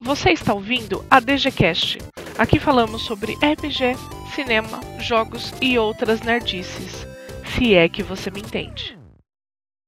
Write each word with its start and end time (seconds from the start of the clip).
Você 0.00 0.30
está 0.30 0.52
ouvindo 0.52 1.02
a 1.10 1.20
DGCast. 1.20 1.96
Aqui 2.38 2.60
falamos 2.60 3.02
sobre 3.02 3.32
RPG, 3.32 3.94
cinema, 4.34 4.78
jogos 5.00 5.52
e 5.62 5.78
outras 5.78 6.20
nerdices. 6.20 7.06
Se 7.54 7.74
é 7.74 7.88
que 7.88 8.02
você 8.02 8.30
me 8.30 8.40
entende. 8.40 8.96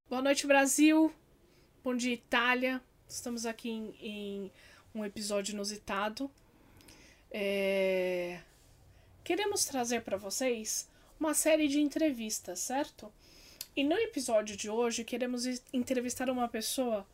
Boa 0.08 0.22
noite, 0.22 0.46
Brasil. 0.46 1.12
Bom 1.84 1.94
dia, 1.94 2.14
Itália. 2.14 2.80
Estamos 3.06 3.44
aqui 3.44 3.68
em, 3.68 3.94
em 4.00 4.52
um 4.94 5.04
episódio 5.04 5.52
inusitado. 5.52 6.30
É... 7.30 8.40
Queremos 9.22 9.66
trazer 9.66 10.00
para 10.00 10.16
vocês 10.16 10.88
uma 11.20 11.34
série 11.34 11.68
de 11.68 11.80
entrevistas, 11.80 12.61
certo? 12.61 13.12
E 13.77 13.84
no 13.84 13.95
episódio 13.95 14.56
de 14.56 14.70
hoje 14.70 15.04
queremos 15.04 15.45
entrevistar 15.70 16.30
uma 16.30 16.48
pessoa 16.48 17.06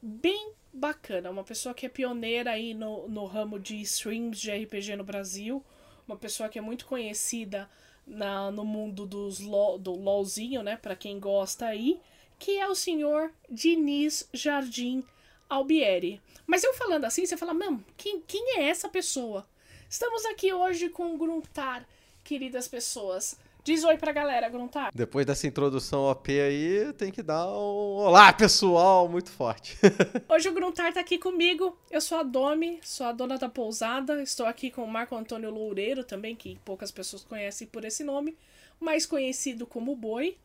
bem 0.00 0.54
bacana, 0.72 1.30
uma 1.30 1.44
pessoa 1.44 1.74
que 1.74 1.86
é 1.86 1.88
pioneira 1.88 2.52
aí 2.52 2.74
no, 2.74 3.08
no 3.08 3.24
ramo 3.26 3.58
de 3.58 3.80
streams 3.82 4.40
de 4.40 4.50
RPG 4.50 4.96
no 4.96 5.04
Brasil, 5.04 5.64
uma 6.06 6.16
pessoa 6.16 6.48
que 6.48 6.58
é 6.58 6.62
muito 6.62 6.86
conhecida 6.86 7.68
na, 8.06 8.50
no 8.50 8.64
mundo 8.64 9.06
dos 9.06 9.40
lo, 9.40 9.78
do 9.78 9.92
LOLzinho, 9.92 10.62
né, 10.62 10.76
para 10.76 10.96
quem 10.96 11.18
gosta 11.18 11.66
aí, 11.66 12.00
que 12.38 12.58
é 12.58 12.66
o 12.66 12.74
senhor 12.74 13.32
Diniz 13.48 14.28
Jardim 14.32 15.04
Albieri. 15.48 16.20
Mas 16.46 16.64
eu 16.64 16.74
falando 16.74 17.04
assim, 17.04 17.26
você 17.26 17.36
fala, 17.36 17.54
mano, 17.54 17.84
quem, 17.96 18.20
quem 18.26 18.58
é 18.58 18.68
essa 18.68 18.88
pessoa? 18.88 19.46
Estamos 19.88 20.24
aqui 20.24 20.52
hoje 20.52 20.88
com 20.88 21.14
o 21.14 21.18
Gruntar, 21.18 21.86
queridas 22.24 22.66
pessoas. 22.66 23.38
Diz 23.62 23.84
oi 23.84 23.98
pra 23.98 24.10
galera, 24.10 24.48
Gruntar. 24.48 24.90
Depois 24.94 25.26
dessa 25.26 25.46
introdução 25.46 26.04
OP 26.04 26.30
aí, 26.30 26.92
tem 26.94 27.12
que 27.12 27.22
dar 27.22 27.46
um 27.46 27.98
olá, 27.98 28.32
pessoal, 28.32 29.06
muito 29.06 29.30
forte. 29.30 29.76
Hoje 30.30 30.48
o 30.48 30.54
Gruntar 30.54 30.94
tá 30.94 31.00
aqui 31.00 31.18
comigo. 31.18 31.76
Eu 31.90 32.00
sou 32.00 32.18
a 32.18 32.22
Domi, 32.22 32.80
sou 32.82 33.06
a 33.06 33.12
dona 33.12 33.36
da 33.36 33.50
pousada. 33.50 34.22
Estou 34.22 34.46
aqui 34.46 34.70
com 34.70 34.82
o 34.82 34.90
Marco 34.90 35.14
Antônio 35.14 35.50
Loureiro 35.50 36.02
também, 36.02 36.34
que 36.34 36.58
poucas 36.64 36.90
pessoas 36.90 37.22
conhecem 37.22 37.66
por 37.66 37.84
esse 37.84 38.02
nome, 38.02 38.34
mais 38.80 39.04
conhecido 39.04 39.66
como 39.66 39.94
Boi. 39.94 40.38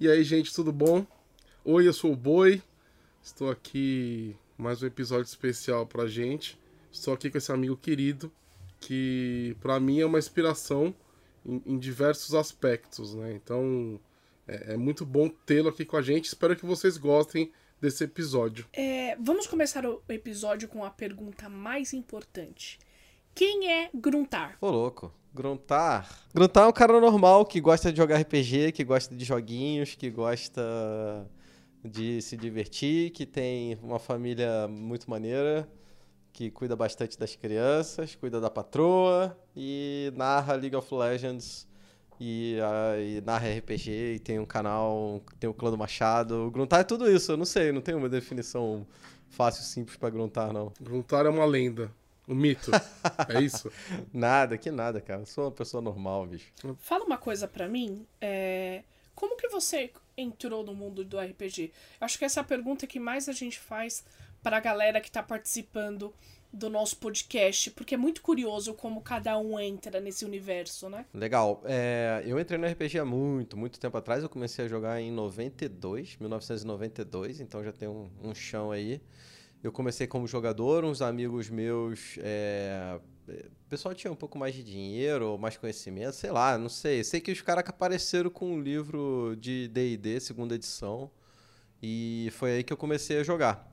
E 0.00 0.08
aí, 0.08 0.24
gente, 0.24 0.54
tudo 0.54 0.72
bom? 0.72 1.04
Oi, 1.66 1.86
eu 1.86 1.92
sou 1.92 2.12
o 2.12 2.16
Boi. 2.16 2.62
Estou 3.22 3.50
aqui 3.50 4.34
mais 4.56 4.82
um 4.82 4.86
episódio 4.86 5.28
especial 5.28 5.86
pra 5.86 6.06
gente. 6.06 6.58
Estou 6.90 7.12
aqui 7.12 7.30
com 7.30 7.36
esse 7.36 7.52
amigo 7.52 7.76
querido 7.76 8.32
que 8.80 9.54
para 9.60 9.78
mim 9.78 10.00
é 10.00 10.06
uma 10.06 10.18
inspiração 10.18 10.94
em, 11.44 11.62
em 11.66 11.78
diversos 11.78 12.34
aspectos, 12.34 13.14
né? 13.14 13.32
Então 13.32 14.00
é, 14.46 14.74
é 14.74 14.76
muito 14.76 15.04
bom 15.04 15.28
tê-lo 15.28 15.68
aqui 15.68 15.84
com 15.84 15.96
a 15.96 16.02
gente. 16.02 16.26
Espero 16.26 16.56
que 16.56 16.66
vocês 16.66 16.96
gostem 16.96 17.50
desse 17.80 18.04
episódio. 18.04 18.66
É, 18.72 19.16
vamos 19.16 19.46
começar 19.46 19.84
o 19.84 20.02
episódio 20.08 20.68
com 20.68 20.84
a 20.84 20.90
pergunta 20.90 21.48
mais 21.48 21.92
importante. 21.92 22.78
Quem 23.34 23.70
é 23.70 23.90
Gruntar? 23.92 24.56
Ô, 24.60 24.70
louco. 24.70 25.12
Gruntar. 25.34 26.08
Gruntar 26.32 26.64
é 26.64 26.68
um 26.68 26.72
cara 26.72 27.00
normal 27.00 27.44
que 27.44 27.60
gosta 27.60 27.90
de 27.90 27.96
jogar 27.96 28.20
RPG, 28.20 28.70
que 28.70 28.84
gosta 28.84 29.12
de 29.14 29.24
joguinhos, 29.24 29.96
que 29.96 30.08
gosta 30.08 30.62
de 31.84 32.22
se 32.22 32.36
divertir, 32.36 33.10
que 33.10 33.26
tem 33.26 33.76
uma 33.82 33.98
família 33.98 34.68
muito 34.68 35.10
maneira 35.10 35.68
que 36.34 36.50
cuida 36.50 36.74
bastante 36.74 37.16
das 37.16 37.36
crianças, 37.36 38.16
cuida 38.16 38.40
da 38.40 38.50
patroa 38.50 39.38
e 39.56 40.12
narra 40.16 40.54
League 40.54 40.74
of 40.74 40.92
Legends 40.92 41.64
e, 42.20 42.58
uh, 42.58 43.00
e 43.00 43.20
narra 43.20 43.48
RPG 43.48 44.14
e 44.16 44.18
tem 44.18 44.40
um 44.40 44.44
canal, 44.44 45.22
tem 45.38 45.48
o 45.48 45.54
Clã 45.54 45.70
do 45.70 45.78
Machado. 45.78 46.48
O 46.48 46.50
Gruntar 46.50 46.80
é 46.80 46.84
tudo 46.84 47.08
isso, 47.08 47.30
eu 47.30 47.36
não 47.36 47.44
sei, 47.44 47.70
não 47.70 47.80
tem 47.80 47.94
uma 47.94 48.08
definição 48.08 48.84
fácil, 49.30 49.62
simples 49.62 49.96
para 49.96 50.10
Gruntar, 50.10 50.52
não. 50.52 50.72
Gruntar 50.80 51.24
é 51.24 51.28
uma 51.28 51.44
lenda. 51.44 51.90
Um 52.26 52.34
mito. 52.34 52.72
é 53.28 53.40
isso? 53.40 53.70
Nada, 54.12 54.58
que 54.58 54.72
nada, 54.72 55.00
cara. 55.00 55.20
Eu 55.20 55.26
sou 55.26 55.44
uma 55.44 55.52
pessoa 55.52 55.80
normal, 55.80 56.26
bicho. 56.26 56.50
Fala 56.78 57.04
uma 57.04 57.18
coisa 57.18 57.46
para 57.46 57.68
mim. 57.68 58.04
É... 58.20 58.82
Como 59.14 59.36
que 59.36 59.46
você 59.46 59.92
entrou 60.16 60.64
no 60.64 60.74
mundo 60.74 61.04
do 61.04 61.20
RPG? 61.20 61.70
Acho 62.00 62.18
que 62.18 62.24
essa 62.24 62.40
é 62.40 62.42
a 62.42 62.44
pergunta 62.44 62.86
que 62.88 62.98
mais 62.98 63.28
a 63.28 63.32
gente 63.32 63.60
faz 63.60 64.04
para 64.44 64.58
a 64.58 64.60
galera 64.60 65.00
que 65.00 65.08
está 65.08 65.22
participando 65.22 66.14
do 66.52 66.68
nosso 66.68 66.98
podcast, 66.98 67.70
porque 67.70 67.94
é 67.94 67.98
muito 67.98 68.20
curioso 68.20 68.74
como 68.74 69.00
cada 69.00 69.36
um 69.38 69.58
entra 69.58 70.00
nesse 70.00 70.24
universo, 70.24 70.88
né? 70.88 71.06
Legal. 71.12 71.62
É, 71.64 72.22
eu 72.26 72.38
entrei 72.38 72.58
no 72.58 72.66
RPG 72.66 72.98
há 72.98 73.04
muito, 73.04 73.56
muito 73.56 73.80
tempo 73.80 73.96
atrás. 73.96 74.22
Eu 74.22 74.28
comecei 74.28 74.66
a 74.66 74.68
jogar 74.68 75.00
em 75.00 75.10
92, 75.10 76.18
1992, 76.20 77.40
então 77.40 77.64
já 77.64 77.72
tem 77.72 77.88
um, 77.88 78.08
um 78.22 78.34
chão 78.34 78.70
aí. 78.70 79.00
Eu 79.62 79.72
comecei 79.72 80.06
como 80.06 80.28
jogador, 80.28 80.84
uns 80.84 81.00
amigos 81.00 81.48
meus. 81.48 82.18
É, 82.18 83.00
o 83.26 83.68
pessoal 83.68 83.94
tinha 83.94 84.12
um 84.12 84.16
pouco 84.16 84.38
mais 84.38 84.54
de 84.54 84.62
dinheiro 84.62 85.38
mais 85.38 85.56
conhecimento, 85.56 86.12
sei 86.12 86.30
lá, 86.30 86.58
não 86.58 86.68
sei. 86.68 87.02
Sei 87.02 87.18
que 87.18 87.32
os 87.32 87.40
caras 87.40 87.64
apareceram 87.66 88.28
com 88.28 88.52
um 88.52 88.60
livro 88.60 89.34
de 89.40 89.68
DD, 89.68 90.20
segunda 90.20 90.54
edição, 90.54 91.10
e 91.82 92.28
foi 92.32 92.52
aí 92.52 92.62
que 92.62 92.72
eu 92.72 92.76
comecei 92.76 93.18
a 93.18 93.24
jogar. 93.24 93.72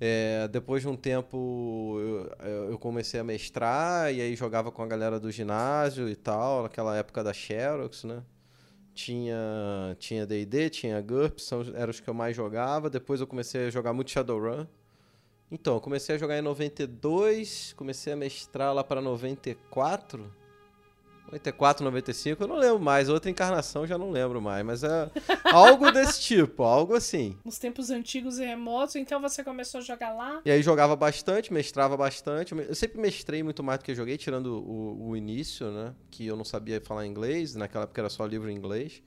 É, 0.00 0.48
depois 0.48 0.82
de 0.82 0.88
um 0.88 0.96
tempo 0.96 1.96
eu, 2.40 2.70
eu, 2.70 2.78
comecei 2.78 3.20
a 3.20 3.24
mestrar 3.24 4.12
e 4.12 4.20
aí 4.20 4.34
jogava 4.34 4.72
com 4.72 4.82
a 4.82 4.86
galera 4.86 5.20
do 5.20 5.30
ginásio 5.30 6.08
e 6.08 6.16
tal, 6.16 6.64
naquela 6.64 6.96
época 6.96 7.22
da 7.22 7.32
Xerox, 7.32 8.04
né? 8.04 8.22
Tinha 8.94 9.96
tinha 9.98 10.26
D&D, 10.26 10.70
tinha 10.70 11.00
GURPS, 11.00 11.50
eram 11.74 11.90
os 11.90 12.00
que 12.00 12.08
eu 12.08 12.14
mais 12.14 12.36
jogava. 12.36 12.90
Depois 12.90 13.20
eu 13.20 13.26
comecei 13.26 13.66
a 13.66 13.70
jogar 13.70 13.92
muito 13.92 14.10
Shadowrun. 14.10 14.66
Então, 15.50 15.74
eu 15.74 15.80
comecei 15.82 16.14
a 16.14 16.18
jogar 16.18 16.38
em 16.38 16.42
92, 16.42 17.74
comecei 17.76 18.12
a 18.12 18.16
mestrar 18.16 18.74
lá 18.74 18.82
para 18.82 19.02
94. 19.02 20.41
94, 21.32 21.82
95, 21.82 22.42
eu 22.42 22.46
não 22.46 22.56
lembro 22.56 22.78
mais. 22.78 23.08
Outra 23.08 23.30
encarnação 23.30 23.86
já 23.86 23.96
não 23.96 24.10
lembro 24.10 24.40
mais. 24.40 24.64
Mas 24.64 24.84
é 24.84 25.10
algo 25.44 25.90
desse 25.90 26.20
tipo, 26.20 26.62
algo 26.62 26.94
assim. 26.94 27.38
Nos 27.42 27.58
tempos 27.58 27.90
antigos 27.90 28.38
e 28.38 28.44
remotos, 28.44 28.96
então 28.96 29.20
você 29.20 29.42
começou 29.42 29.78
a 29.78 29.82
jogar 29.82 30.12
lá? 30.12 30.42
E 30.44 30.50
aí 30.50 30.62
jogava 30.62 30.94
bastante, 30.94 31.52
mestrava 31.52 31.96
bastante. 31.96 32.54
Eu 32.54 32.74
sempre 32.74 33.00
mestrei 33.00 33.42
muito 33.42 33.62
mais 33.62 33.78
do 33.78 33.84
que 33.84 33.94
joguei, 33.94 34.18
tirando 34.18 34.62
o, 34.62 35.08
o 35.08 35.16
início, 35.16 35.70
né? 35.70 35.94
Que 36.10 36.26
eu 36.26 36.36
não 36.36 36.44
sabia 36.44 36.80
falar 36.82 37.06
inglês. 37.06 37.54
Naquela 37.54 37.84
época 37.84 38.00
era 38.02 38.10
só 38.10 38.26
livro 38.26 38.50
em 38.50 38.54
inglês. 38.54 39.02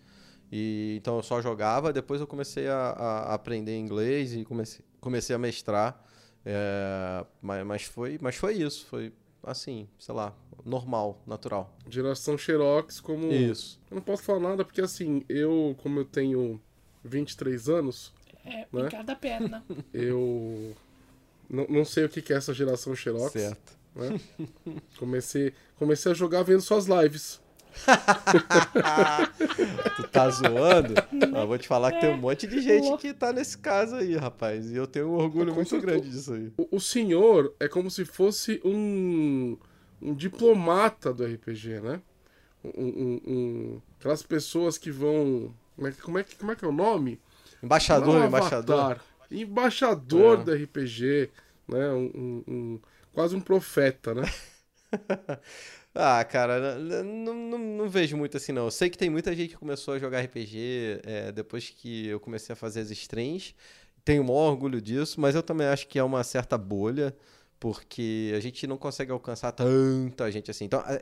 E, 0.52 0.96
então 0.98 1.18
eu 1.18 1.24
só 1.24 1.40
jogava. 1.42 1.94
Depois 1.94 2.20
eu 2.20 2.26
comecei 2.26 2.68
a, 2.68 2.90
a 2.90 3.34
aprender 3.36 3.78
inglês 3.78 4.34
e 4.34 4.44
comecei, 4.44 4.84
comecei 5.00 5.36
a 5.36 5.40
mestrar. 5.40 6.04
É, 6.44 7.24
mas, 7.40 7.66
mas, 7.66 7.84
foi, 7.84 8.18
mas 8.20 8.36
foi 8.36 8.56
isso. 8.56 8.88
Foi 8.88 9.14
assim, 9.46 9.88
sei 10.00 10.14
lá, 10.14 10.34
normal, 10.66 11.22
natural. 11.26 11.74
Geração 11.88 12.38
Xerox 12.38 13.00
como. 13.00 13.32
Isso. 13.32 13.80
Eu 13.90 13.96
não 13.96 14.02
posso 14.02 14.24
falar 14.24 14.40
nada 14.40 14.66
porque, 14.66 14.82
assim, 14.82 15.24
eu, 15.30 15.76
como 15.82 16.00
eu 16.00 16.06
tenho 16.06 16.60
23 17.04 17.70
anos. 17.70 18.14
É, 18.44 18.68
né? 18.72 18.90
cada 18.90 19.16
perna. 19.16 19.64
Eu. 19.94 20.76
Não, 21.50 21.66
não 21.68 21.86
sei 21.86 22.06
o 22.06 22.10
que 22.10 22.32
é 22.32 22.36
essa 22.36 22.54
geração 22.54 22.96
Xerox. 22.96 23.32
Certo. 23.32 23.78
Né? 23.96 24.20
Comecei, 25.00 25.54
comecei 25.78 26.12
a 26.12 26.16
jogar 26.16 26.44
vendo 26.44 26.62
suas 26.62 26.86
lives. 26.86 27.42
tu 29.96 30.08
tá 30.08 30.30
zoando? 30.30 30.94
Eu 31.36 31.48
vou 31.48 31.58
te 31.58 31.68
falar 31.68 31.92
que 31.92 32.00
tem 32.00 32.12
um 32.12 32.18
monte 32.18 32.48
de 32.48 32.62
gente 32.62 32.96
que 32.98 33.14
tá 33.14 33.34
nesse 33.34 33.58
caso 33.58 33.96
aí, 33.96 34.16
rapaz. 34.16 34.72
E 34.72 34.76
eu 34.76 34.88
tenho 34.88 35.10
um 35.10 35.16
orgulho 35.16 35.54
muito 35.54 35.80
grande 35.80 36.10
disso 36.10 36.34
aí. 36.34 36.52
O, 36.58 36.78
o 36.78 36.80
senhor 36.80 37.54
é 37.60 37.68
como 37.68 37.92
se 37.92 38.06
fosse 38.06 38.62
um, 38.64 39.58
um 40.02 40.14
diplomata 40.14 41.14
do 41.14 41.26
RPG, 41.26 41.82
né? 41.82 42.02
Um, 42.64 42.84
um, 42.84 43.22
um, 43.28 43.82
aquelas 44.00 44.24
pessoas 44.24 44.78
que 44.78 44.92
vão. 44.92 45.54
Como 45.76 45.88
é, 45.88 45.92
como, 45.92 46.20
é, 46.20 46.26
como 46.40 46.52
é 46.52 46.56
que 46.56 46.66
é 46.66 46.68
o 46.68 46.72
nome? 46.72 47.20
Embaixador, 47.62 48.16
um 48.16 48.26
embaixador. 48.26 49.00
Embaixador 49.30 50.40
é. 50.40 50.44
do 50.44 50.54
RPG, 50.54 51.30
né? 51.68 51.92
Um, 51.92 52.80
quase 53.14 53.36
um 53.36 53.42
profeta, 53.42 54.14
né? 54.14 54.24
Ah, 55.98 56.26
cara, 56.26 56.78
não, 56.78 57.34
não, 57.34 57.58
não, 57.58 57.90
vejo 57.90 58.18
muito 58.18 58.36
assim, 58.36 58.52
não. 58.52 58.66
Eu 58.66 58.72
sei 58.72 58.90
que 58.90 58.98
tem 58.98 59.10
muita 59.10 59.34
gente 59.34 59.52
que 59.52 59.58
começou 59.58 59.94
a 59.94 60.00
jogar 60.00 60.20
RPG 60.20 61.00
é, 61.06 61.32
depois 61.32 61.70
que 61.70 62.08
eu 62.08 62.20
comecei 62.20 62.52
a 62.52 62.56
fazer 62.56 62.82
as 62.82 62.92
streams. 62.92 63.56
Tenho 64.04 64.22
o 64.22 64.26
maior 64.26 64.52
orgulho 64.52 64.82
disso, 64.82 65.22
mas 65.22 65.36
eu 65.36 65.42
também 65.42 65.68
acho 65.68 65.88
que 65.88 65.98
é 65.98 66.04
uma 66.04 66.22
certa 66.24 66.58
bolha, 66.58 67.16
porque 67.60 68.34
a 68.36 68.42
gente 68.42 68.68
não 68.68 68.78
consegue 68.78 69.12
alcançar 69.12 69.54
tanta 69.54 70.30
gente 70.30 70.52
assim. 70.52 70.66
Então, 70.66 70.82
é, 70.82 71.02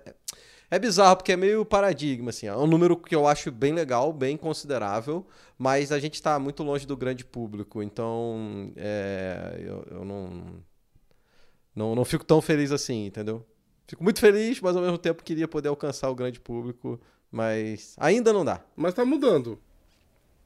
é 0.70 0.78
bizarro, 0.78 1.18
porque 1.18 1.32
é 1.32 1.38
meio 1.38 1.66
paradigma, 1.66 2.30
assim. 2.30 2.46
É 2.46 2.56
um 2.56 2.68
número 2.68 2.96
que 2.96 3.16
eu 3.16 3.28
acho 3.28 3.52
bem 3.52 3.74
legal, 3.74 4.14
bem 4.14 4.38
considerável, 4.38 5.26
mas 5.58 5.92
a 5.92 6.00
gente 6.00 6.16
está 6.16 6.38
muito 6.38 6.62
longe 6.64 6.86
do 6.86 6.96
grande 6.96 7.26
público. 7.26 7.82
Então, 7.82 8.72
é, 8.76 9.56
eu, 9.60 9.88
eu 9.90 10.06
não, 10.06 10.64
não, 11.76 11.96
não 11.96 12.06
fico 12.06 12.24
tão 12.24 12.42
feliz 12.42 12.72
assim, 12.72 13.08
entendeu? 13.08 13.44
Fico 13.94 14.04
muito 14.04 14.20
feliz, 14.20 14.60
mas 14.60 14.76
ao 14.76 14.82
mesmo 14.82 14.98
tempo 14.98 15.24
queria 15.24 15.48
poder 15.48 15.70
alcançar 15.70 16.10
o 16.10 16.16
grande 16.16 16.40
público, 16.40 17.00
mas 17.32 17.96
ainda 18.00 18.34
não 18.34 18.44
dá. 18.44 18.60
Mas 18.76 18.96
tá 18.96 19.06
mudando. 19.06 19.60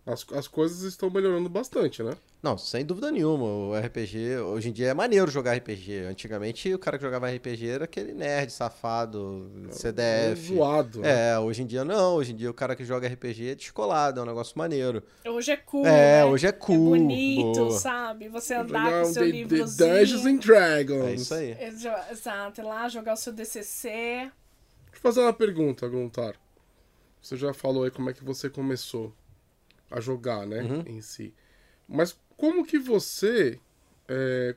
As, 0.07 0.25
as 0.33 0.47
coisas 0.47 0.81
estão 0.83 1.09
melhorando 1.09 1.49
bastante, 1.49 2.01
né? 2.01 2.13
Não, 2.41 2.57
sem 2.57 2.85
dúvida 2.85 3.11
nenhuma. 3.11 3.43
O 3.45 3.73
RPG, 3.77 4.37
hoje 4.37 4.69
em 4.69 4.71
dia 4.71 4.87
é 4.87 4.93
maneiro 4.93 5.29
jogar 5.29 5.53
RPG. 5.57 6.05
Antigamente 6.09 6.73
o 6.73 6.79
cara 6.79 6.97
que 6.97 7.03
jogava 7.03 7.29
RPG 7.29 7.67
era 7.67 7.83
aquele 7.83 8.13
nerd 8.13 8.49
safado, 8.53 9.51
CDF. 9.71 10.55
Zoado. 10.55 10.99
né? 11.01 11.31
É, 11.33 11.39
hoje 11.39 11.63
em 11.63 11.65
dia 11.65 11.83
não. 11.83 12.15
Hoje 12.15 12.31
em 12.31 12.35
dia 12.37 12.49
o 12.49 12.53
cara 12.53 12.75
que 12.75 12.85
joga 12.85 13.07
RPG 13.07 13.49
é 13.49 13.55
descolado, 13.55 14.19
é 14.19 14.23
um 14.23 14.25
negócio 14.25 14.57
maneiro. 14.57 15.03
Hoje 15.25 15.51
é 15.51 15.57
cool, 15.57 15.85
É, 15.85 15.91
né? 16.21 16.25
hoje 16.25 16.47
é 16.47 16.51
cool, 16.53 16.95
É 16.95 16.99
bonito, 16.99 17.53
boa. 17.65 17.71
sabe? 17.71 18.29
Você 18.29 18.53
andar 18.53 18.89
com 19.03 19.09
um 19.09 19.13
seu 19.13 19.25
livrozinho. 19.25 19.89
Dungeons 19.99 20.25
and 20.25 20.37
Dragons. 20.37 21.05
É 21.05 21.13
isso 21.15 21.33
aí. 21.33 21.51
Exa- 21.59 22.07
Exato, 22.11 22.61
ir 22.61 22.63
lá 22.63 22.87
jogar 22.87 23.13
o 23.13 23.17
seu 23.17 23.33
DCC. 23.33 23.89
Deixa 23.89 24.31
eu 24.93 25.01
fazer 25.01 25.19
uma 25.21 25.33
pergunta, 25.33 25.87
Gruntar. 25.89 26.35
Você 27.21 27.35
já 27.35 27.53
falou 27.53 27.83
aí 27.83 27.91
como 27.91 28.09
é 28.09 28.13
que 28.13 28.23
você 28.23 28.49
começou 28.49 29.13
a 29.89 29.99
jogar, 29.99 30.45
né? 30.45 30.61
Uhum. 30.61 30.83
Em 30.85 31.01
si. 31.01 31.33
Mas 31.87 32.17
como 32.35 32.65
que 32.65 32.77
você 32.77 33.59
é, 34.07 34.55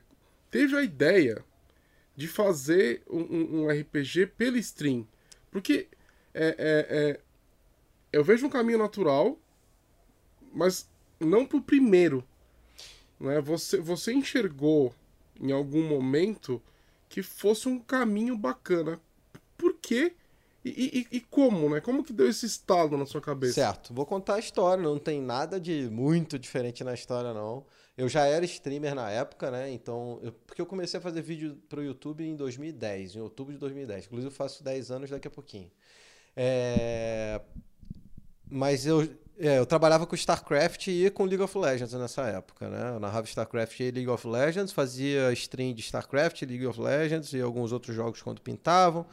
teve 0.49 0.75
a 0.75 0.83
ideia 0.83 1.43
de 2.15 2.27
fazer 2.27 3.01
um, 3.09 3.63
um- 3.63 3.69
RPG 3.69 4.27
pela 4.27 4.57
stream? 4.59 5.07
Porque 5.49 5.87
é, 6.33 6.47
é, 6.57 6.87
é, 6.89 7.19
eu 8.11 8.23
vejo 8.23 8.45
um 8.45 8.49
caminho 8.49 8.77
natural, 8.77 9.37
mas 10.53 10.89
não 11.19 11.45
pro 11.45 11.61
primeiro. 11.61 12.23
Né? 13.19 13.39
Você, 13.41 13.77
você 13.77 14.13
enxergou 14.13 14.93
em 15.39 15.51
algum 15.51 15.87
momento 15.87 16.61
que 17.09 17.21
fosse 17.21 17.67
um 17.67 17.79
caminho 17.79 18.37
bacana. 18.37 18.99
Por 19.57 19.75
quê? 19.81 20.13
E, 20.63 21.07
e- 21.11 21.17
e 21.17 21.19
como, 21.21 21.69
né? 21.69 21.81
Como 21.81 22.03
que 22.03 22.13
deu 22.13 22.29
esse 22.29 22.45
estalo 22.45 22.95
na 22.97 23.05
sua 23.05 23.19
cabeça? 23.21 23.53
Certo, 23.53 23.93
vou 23.93 24.05
contar 24.05 24.35
a 24.35 24.39
história, 24.39 24.83
não 24.83 24.99
tem 24.99 25.19
nada 25.21 25.59
de 25.59 25.89
muito 25.91 26.37
diferente 26.37 26.83
na 26.83 26.93
história, 26.93 27.33
não. 27.33 27.65
Eu 27.97 28.07
já 28.07 28.25
era 28.25 28.45
streamer 28.45 28.93
na 28.95 29.09
época, 29.09 29.49
né? 29.51 29.71
Então, 29.71 30.19
eu- 30.21 30.31
porque 30.31 30.61
eu 30.61 30.65
comecei 30.65 30.99
a 30.99 31.01
fazer 31.01 31.21
vídeo 31.21 31.57
pro 31.67 31.83
YouTube 31.83 32.23
em 32.23 32.35
2010, 32.35 33.15
em 33.15 33.19
outubro 33.19 33.53
de 33.53 33.59
2010. 33.59 34.05
Inclusive, 34.05 34.27
eu 34.31 34.35
faço 34.35 34.63
10 34.63 34.91
anos 34.91 35.09
daqui 35.09 35.27
a 35.27 35.31
pouquinho. 35.31 35.69
É, 36.35 37.41
Mas 38.49 38.85
eu, 38.85 39.01
é, 39.39 39.59
eu 39.59 39.65
trabalhava 39.65 40.05
com 40.05 40.13
StarCraft 40.15 40.87
e 40.87 41.09
com 41.09 41.23
League 41.23 41.41
of 41.41 41.57
Legends 41.57 41.93
nessa 41.93 42.23
época, 42.23 42.69
né? 42.69 42.95
Eu 42.95 42.99
narrava 42.99 43.25
StarCraft 43.25 43.79
e 43.79 43.91
League 43.91 44.09
of 44.09 44.27
Legends, 44.27 44.73
fazia 44.73 45.31
stream 45.33 45.73
de 45.73 45.81
StarCraft, 45.81 46.41
League 46.41 46.65
of 46.67 46.79
Legends 46.79 47.31
e 47.33 47.39
alguns 47.41 47.71
outros 47.71 47.95
jogos 47.95 48.21
quando 48.21 48.41
pintavam. 48.41 49.05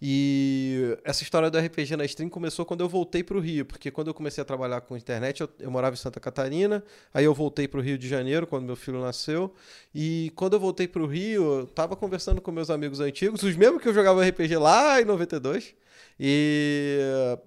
E 0.00 0.96
essa 1.02 1.24
história 1.24 1.50
do 1.50 1.58
RPG 1.58 1.96
na 1.96 2.04
stream 2.04 2.28
começou 2.30 2.64
quando 2.64 2.82
eu 2.82 2.88
voltei 2.88 3.24
para 3.24 3.36
o 3.36 3.40
Rio, 3.40 3.66
porque 3.66 3.90
quando 3.90 4.08
eu 4.08 4.14
comecei 4.14 4.40
a 4.40 4.44
trabalhar 4.44 4.80
com 4.80 4.96
internet, 4.96 5.40
eu, 5.40 5.48
eu 5.58 5.70
morava 5.70 5.94
em 5.94 5.98
Santa 5.98 6.20
Catarina, 6.20 6.84
aí 7.12 7.24
eu 7.24 7.34
voltei 7.34 7.66
para 7.66 7.80
o 7.80 7.82
Rio 7.82 7.98
de 7.98 8.08
Janeiro, 8.08 8.46
quando 8.46 8.64
meu 8.64 8.76
filho 8.76 9.00
nasceu, 9.00 9.52
e 9.92 10.32
quando 10.36 10.52
eu 10.52 10.60
voltei 10.60 10.86
para 10.86 11.02
o 11.02 11.06
Rio, 11.06 11.60
eu 11.60 11.66
tava 11.66 11.96
conversando 11.96 12.40
com 12.40 12.52
meus 12.52 12.70
amigos 12.70 13.00
antigos, 13.00 13.42
os 13.42 13.56
mesmos 13.56 13.82
que 13.82 13.88
eu 13.88 13.94
jogava 13.94 14.24
RPG 14.24 14.56
lá 14.56 15.00
em 15.00 15.04
92, 15.04 15.74
e, 16.20 16.98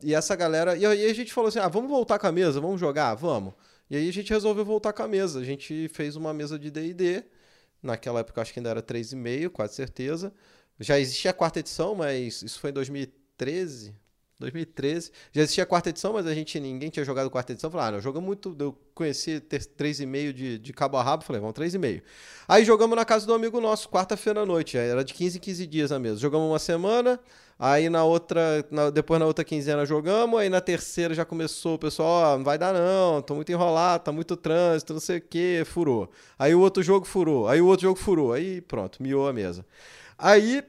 e 0.04 0.14
essa 0.14 0.36
galera. 0.36 0.76
E 0.76 0.86
aí 0.86 1.10
a 1.10 1.14
gente 1.14 1.34
falou 1.34 1.50
assim: 1.50 1.60
ah, 1.60 1.68
vamos 1.68 1.90
voltar 1.90 2.18
com 2.18 2.28
a 2.28 2.32
mesa, 2.32 2.60
vamos 2.62 2.80
jogar? 2.80 3.14
Vamos. 3.16 3.54
E 3.90 3.96
aí 3.98 4.08
a 4.08 4.14
gente 4.14 4.32
resolveu 4.32 4.64
voltar 4.64 4.94
com 4.94 5.04
a 5.04 5.08
mesa. 5.08 5.40
A 5.40 5.44
gente 5.44 5.90
fez 5.90 6.16
uma 6.16 6.34
mesa 6.34 6.58
de 6.58 6.72
DD. 6.72 7.24
Naquela 7.84 8.20
época 8.20 8.42
acho 8.42 8.54
que 8.54 8.60
ainda 8.60 8.70
era 8.70 8.82
3,5, 8.82 9.50
quase 9.50 9.76
certeza. 9.76 10.32
Já 10.82 11.00
existia 11.00 11.32
a 11.32 11.34
quarta 11.34 11.60
edição, 11.60 11.96
mas 11.96 12.42
isso 12.42 12.60
foi 12.60 12.72
em 12.72 12.74
2013. 12.74 13.96
2013. 14.40 15.12
Já 15.32 15.44
existia 15.44 15.64
a 15.64 15.68
quarta 15.68 15.90
edição, 15.90 16.14
mas 16.14 16.26
a 16.26 16.34
gente 16.34 16.60
ninguém 16.60 16.90
tinha 16.90 17.06
jogado 17.06 17.30
quarta 17.30 17.52
edição. 17.54 17.70
Falei, 17.70 18.00
ah, 18.00 18.22
muito. 18.22 18.56
Eu 18.60 18.76
conheci 18.96 19.40
ter 19.40 19.64
3,5 19.64 20.34
de, 20.34 20.58
de 20.58 20.74
cabo 20.74 20.98
a 20.98 21.04
rabo. 21.04 21.24
Falei, 21.24 21.40
vamos 21.40 21.54
3,5. 21.54 22.02
Aí 22.48 22.66
jogamos 22.66 22.96
na 22.96 23.06
casa 23.06 23.26
do 23.28 23.34
amigo 23.34 23.62
nosso, 23.62 23.88
quarta-feira 23.88 24.42
à 24.42 24.46
noite. 24.46 24.78
Era 24.78 25.04
de 25.04 25.14
15 25.14 25.38
em 25.38 25.42
15 25.42 25.68
dias 25.68 25.92
a 25.92 26.00
mesa. 26.00 26.18
Jogamos 26.18 26.50
uma 26.50 26.60
semana. 26.60 27.20
Aí 27.60 27.90
na 27.92 28.04
outra, 28.04 28.66
na- 28.72 28.90
depois 28.90 29.20
na 29.20 29.28
outra 29.28 29.46
quinzena 29.46 29.86
jogamos, 29.86 30.40
aí 30.40 30.50
na 30.50 30.60
terceira 30.60 31.14
já 31.14 31.24
começou 31.24 31.76
o 31.76 31.78
pessoal, 31.78 32.36
não 32.36 32.44
vai 32.44 32.58
dar 32.58 32.74
não, 32.74 33.22
tô 33.22 33.36
muito 33.36 33.52
enrolado, 33.52 34.04
tá 34.04 34.12
muito 34.12 34.36
trânsito, 34.36 34.94
não 34.94 35.00
sei 35.00 35.20
o 35.20 35.22
que, 35.22 35.62
furou. 35.64 36.10
Aí 36.40 36.56
o 36.56 36.60
outro 36.60 36.82
jogo 36.82 37.06
furou, 37.06 37.48
aí 37.48 37.62
o 37.62 37.68
outro 37.68 37.84
jogo 37.84 38.00
furou, 38.00 38.34
aí 38.34 38.62
pronto, 38.62 39.02
miou 39.04 39.28
a 39.28 39.34
mesa. 39.34 39.64
Aí, 40.18 40.64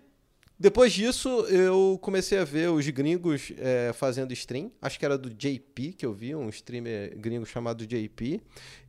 depois 0.63 0.93
disso, 0.93 1.29
eu 1.49 1.99
comecei 2.01 2.39
a 2.39 2.45
ver 2.45 2.71
os 2.71 2.89
gringos 2.89 3.53
é, 3.59 3.93
fazendo 3.93 4.33
stream, 4.33 4.71
acho 4.81 4.97
que 4.99 5.05
era 5.05 5.19
do 5.19 5.29
JP 5.29 5.93
que 5.95 6.07
eu 6.07 6.13
vi, 6.13 6.35
um 6.35 6.49
streamer 6.49 7.19
gringo 7.19 7.45
chamado 7.45 7.85
JP, 7.85 8.41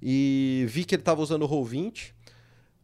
e 0.01 0.65
vi 0.69 0.85
que 0.85 0.93
ele 0.93 1.01
tava 1.01 1.21
usando 1.21 1.43
o 1.43 1.49
Roll20, 1.49 2.13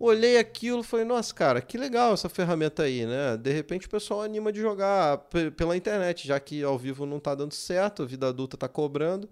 Olhei 0.01 0.37
aquilo 0.37 0.79
e 0.79 0.83
falei, 0.85 1.05
nossa, 1.05 1.33
cara, 1.33 1.61
que 1.61 1.77
legal 1.77 2.13
essa 2.13 2.29
ferramenta 2.29 2.83
aí, 2.83 3.05
né? 3.05 3.35
De 3.35 3.51
repente 3.51 3.85
o 3.85 3.89
pessoal 3.89 4.21
anima 4.21 4.49
de 4.49 4.61
jogar 4.61 5.17
pe- 5.29 5.51
pela 5.51 5.75
internet, 5.75 6.25
já 6.25 6.39
que 6.39 6.63
ao 6.63 6.77
vivo 6.77 7.05
não 7.05 7.19
tá 7.19 7.35
dando 7.35 7.53
certo, 7.53 8.03
a 8.03 8.05
vida 8.05 8.29
adulta 8.29 8.55
tá 8.55 8.69
cobrando. 8.69 9.29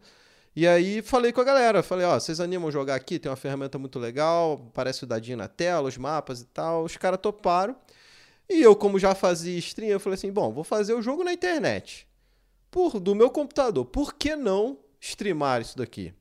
E 0.54 0.68
aí 0.68 1.02
falei 1.02 1.32
com 1.32 1.40
a 1.40 1.46
galera, 1.46 1.82
falei, 1.82 2.06
ó, 2.06 2.20
vocês 2.20 2.42
animam 2.42 2.70
jogar 2.70 2.96
aqui? 2.96 3.18
Tem 3.18 3.30
uma 3.30 3.38
ferramenta 3.38 3.80
muito 3.80 3.98
legal, 3.98 4.70
parece 4.74 5.06
o 5.06 5.08
dadinho 5.08 5.38
na 5.38 5.48
tela, 5.48 5.88
os 5.88 5.98
mapas 5.98 6.42
e 6.42 6.46
tal. 6.48 6.84
Os 6.84 6.98
caras 6.98 7.20
toparam. 7.22 7.74
E 8.50 8.62
eu, 8.62 8.76
como 8.76 8.98
já 8.98 9.14
fazia 9.14 9.58
stream, 9.58 9.90
eu 9.90 10.00
falei 10.00 10.16
assim, 10.16 10.32
bom, 10.32 10.52
vou 10.52 10.64
fazer 10.64 10.94
o 10.94 11.02
jogo 11.02 11.24
na 11.24 11.34
internet. 11.34 12.08
Por, 12.72 13.00
do 13.00 13.14
meu 13.14 13.30
computador. 13.30 13.86
Por 13.86 14.14
que 14.14 14.36
não 14.36 14.78
streamar 15.00 15.62
isso 15.62 15.78
daqui? 15.78 16.14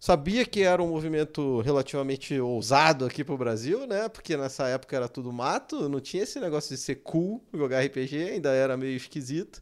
Sabia 0.00 0.44
que 0.44 0.62
era 0.62 0.80
um 0.80 0.88
movimento 0.88 1.60
relativamente 1.60 2.38
ousado 2.38 3.04
aqui 3.04 3.24
pro 3.24 3.36
Brasil, 3.36 3.84
né? 3.84 4.08
Porque 4.08 4.36
nessa 4.36 4.68
época 4.68 4.94
era 4.94 5.08
tudo 5.08 5.32
mato, 5.32 5.88
não 5.88 5.98
tinha 6.00 6.22
esse 6.22 6.38
negócio 6.38 6.74
de 6.74 6.80
ser 6.80 6.96
cool 6.96 7.42
jogar 7.52 7.84
RPG, 7.84 8.30
ainda 8.30 8.52
era 8.52 8.76
meio 8.76 8.96
esquisito. 8.96 9.60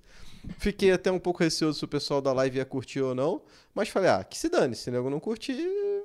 Fiquei 0.59 0.93
até 0.93 1.11
um 1.11 1.19
pouco 1.19 1.43
receoso 1.43 1.79
se 1.79 1.85
o 1.87 1.89
pessoal 1.89 2.21
da 2.21 2.35
live 2.35 2.59
ia 2.59 2.67
curtir 2.67 3.01
ou 3.01 3.15
não, 3.15 3.41
mas 3.75 3.89
falei, 3.89 4.11
ah, 4.11 4.23
que 4.23 4.37
se 4.37 4.51
dane, 4.51 4.77
se 4.77 4.91
nego 4.91 5.09
não 5.09 5.19
curtir, 5.19 5.57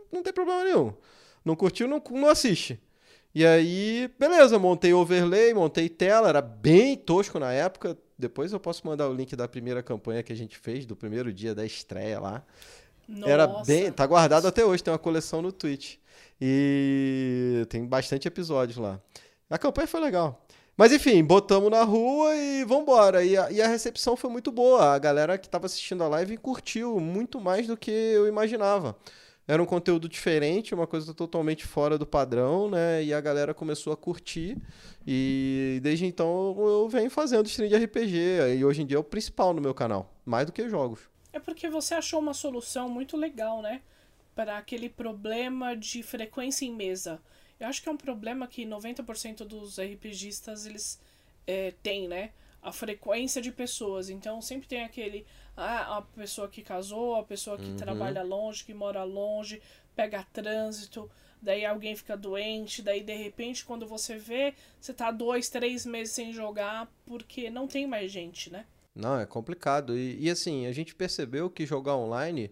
não 0.10 0.24
tem 0.24 0.32
problema 0.32 0.64
nenhum. 0.64 0.94
Não 1.44 1.56
curtiu, 1.56 1.88
não, 1.88 2.02
não 2.12 2.30
assiste. 2.30 2.80
E 3.34 3.46
aí, 3.46 4.10
beleza, 4.20 4.60
montei 4.60 4.94
overlay, 4.94 5.54
montei 5.54 5.88
tela, 5.88 6.28
era 6.28 6.42
bem 6.42 6.98
tosco 6.98 7.40
na 7.40 7.52
época. 7.52 7.98
Depois 8.18 8.52
eu 8.52 8.60
posso 8.60 8.86
mandar 8.86 9.08
o 9.08 9.14
link 9.14 9.36
da 9.36 9.48
primeira 9.48 9.82
campanha 9.82 10.22
que 10.22 10.34
a 10.34 10.36
gente 10.36 10.58
fez, 10.58 10.86
do 10.86 10.96
primeiro 10.96 11.32
dia 11.32 11.56
da 11.56 11.66
estreia 11.66 12.20
lá. 12.20 12.44
Era 13.26 13.48
Nossa. 13.48 13.66
bem. 13.66 13.92
Tá 13.92 14.06
guardado 14.06 14.48
até 14.48 14.64
hoje, 14.66 14.84
tem 14.84 14.92
uma 14.92 15.00
coleção 15.00 15.42
no 15.42 15.52
Twitch. 15.52 15.96
E 16.40 17.66
tem 17.70 17.86
bastante 17.86 18.28
episódios 18.28 18.78
lá. 18.78 19.00
A 19.50 19.58
campanha 19.58 19.88
foi 19.88 20.00
legal. 20.02 20.46
Mas 20.78 20.92
enfim, 20.92 21.24
botamos 21.24 21.70
na 21.70 21.84
rua 21.84 22.36
e 22.36 22.64
vambora. 22.66 23.24
E 23.24 23.38
a, 23.38 23.52
e 23.52 23.62
a 23.62 23.68
recepção 23.68 24.16
foi 24.16 24.30
muito 24.30 24.52
boa. 24.52 24.94
A 24.94 25.00
galera 25.00 25.38
que 25.38 25.48
tava 25.48 25.66
assistindo 25.66 26.04
a 26.04 26.08
live 26.08 26.38
curtiu 26.38 27.00
muito 27.00 27.40
mais 27.40 27.68
do 27.68 27.78
que 27.78 27.92
eu 27.92 28.28
imaginava. 28.28 28.96
Era 29.52 29.62
um 29.62 29.66
conteúdo 29.66 30.08
diferente, 30.08 30.74
uma 30.74 30.88
coisa 30.88 31.14
totalmente 31.14 31.66
fora 31.66 31.98
do 31.98 32.06
padrão, 32.06 32.70
né? 32.70 33.04
E 33.04 33.14
a 33.14 33.20
galera 33.20 33.54
começou 33.54 33.92
a 33.92 33.98
curtir. 33.98 34.58
E 35.06 35.78
desde 35.84 36.06
então 36.06 36.56
eu 36.58 36.88
venho 36.88 37.10
fazendo 37.10 37.48
stream 37.48 37.68
de 37.68 37.76
RPG. 37.76 38.56
E 38.58 38.64
hoje 38.64 38.82
em 38.82 38.86
dia 38.86 38.96
é 38.96 39.00
o 39.02 39.04
principal 39.04 39.54
no 39.54 39.60
meu 39.60 39.74
canal. 39.74 40.10
Mais 40.26 40.46
do 40.46 40.54
que 40.54 40.70
jogos. 40.70 41.02
É 41.34 41.40
porque 41.40 41.70
você 41.70 41.94
achou 41.94 42.22
uma 42.22 42.34
solução 42.34 42.88
muito 42.88 43.18
legal, 43.18 43.62
né? 43.62 43.82
Para 44.34 44.58
aquele 44.58 44.88
problema 44.88 45.76
de 45.76 46.02
frequência 46.02 46.64
em 46.64 46.74
mesa. 46.74 47.20
Eu 47.60 47.68
acho 47.68 47.84
que 47.84 47.90
é 47.90 47.92
um 47.92 47.98
problema 47.98 48.48
que 48.48 48.66
90% 48.66 49.40
dos 49.44 49.78
RPGistas 49.78 50.66
eles 50.66 50.98
é, 51.46 51.74
têm, 51.84 52.08
né? 52.08 52.30
A 52.62 52.72
frequência 52.72 53.42
de 53.42 53.52
pessoas. 53.52 54.10
Então 54.10 54.42
sempre 54.42 54.70
tem 54.70 54.86
aquele. 54.86 55.26
Ah, 55.56 55.98
a 55.98 56.02
pessoa 56.02 56.48
que 56.48 56.62
casou, 56.62 57.16
a 57.16 57.24
pessoa 57.24 57.58
que 57.58 57.74
trabalha 57.74 58.24
longe, 58.24 58.64
que 58.64 58.74
mora 58.74 59.04
longe, 59.04 59.62
pega 59.96 60.26
trânsito, 60.32 61.10
daí 61.42 61.66
alguém 61.66 61.96
fica 61.96 62.16
doente, 62.16 62.82
daí 62.82 63.04
de 63.04 63.16
repente 63.16 63.66
quando 63.66 63.86
você 63.86 64.18
vê, 64.18 64.54
você 64.80 64.94
tá 64.94 65.12
dois, 65.12 65.50
três 65.50 65.86
meses 65.86 66.14
sem 66.14 66.32
jogar 66.32 66.92
porque 67.06 67.50
não 67.50 67.68
tem 67.68 67.86
mais 67.86 68.12
gente, 68.12 68.52
né? 68.52 68.66
Não, 68.96 69.20
é 69.20 69.26
complicado. 69.26 69.98
E, 69.98 70.18
e, 70.20 70.30
assim, 70.30 70.66
a 70.66 70.72
gente 70.72 70.94
percebeu 70.94 71.50
que 71.50 71.66
jogar 71.66 71.96
online 71.96 72.52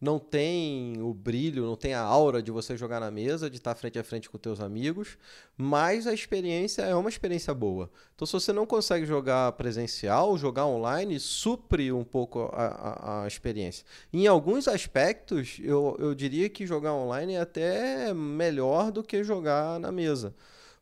não 0.00 0.18
tem 0.18 1.00
o 1.02 1.12
brilho, 1.12 1.66
não 1.66 1.76
tem 1.76 1.92
a 1.92 2.00
aura 2.00 2.42
de 2.42 2.50
você 2.50 2.76
jogar 2.76 3.00
na 3.00 3.10
mesa, 3.10 3.50
de 3.50 3.58
estar 3.58 3.74
frente 3.74 3.98
a 3.98 4.04
frente 4.04 4.30
com 4.30 4.38
teus 4.38 4.58
amigos, 4.58 5.18
mas 5.56 6.06
a 6.06 6.14
experiência 6.14 6.82
é 6.82 6.94
uma 6.94 7.10
experiência 7.10 7.52
boa. 7.52 7.90
Então, 8.14 8.24
se 8.24 8.32
você 8.32 8.52
não 8.52 8.64
consegue 8.64 9.04
jogar 9.04 9.52
presencial, 9.52 10.38
jogar 10.38 10.66
online 10.66 11.20
supre 11.20 11.92
um 11.92 12.04
pouco 12.04 12.50
a, 12.52 12.66
a, 12.66 13.24
a 13.24 13.28
experiência. 13.28 13.84
Em 14.10 14.26
alguns 14.26 14.66
aspectos, 14.66 15.58
eu, 15.62 15.96
eu 15.98 16.14
diria 16.14 16.48
que 16.48 16.66
jogar 16.66 16.94
online 16.94 17.34
é 17.34 17.40
até 17.40 18.14
melhor 18.14 18.90
do 18.90 19.02
que 19.02 19.22
jogar 19.22 19.78
na 19.78 19.92
mesa. 19.92 20.34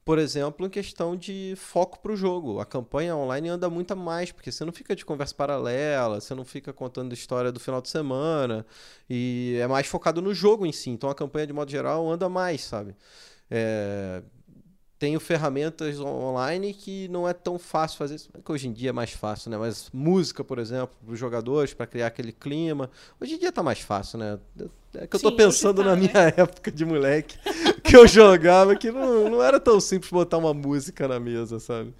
Por 0.08 0.18
exemplo, 0.18 0.66
em 0.66 0.70
questão 0.70 1.14
de 1.14 1.52
foco 1.58 1.98
para 2.00 2.10
o 2.10 2.16
jogo. 2.16 2.60
A 2.60 2.64
campanha 2.64 3.14
online 3.14 3.50
anda 3.50 3.68
muito 3.68 3.94
mais, 3.94 4.32
porque 4.32 4.50
você 4.50 4.64
não 4.64 4.72
fica 4.72 4.96
de 4.96 5.04
conversa 5.04 5.34
paralela, 5.34 6.18
você 6.18 6.34
não 6.34 6.46
fica 6.46 6.72
contando 6.72 7.12
história 7.12 7.52
do 7.52 7.60
final 7.60 7.82
de 7.82 7.90
semana, 7.90 8.64
e 9.06 9.58
é 9.60 9.66
mais 9.66 9.86
focado 9.86 10.22
no 10.22 10.32
jogo 10.32 10.64
em 10.64 10.72
si. 10.72 10.88
Então 10.88 11.10
a 11.10 11.14
campanha, 11.14 11.46
de 11.46 11.52
modo 11.52 11.70
geral, 11.70 12.10
anda 12.10 12.26
mais, 12.26 12.64
sabe? 12.64 12.96
É, 13.50 14.22
tenho 14.98 15.20
ferramentas 15.20 16.00
online 16.00 16.74
que 16.74 17.06
não 17.08 17.28
é 17.28 17.32
tão 17.32 17.58
fácil 17.58 17.98
fazer 17.98 18.16
isso, 18.16 18.30
que 18.44 18.52
hoje 18.52 18.66
em 18.68 18.72
dia 18.72 18.90
é 18.90 18.92
mais 18.92 19.12
fácil, 19.12 19.50
né? 19.50 19.56
Mas 19.56 19.88
música, 19.92 20.42
por 20.42 20.58
exemplo, 20.58 20.90
para 21.04 21.12
os 21.12 21.18
jogadores, 21.18 21.72
para 21.72 21.86
criar 21.86 22.08
aquele 22.08 22.32
clima. 22.32 22.90
Hoje 23.20 23.34
em 23.34 23.38
dia 23.38 23.52
tá 23.52 23.62
mais 23.62 23.80
fácil, 23.80 24.18
né? 24.18 24.38
É 24.94 25.06
que 25.06 25.16
eu 25.16 25.20
tô 25.20 25.30
Sim, 25.30 25.36
pensando 25.36 25.80
hoje 25.80 25.88
tá, 25.88 25.94
na 25.94 25.96
minha 25.96 26.12
né? 26.12 26.34
época 26.36 26.72
de 26.72 26.84
moleque, 26.84 27.38
que 27.84 27.96
eu 27.96 28.06
jogava, 28.06 28.74
que 28.74 28.90
não, 28.90 29.30
não 29.30 29.42
era 29.42 29.60
tão 29.60 29.80
simples 29.80 30.10
botar 30.10 30.38
uma 30.38 30.52
música 30.52 31.06
na 31.06 31.20
mesa, 31.20 31.60
sabe? 31.60 31.94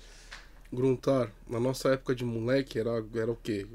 Gruntar, 0.73 1.33
na 1.49 1.61
nossa 1.61 1.91
época 1.91 2.15
de 2.15 2.25
moleque, 2.25 2.79
era, 2.79 3.03
era 3.15 3.31
o 3.31 3.37
quê? 3.37 3.67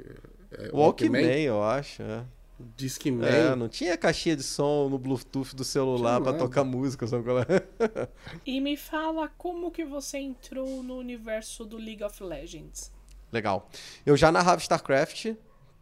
É, 0.52 0.70
Walkman, 0.72 1.42
eu 1.42 1.64
acho, 1.64 2.04
é. 2.04 2.24
Discman. 2.60 3.28
É, 3.28 3.56
não 3.56 3.68
tinha 3.68 3.98
caixinha 3.98 4.36
de 4.36 4.44
som 4.44 4.88
no 4.90 4.98
Bluetooth 4.98 5.56
do 5.56 5.64
celular 5.64 6.22
para 6.22 6.38
tocar 6.38 6.64
música, 6.64 7.08
sabe 7.08 7.24
qual 7.24 7.40
é? 7.40 7.46
E 8.46 8.62
me 8.62 8.78
fala 8.78 9.28
como 9.38 9.72
que 9.72 9.84
você 9.84 10.20
entrou 10.20 10.84
no 10.84 10.98
universo 10.98 11.66
do 11.66 11.78
League 11.78 12.04
of 12.04 12.24
Legends. 12.24 12.92
Legal. 13.32 13.70
Eu 14.06 14.16
já 14.16 14.32
narrava 14.32 14.62
StarCraft. 14.62 15.34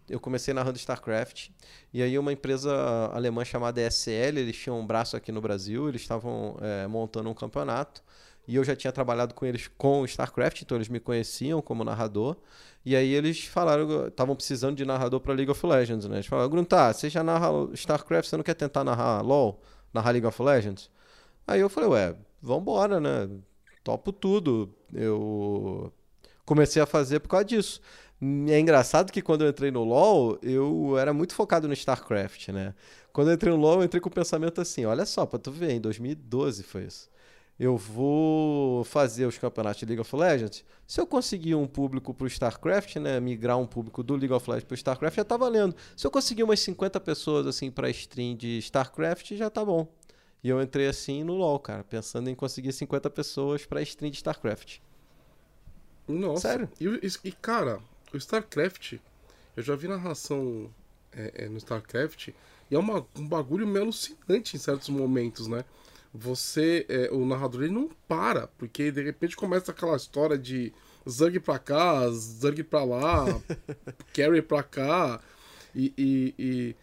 Eu 0.10 0.20
comecei 0.20 0.54
narrando 0.54 0.78
StarCraft. 0.78 1.50
E 1.94 2.02
aí 2.02 2.18
uma 2.18 2.34
empresa 2.34 2.74
alemã 3.14 3.46
chamada 3.46 3.82
ESL, 3.82 4.40
eles 4.40 4.58
tinham 4.58 4.80
um 4.80 4.86
braço 4.86 5.16
aqui 5.16 5.32
no 5.32 5.42
Brasil, 5.42 5.88
eles 5.88 6.02
estavam 6.02 6.58
é, 6.62 6.88
montando 6.88 7.30
um 7.30 7.34
campeonato. 7.34 8.04
E 8.48 8.56
eu 8.56 8.64
já 8.64 8.76
tinha 8.76 8.92
trabalhado 8.92 9.34
com 9.34 9.46
eles 9.46 9.70
com 9.78 10.04
StarCraft, 10.06 10.62
então 10.62 10.78
eles 10.78 10.90
me 10.90 11.00
conheciam 11.00 11.62
como 11.62 11.84
narrador. 11.84 12.36
E 12.84 12.96
aí 12.96 13.14
eles 13.14 13.46
falaram, 13.46 14.08
estavam 14.08 14.36
precisando 14.36 14.76
de 14.76 14.84
narrador 14.84 15.20
para 15.20 15.34
League 15.34 15.52
of 15.52 15.66
Legends, 15.66 16.06
né? 16.08 16.16
Eles 16.18 16.26
falaram, 16.26 16.50
Gruntar, 16.50 16.94
você 16.94 17.10
já 17.10 17.24
narra 17.24 17.50
StarCraft, 17.74 18.28
você 18.30 18.38
não 18.38 18.44
quer 18.44 18.56
tentar 18.56 18.84
narrar 18.84 19.22
LoL? 19.22 19.62
Narrar 19.94 20.12
League 20.12 20.26
of 20.26 20.42
Legends? 20.42 20.90
Aí 21.46 21.60
eu 21.60 21.70
falei, 21.70 21.90
ué, 21.90 22.16
vambora, 22.42 23.00
né? 23.00 23.30
Topo 23.84 24.12
tudo. 24.12 24.74
Eu 24.94 25.94
comecei 26.46 26.82
a 26.82 26.86
fazer 26.86 27.20
por 27.20 27.30
causa 27.30 27.46
disso. 27.46 27.82
É 28.50 28.60
engraçado 28.60 29.12
que 29.12 29.22
quando 29.22 29.44
eu 29.44 29.50
entrei 29.50 29.72
no 29.72 29.84
LoL, 29.84 30.38
eu 30.42 30.98
era 30.98 31.12
muito 31.14 31.34
focado 31.34 31.68
no 31.68 31.74
StarCraft, 31.74 32.50
né? 32.50 32.74
Quando 33.12 33.30
eu 33.30 33.34
entrei 33.34 33.52
no 33.52 33.60
LoL, 33.60 33.80
eu 33.80 33.84
entrei 33.84 34.00
com 34.00 34.10
o 34.10 34.12
pensamento 34.12 34.62
assim, 34.62 34.86
olha 34.86 35.06
só, 35.06 35.26
pra 35.26 35.40
tu 35.40 35.52
ver, 35.52 35.72
em 35.72 35.82
2012 35.82 36.64
foi 36.64 36.84
isso. 36.84 37.10
Eu 37.64 37.78
vou 37.78 38.84
fazer 38.84 39.28
os 39.28 39.38
campeonatos 39.38 39.82
de 39.82 39.86
League 39.86 40.02
of 40.02 40.16
Legends. 40.16 40.66
Se 40.88 41.00
eu 41.00 41.06
conseguir 41.06 41.54
um 41.54 41.68
público 41.68 42.12
pro 42.12 42.26
StarCraft, 42.26 42.96
né, 42.96 43.20
migrar 43.20 43.60
um 43.60 43.68
público 43.68 44.02
do 44.02 44.16
League 44.16 44.34
of 44.34 44.50
Legends 44.50 44.66
pro 44.68 44.74
StarCraft, 44.74 45.16
já 45.18 45.24
tá 45.24 45.38
valendo. 45.38 45.76
Se 45.96 46.08
eu 46.08 46.10
conseguir 46.10 46.42
umas 46.42 46.60
50 46.60 47.00
pessoas 47.00 47.46
assim 47.46 47.70
para 47.70 47.88
stream 47.92 48.36
de 48.36 48.58
StarCraft, 48.58 49.34
já 49.36 49.48
tá 49.48 49.64
bom. 49.64 49.88
E 50.44 50.50
eu 50.50 50.60
entrei 50.60 50.88
assim 50.88 51.24
no 51.24 51.36
LoL, 51.36 51.60
cara, 51.60 51.84
pensando 51.84 52.32
em 52.32 52.34
conseguir 52.34 52.74
50 52.74 53.12
pessoas 53.12 53.64
pra 53.64 53.80
stream 53.84 54.10
de 54.10 54.18
StarCraft. 54.18 54.80
Nossa. 56.08 56.42
Sério? 56.50 56.70
E, 56.80 56.88
o- 56.88 57.00
e, 57.24 57.32
cara, 57.32 57.80
o 58.12 58.18
StarCraft, 58.18 58.94
eu 59.56 59.62
já 59.62 59.76
vi 59.76 59.88
narração 59.88 60.68
é, 61.14 61.46
é, 61.46 61.48
no 61.48 61.58
StarCraft, 61.60 62.30
e 62.30 62.76
é 62.76 62.80
uma, 62.80 63.06
um 63.16 63.28
bagulho 63.28 63.68
meio 63.68 63.84
alucinante 63.84 64.56
em 64.56 64.60
certos 64.60 64.90
momentos, 64.90 65.46
né? 65.46 65.64
Você, 66.14 66.86
é, 66.90 67.10
o 67.12 67.26
narrador, 67.26 67.64
ele 67.64 67.74
não 67.74 67.90
para, 68.08 68.48
porque 68.58 68.92
de 68.92 69.02
repente 69.02 69.36
começa 69.36 69.72
aquela 69.72 69.96
história 69.96 70.38
de 70.38 70.74
Zerg 71.10 71.40
pra 71.40 71.58
cá, 71.58 72.10
Zerg 72.12 72.64
pra 72.64 72.84
lá, 72.84 73.26
Carry 74.14 74.42
pra 74.42 74.62
cá, 74.64 75.22
e. 75.76 75.94
e- 75.98 76.36
e- 76.38 76.76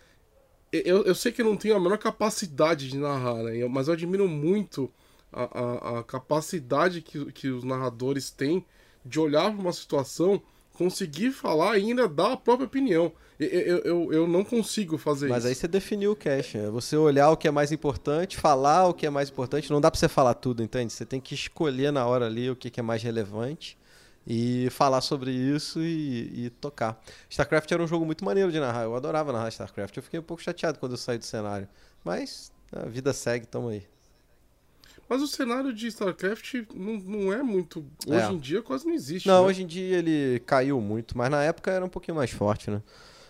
eu, 0.71 1.03
eu 1.05 1.15
sei 1.15 1.33
que 1.33 1.41
eu 1.41 1.47
não 1.47 1.57
tenho 1.57 1.75
a 1.77 1.81
menor 1.81 1.97
capacidade 1.99 2.89
de 2.91 2.99
narrar, 2.99 3.43
né? 3.43 3.67
Mas 3.69 3.89
eu 3.89 3.95
admiro 3.95 4.29
muito 4.29 4.91
a, 5.33 5.97
a, 5.97 5.99
a 6.01 6.05
capacidade 6.05 7.01
que, 7.01 7.33
que 7.33 7.49
os 7.49 7.65
narradores 7.65 8.31
têm 8.31 8.65
de 9.05 9.19
olhar 9.19 9.51
para 9.51 9.61
uma 9.63 9.73
situação, 9.73 10.43
conseguir 10.75 11.33
falar 11.33 11.79
e 11.79 11.83
ainda 11.87 12.07
dar 12.07 12.33
a 12.33 12.37
própria 12.37 12.67
opinião. 12.67 13.13
Eu, 13.41 13.79
eu, 13.79 14.13
eu, 14.13 14.27
não 14.27 14.43
consigo 14.45 14.99
fazer 14.99 15.29
Mas 15.29 15.47
aí 15.47 15.53
isso. 15.53 15.61
você 15.61 15.69
definiu 15.69 16.11
o 16.11 16.17
cache. 16.17 16.59
É 16.59 16.69
você 16.69 16.97
olhar 16.97 17.31
o 17.31 17.37
que 17.37 17.47
é 17.47 17.51
mais 17.53 17.71
importante, 17.71 18.37
falar 18.37 18.89
o 18.89 18.95
que 18.95 19.07
é 19.07 19.11
mais 19.11 19.31
importante. 19.31 19.71
Não 19.71 19.81
dá 19.81 19.91
pra 19.91 19.99
você 19.99 20.09
falar 20.09 20.35
tudo, 20.35 20.61
entende? 20.61 20.93
Você 20.93 21.07
tem 21.07 21.21
que 21.21 21.35
escolher 21.35 21.93
na 21.93 22.05
hora 22.05 22.27
ali 22.27 22.51
o 22.51 22.57
que 22.57 22.69
que 22.69 22.81
é 22.81 22.83
mais 22.83 23.01
relevante 23.01 23.79
e 24.27 24.69
falar 24.71 25.01
sobre 25.01 25.31
isso 25.31 25.81
e, 25.81 26.47
e 26.47 26.51
tocar. 26.51 27.01
StarCraft 27.31 27.71
era 27.71 27.83
um 27.83 27.87
jogo 27.87 28.05
muito 28.05 28.25
maneiro 28.25 28.51
de 28.51 28.59
narrar. 28.59 28.83
Eu 28.83 28.97
adorava 28.97 29.33
narrar 29.33 29.49
StarCraft. 29.51 29.97
Eu 29.97 30.03
fiquei 30.03 30.19
um 30.19 30.25
pouco 30.25 30.43
chateado 30.43 30.79
quando 30.81 30.93
eu 30.93 30.99
saí 30.99 31.17
do 31.17 31.25
cenário. 31.25 31.69
Mas 32.05 32.51
a 32.73 32.87
vida 32.87 33.13
segue, 33.13 33.47
tamo 33.47 33.69
aí. 33.69 33.87
Mas 35.09 35.23
o 35.23 35.27
cenário 35.27 35.73
de 35.73 35.87
StarCraft 35.87 36.55
não, 36.75 36.95
não 36.99 37.33
é 37.33 37.43
muito. 37.43 37.87
Hoje 38.07 38.21
É. 38.21 38.31
em 38.31 38.39
dia 38.39 38.61
quase 38.61 38.85
não 38.85 38.93
existe. 38.93 39.27
Não, 39.27 39.43
né? 39.43 39.49
hoje 39.49 39.63
em 39.63 39.67
dia 39.67 39.97
ele 39.97 40.41
caiu 40.41 40.81
muito, 40.81 41.17
mas 41.17 41.31
na 41.31 41.43
época 41.43 41.71
era 41.71 41.85
um 41.85 41.89
pouquinho 41.89 42.17
mais 42.17 42.31
forte, 42.31 42.71
né? 42.71 42.83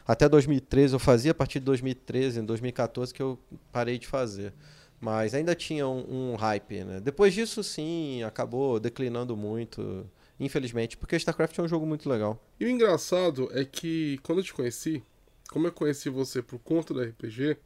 Até 0.08 0.26
2013 0.28 0.94
eu 0.94 0.98
fazia, 0.98 1.32
a 1.32 1.34
partir 1.34 1.58
de 1.60 1.66
2013, 1.66 2.40
em 2.40 2.44
2014 2.44 3.12
que 3.12 3.20
eu 3.22 3.38
parei 3.70 3.98
de 3.98 4.06
fazer. 4.06 4.54
Mas 4.98 5.34
ainda 5.34 5.54
tinha 5.54 5.86
um, 5.86 6.32
um 6.32 6.34
hype, 6.34 6.82
né? 6.82 6.98
Depois 6.98 7.34
disso, 7.34 7.62
sim, 7.62 8.22
acabou 8.24 8.80
declinando 8.80 9.36
muito, 9.36 10.04
infelizmente, 10.40 10.96
porque 10.96 11.14
StarCraft 11.14 11.56
é 11.58 11.62
um 11.62 11.68
jogo 11.68 11.84
muito 11.86 12.08
legal. 12.08 12.42
E 12.58 12.64
o 12.64 12.68
engraçado 12.70 13.48
é 13.52 13.64
que 13.66 14.18
quando 14.24 14.38
eu 14.38 14.44
te 14.44 14.54
conheci, 14.54 15.02
como 15.50 15.66
eu 15.66 15.72
conheci 15.72 16.08
você 16.08 16.40
por 16.42 16.58
conta 16.58 16.94
do 16.94 17.00
RPG, 17.02 17.58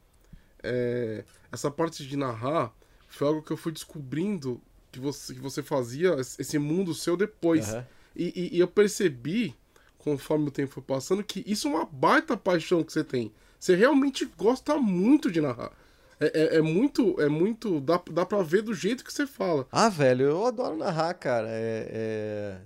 é, 0.61 1.23
essa 1.51 1.71
parte 1.71 2.05
de 2.05 2.15
narrar 2.17 2.73
foi 3.07 3.27
algo 3.27 3.41
que 3.41 3.51
eu 3.51 3.57
fui 3.57 3.71
descobrindo 3.71 4.61
que 4.91 4.99
você, 4.99 5.33
que 5.33 5.39
você 5.39 5.63
fazia 5.63 6.15
esse 6.19 6.59
mundo 6.59 6.93
seu 6.93 7.15
depois. 7.17 7.69
Aham. 7.69 7.85
E, 8.15 8.25
e- 8.35 8.57
e 8.57 8.59
eu 8.59 8.67
percebi, 8.67 9.55
conforme 10.03 10.47
o 10.47 10.51
tempo 10.51 10.73
foi 10.73 10.83
passando, 10.83 11.23
que 11.23 11.43
isso 11.47 11.67
é 11.67 11.71
uma 11.71 11.85
baita 11.85 12.35
paixão 12.37 12.83
que 12.83 12.91
você 12.93 13.03
tem. 13.03 13.31
Você 13.59 13.75
realmente 13.75 14.25
gosta 14.37 14.77
muito 14.77 15.31
de 15.31 15.39
narrar. 15.39 15.71
É, 16.19 16.55
é- 16.55 16.57
é 16.57 16.61
muito, 16.61 17.19
é 17.21 17.27
muito. 17.29 17.79
Dá, 17.79 18.01
dá 18.11 18.25
pra 18.25 18.41
ver 18.43 18.61
do 18.61 18.73
jeito 18.73 19.03
que 19.03 19.11
você 19.13 19.25
fala. 19.25 19.65
Ah, 19.71 19.89
velho, 19.89 20.25
eu 20.25 20.45
adoro 20.45 20.77
narrar, 20.77 21.13
cara. 21.15 21.47
É, 21.49 21.87
é- 21.89 22.57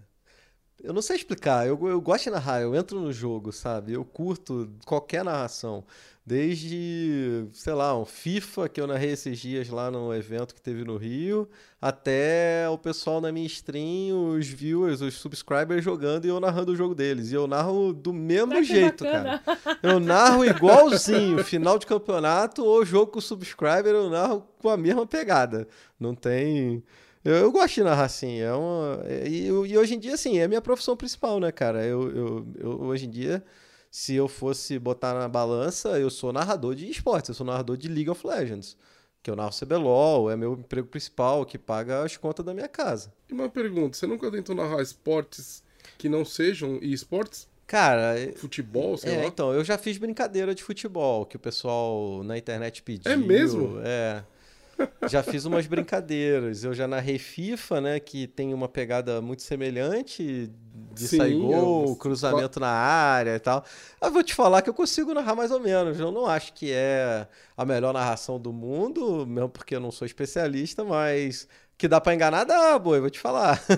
Eu 0.84 0.94
não 0.94 1.02
sei 1.02 1.16
explicar. 1.16 1.66
Eu, 1.68 1.80
eu 1.88 2.00
gosto 2.00 2.26
de 2.26 2.30
narrar, 2.30 2.62
eu 2.62 2.76
entro 2.76 3.00
no 3.00 3.12
jogo, 3.12 3.52
sabe? 3.52 3.94
Eu 3.94 4.06
curto 4.06 4.70
qualquer 4.86 5.24
narração. 5.24 5.84
Desde, 6.26 7.46
sei 7.54 7.74
lá, 7.74 7.98
um 7.98 8.04
FIFA 8.04 8.68
que 8.68 8.82
eu 8.82 8.86
narrei 8.86 9.12
esses 9.12 9.40
dias 9.40 9.70
lá 9.70 9.90
no 9.90 10.14
evento 10.14 10.54
que 10.54 10.62
teve 10.62 10.84
no 10.84 10.98
Rio, 10.98 11.48
até 11.82 12.68
o 12.70 12.78
pessoal 12.78 13.22
na 13.22 13.32
minha 13.32 13.48
stream, 13.48 14.32
os 14.36 14.46
viewers, 14.46 15.00
os 15.00 15.14
subscribers 15.14 15.86
jogando 15.86 16.26
e 16.26 16.28
eu 16.28 16.38
narrando 16.42 16.74
o 16.74 16.76
jogo 16.76 16.94
deles. 16.94 17.32
E 17.32 17.36
eu 17.36 17.48
narro 17.48 17.94
do 17.94 18.12
mesmo 18.12 18.52
que 18.52 18.64
jeito, 18.66 19.06
bacana. 19.06 19.40
cara. 19.40 19.58
Eu 19.82 20.00
narro 20.02 20.44
igualzinho, 20.44 21.42
final 21.46 21.80
de 21.80 21.86
campeonato 21.86 22.64
ou 22.66 22.84
jogo 22.84 23.14
com 23.14 23.22
subscriber, 23.22 23.94
eu 23.94 24.10
narro 24.10 24.46
com 24.60 24.70
a 24.70 24.76
mesma 24.76 25.06
pegada. 25.06 25.68
Não 26.00 26.14
tem. 26.14 26.84
Eu, 27.30 27.36
eu 27.36 27.52
gosto 27.52 27.76
de 27.76 27.84
narrar 27.84 28.06
assim. 28.06 28.40
É 28.40 28.54
uma... 28.54 29.02
e, 29.28 29.48
e 29.48 29.78
hoje 29.78 29.96
em 29.96 30.00
dia, 30.00 30.14
assim, 30.14 30.38
é 30.40 30.44
a 30.44 30.48
minha 30.48 30.62
profissão 30.62 30.96
principal, 30.96 31.40
né, 31.40 31.52
cara? 31.52 31.84
Eu, 31.86 32.10
eu, 32.16 32.48
eu- 32.58 32.82
hoje 32.84 33.06
em 33.06 33.10
dia, 33.10 33.44
se 33.92 34.16
eu 34.16 34.28
fosse 34.28 34.78
botar 34.80 35.14
na 35.14 35.28
balança, 35.28 36.00
eu 36.00 36.10
sou 36.10 36.32
narrador 36.32 36.76
de 36.76 36.90
esportes, 36.90 37.30
eu 37.30 37.36
sou 37.36 37.46
narrador 37.46 37.76
de 37.78 37.88
League 37.88 38.10
of 38.10 38.26
Legends. 38.26 38.78
Que 39.22 39.30
eu 39.32 39.36
narro 39.36 39.52
CBLOL, 39.52 40.32
é 40.32 40.38
meu 40.38 40.54
emprego 40.54 40.88
principal, 40.88 41.46
que 41.46 41.58
paga 41.58 42.04
as 42.04 42.16
contas 42.16 42.46
da 42.46 42.54
minha 42.54 42.68
casa. 42.68 43.12
E 43.30 43.34
uma 43.34 43.50
pergunta: 43.50 43.98
você 43.98 44.08
nunca 44.08 44.32
tentou 44.32 44.56
narrar 44.56 44.82
esportes 44.82 45.62
que 45.98 46.08
não 46.08 46.24
sejam 46.24 46.78
esportes? 46.82 47.48
Cara, 47.66 48.16
Futebol, 48.38 48.96
sei 48.96 49.12
É, 49.16 49.18
lá. 49.18 49.26
então, 49.26 49.52
eu 49.54 49.62
já 49.66 49.78
fiz 49.78 49.98
brincadeira 49.98 50.56
de 50.56 50.64
futebol, 50.64 51.26
que 51.26 51.36
o 51.36 51.40
pessoal 51.40 52.24
na 52.24 52.38
internet 52.38 52.82
pediu. 52.82 53.12
É 53.12 53.18
mesmo? 53.18 53.80
É. 53.84 54.24
Já 55.06 55.24
fiz 55.24 55.46
umas 55.46 55.66
brincadeiras. 55.68 56.64
Eu 56.64 56.74
já 56.74 56.88
narrei 56.88 57.18
FIFA, 57.18 57.82
né, 57.82 58.00
que 58.00 58.28
tem 58.28 58.54
uma 58.54 58.68
pegada 58.68 59.22
muito 59.22 59.42
semelhante 59.42 60.52
de 60.94 61.08
Sim, 61.08 61.18
sair 61.18 61.36
gol, 61.36 61.92
eu- 61.92 61.96
cruzamento 61.96 62.60
na 62.60 62.70
área 62.70 63.36
e 63.36 63.40
tal. 63.40 63.64
Eu 64.02 64.12
vou 64.12 64.24
te 64.24 64.34
falar 64.36 64.62
que 64.62 64.70
eu 64.70 64.74
consigo 64.74 65.14
narrar 65.14 65.36
mais 65.36 65.52
ou 65.52 65.60
menos. 65.60 66.00
Eu 66.00 66.12
não 66.12 66.26
acho 66.26 66.54
que 66.54 66.72
é 66.72 67.28
a 67.56 67.66
melhor 67.66 67.94
narração 67.94 68.40
do 68.40 68.52
mundo, 68.52 69.26
mesmo 69.26 69.50
porque 69.50 69.76
eu 69.76 69.80
não 69.80 69.92
sou 69.92 70.06
especialista, 70.06 70.84
mas 70.84 71.48
Que 71.78 71.88
dá 71.88 72.02
pra 72.02 72.16
enganar, 72.16 72.44
dá, 72.44 72.78
boi, 72.80 73.00
vou 73.00 73.10
te 73.10 73.20
falar. 73.20 73.64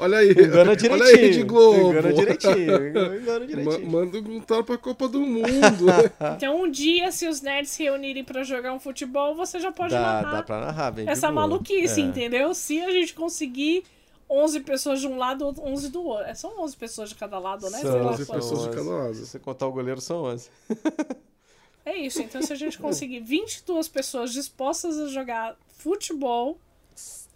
olha 0.00 0.18
aí. 0.18 0.30
Engana 0.32 0.74
direitinho. 0.74 0.92
Olha 0.92 1.04
aí, 1.04 1.30
de 1.30 1.42
Globo. 1.44 1.90
Engana 1.90 2.12
direitinho. 2.12 2.88
Engana 2.88 3.46
direitinho. 3.46 3.86
Ma 3.86 4.00
manda 4.00 4.18
um 4.18 4.40
tal 4.40 4.64
pra 4.64 4.76
Copa 4.76 5.06
do 5.08 5.20
Mundo. 5.20 5.50
Então, 6.36 6.62
um 6.62 6.70
dia, 6.70 7.12
se 7.12 7.28
os 7.28 7.40
nerds 7.40 7.70
se 7.70 7.82
reunirem 7.84 8.24
pra 8.24 8.42
jogar 8.42 8.72
um 8.72 8.80
futebol, 8.80 9.34
você 9.34 9.60
já 9.60 9.70
pode 9.70 9.92
dá, 9.94 10.00
narrar 10.00 10.32
dá 10.32 10.42
pra 10.42 10.60
narrar, 10.60 10.90
bem 10.90 11.08
essa 11.08 11.30
maluquice, 11.30 12.00
É. 12.00 12.04
entendeu? 12.04 12.52
Se 12.54 12.80
a 12.80 12.90
gente 12.90 13.14
conseguir 13.14 13.84
11 14.28 14.60
pessoas 14.60 15.00
de 15.00 15.06
um 15.06 15.16
lado, 15.18 15.54
11 15.60 15.90
do 15.90 16.02
outro. 16.02 16.24
É, 16.26 16.34
São 16.34 16.60
11 16.60 16.76
pessoas 16.76 17.08
de 17.10 17.14
cada 17.14 17.38
lado, 17.38 17.68
né? 17.70 17.78
São 17.78 17.92
Sei 17.92 18.00
lá 18.00 18.10
11 18.12 18.26
quantas. 18.26 18.44
pessoas 18.48 18.70
de 18.70 18.76
cada 18.76 18.90
lado. 18.90 19.14
Se 19.14 19.26
você 19.26 19.38
contar 19.38 19.66
o 19.66 19.72
goleiro, 19.72 20.00
são 20.00 20.22
11. 20.24 20.48
É 21.90 21.96
isso, 21.96 22.22
então 22.22 22.40
se 22.40 22.52
a 22.52 22.56
gente 22.56 22.78
conseguir 22.78 23.18
22 23.18 23.88
pessoas 23.88 24.32
dispostas 24.32 24.96
a 24.96 25.08
jogar 25.08 25.56
futebol, 25.76 26.56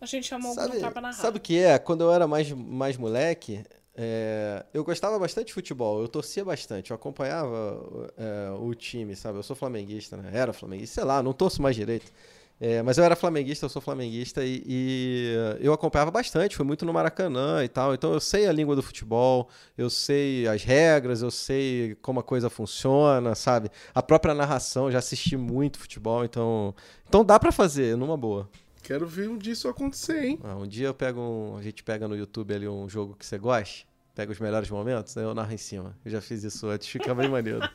a 0.00 0.06
gente 0.06 0.28
chama 0.28 0.48
algum 0.48 0.60
Sabe, 0.60 0.76
lugar 0.76 0.92
pra 0.92 1.00
narrar. 1.02 1.14
sabe 1.14 1.38
o 1.38 1.40
que 1.40 1.58
é? 1.58 1.76
Quando 1.76 2.02
eu 2.04 2.12
era 2.12 2.28
mais, 2.28 2.52
mais 2.52 2.96
moleque, 2.96 3.64
é, 3.96 4.64
eu 4.72 4.84
gostava 4.84 5.18
bastante 5.18 5.48
de 5.48 5.54
futebol, 5.54 6.00
eu 6.00 6.06
torcia 6.06 6.44
bastante, 6.44 6.92
eu 6.92 6.94
acompanhava 6.94 8.12
é, 8.16 8.50
o 8.56 8.72
time, 8.74 9.16
sabe? 9.16 9.38
Eu 9.38 9.42
sou 9.42 9.56
flamenguista, 9.56 10.16
né? 10.16 10.30
Era 10.32 10.52
flamenguista, 10.52 10.94
sei 11.00 11.04
lá, 11.04 11.20
não 11.20 11.32
torço 11.32 11.60
mais 11.60 11.74
direito. 11.74 12.12
É, 12.60 12.82
mas 12.82 12.98
eu 12.98 13.04
era 13.04 13.16
flamenguista, 13.16 13.66
eu 13.66 13.68
sou 13.68 13.82
flamenguista 13.82 14.44
e, 14.44 14.62
e 14.64 15.34
eu 15.60 15.72
acompanhava 15.72 16.10
bastante, 16.10 16.56
fui 16.56 16.64
muito 16.64 16.86
no 16.86 16.92
Maracanã 16.92 17.64
e 17.64 17.68
tal, 17.68 17.92
então 17.92 18.12
eu 18.12 18.20
sei 18.20 18.46
a 18.46 18.52
língua 18.52 18.76
do 18.76 18.82
futebol, 18.82 19.48
eu 19.76 19.90
sei 19.90 20.46
as 20.46 20.62
regras, 20.62 21.20
eu 21.20 21.30
sei 21.30 21.96
como 22.00 22.20
a 22.20 22.22
coisa 22.22 22.48
funciona, 22.48 23.34
sabe? 23.34 23.70
A 23.92 24.02
própria 24.02 24.34
narração, 24.34 24.90
já 24.90 24.98
assisti 24.98 25.36
muito 25.36 25.78
futebol, 25.78 26.24
então, 26.24 26.74
então 27.08 27.24
dá 27.24 27.40
pra 27.40 27.50
fazer, 27.50 27.96
numa 27.96 28.16
boa. 28.16 28.48
Quero 28.84 29.06
ver 29.06 29.28
um 29.28 29.36
dia 29.36 29.54
isso 29.54 29.66
acontecer, 29.66 30.24
hein? 30.24 30.38
Ah, 30.44 30.54
um 30.54 30.66
dia 30.66 30.86
eu 30.86 30.94
pego 30.94 31.20
um, 31.20 31.56
a 31.56 31.62
gente 31.62 31.82
pega 31.82 32.06
no 32.06 32.16
YouTube 32.16 32.54
ali 32.54 32.68
um 32.68 32.88
jogo 32.88 33.16
que 33.18 33.26
você 33.26 33.36
goste, 33.36 33.86
pega 34.14 34.30
os 34.30 34.38
melhores 34.38 34.70
momentos, 34.70 35.16
eu 35.16 35.34
narro 35.34 35.52
em 35.52 35.58
cima. 35.58 35.96
Eu 36.04 36.10
já 36.10 36.20
fiz 36.20 36.44
isso 36.44 36.68
antes, 36.68 36.86
fica 36.86 37.12
bem 37.14 37.28
maneiro. 37.28 37.60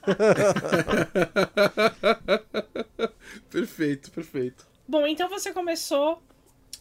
perfeito, 3.50 4.12
perfeito. 4.12 4.69
Bom, 4.90 5.06
então 5.06 5.30
você 5.30 5.54
começou. 5.54 6.20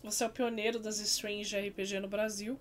Você 0.03 0.25
é 0.25 0.27
o 0.27 0.31
pioneiro 0.31 0.79
das 0.79 0.99
streams 0.99 1.47
de 1.47 1.59
RPG 1.59 2.01
no 2.01 2.09
Brasil. 2.09 2.59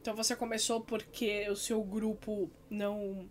Então 0.00 0.16
você 0.16 0.34
começou 0.34 0.80
porque 0.80 1.46
o 1.50 1.54
seu 1.54 1.82
grupo 1.82 2.50
não. 2.70 3.28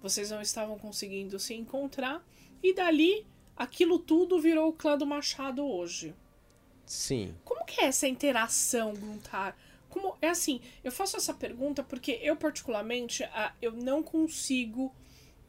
Vocês 0.00 0.30
não 0.30 0.40
estavam 0.40 0.78
conseguindo 0.78 1.38
se 1.38 1.52
encontrar. 1.52 2.26
E 2.62 2.72
dali, 2.72 3.26
aquilo 3.54 3.98
tudo 3.98 4.40
virou 4.40 4.70
o 4.70 4.72
clã 4.72 4.96
do 4.96 5.06
Machado 5.06 5.62
hoje. 5.62 6.14
Sim. 6.86 7.34
Como 7.44 7.66
que 7.66 7.82
é 7.82 7.84
essa 7.84 8.08
interação, 8.08 8.94
Gruntar? 8.94 9.54
Como 9.90 10.16
é 10.22 10.30
assim, 10.30 10.62
eu 10.82 10.90
faço 10.90 11.18
essa 11.18 11.34
pergunta 11.34 11.82
porque 11.82 12.18
eu 12.22 12.34
particularmente, 12.34 13.22
eu 13.60 13.72
não 13.72 14.02
consigo 14.02 14.90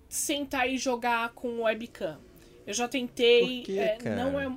sentar 0.10 0.70
e 0.70 0.78
jogar 0.78 1.30
com 1.30 1.62
webcam. 1.62 2.20
Eu 2.68 2.74
já 2.74 2.90
tentei, 2.90 3.64
quê, 3.64 3.78
é, 3.80 3.98
não 4.16 4.38
é, 4.38 4.48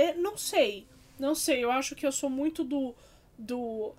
é, 0.00 0.14
não 0.14 0.36
sei, 0.36 0.86
não 1.18 1.34
sei. 1.34 1.62
Eu 1.64 1.70
acho 1.70 1.94
que 1.94 2.06
eu 2.06 2.12
sou 2.12 2.30
muito 2.30 2.62
do 2.64 2.94
do 3.38 3.92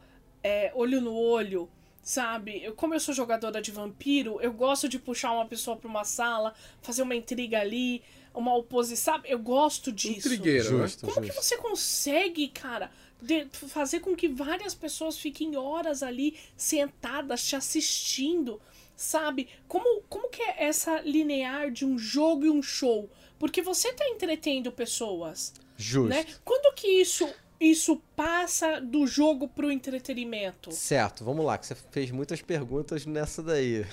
é, 0.44 0.72
olho 0.76 1.00
no 1.00 1.14
olho, 1.16 1.70
sabe? 2.04 2.62
Eu, 2.64 2.74
como 2.76 2.94
eu 2.94 3.00
sou 3.00 3.14
jogadora 3.14 3.62
de 3.62 3.72
vampiro, 3.72 4.40
eu 4.42 4.52
gosto 4.52 4.88
de 4.90 5.00
puxar 5.00 5.32
uma 5.32 5.46
pessoa 5.46 5.78
pra 5.78 5.88
uma 5.90 6.04
sala, 6.04 6.54
fazer 6.82 7.02
uma 7.04 7.16
intriga 7.16 7.60
ali, 7.60 8.02
uma 8.34 8.54
oposição, 8.56 9.14
sabe? 9.14 9.30
Eu 9.30 9.40
gosto 9.40 9.92
disso. 9.92 10.28
Intrigueira, 10.28 10.64
né? 10.72 10.78
Justo, 10.88 11.06
Como 11.06 11.22
que 11.22 11.32
você 11.32 11.58
consegue, 11.58 12.48
cara, 12.50 12.92
de- 13.22 13.48
fazer 13.52 14.00
com 14.02 14.16
que 14.16 14.28
várias 14.28 14.74
pessoas 14.76 15.18
fiquem 15.18 15.56
horas 15.56 16.04
ali 16.04 16.38
sentadas 16.58 17.46
te 17.48 17.56
assistindo, 17.56 18.62
sabe? 18.96 19.48
Como, 19.68 20.02
como 20.10 20.30
que 20.30 20.42
é 20.42 20.66
essa 20.66 21.00
linear 21.02 21.72
de 21.72 21.86
um 21.86 21.98
jogo 21.98 22.46
e 22.46 22.50
um 22.50 22.62
show? 22.62 23.10
Porque 23.40 23.62
você 23.62 23.94
tá 23.94 24.06
entretendo 24.10 24.70
pessoas, 24.72 25.54
Justo. 25.80 26.10
né? 26.10 26.26
Quando 26.44 26.76
que 26.76 26.88
isso 26.88 27.28
isso 27.60 28.02
passa 28.16 28.80
do 28.80 29.06
jogo 29.06 29.46
pro 29.46 29.70
entretenimento? 29.70 30.72
Certo, 30.72 31.26
vamos 31.26 31.46
lá, 31.46 31.58
que 31.58 31.68
você 31.68 31.76
fez 31.76 32.10
muitas 32.10 32.42
perguntas 32.42 33.06
nessa 33.06 33.44
daí. 33.44 33.86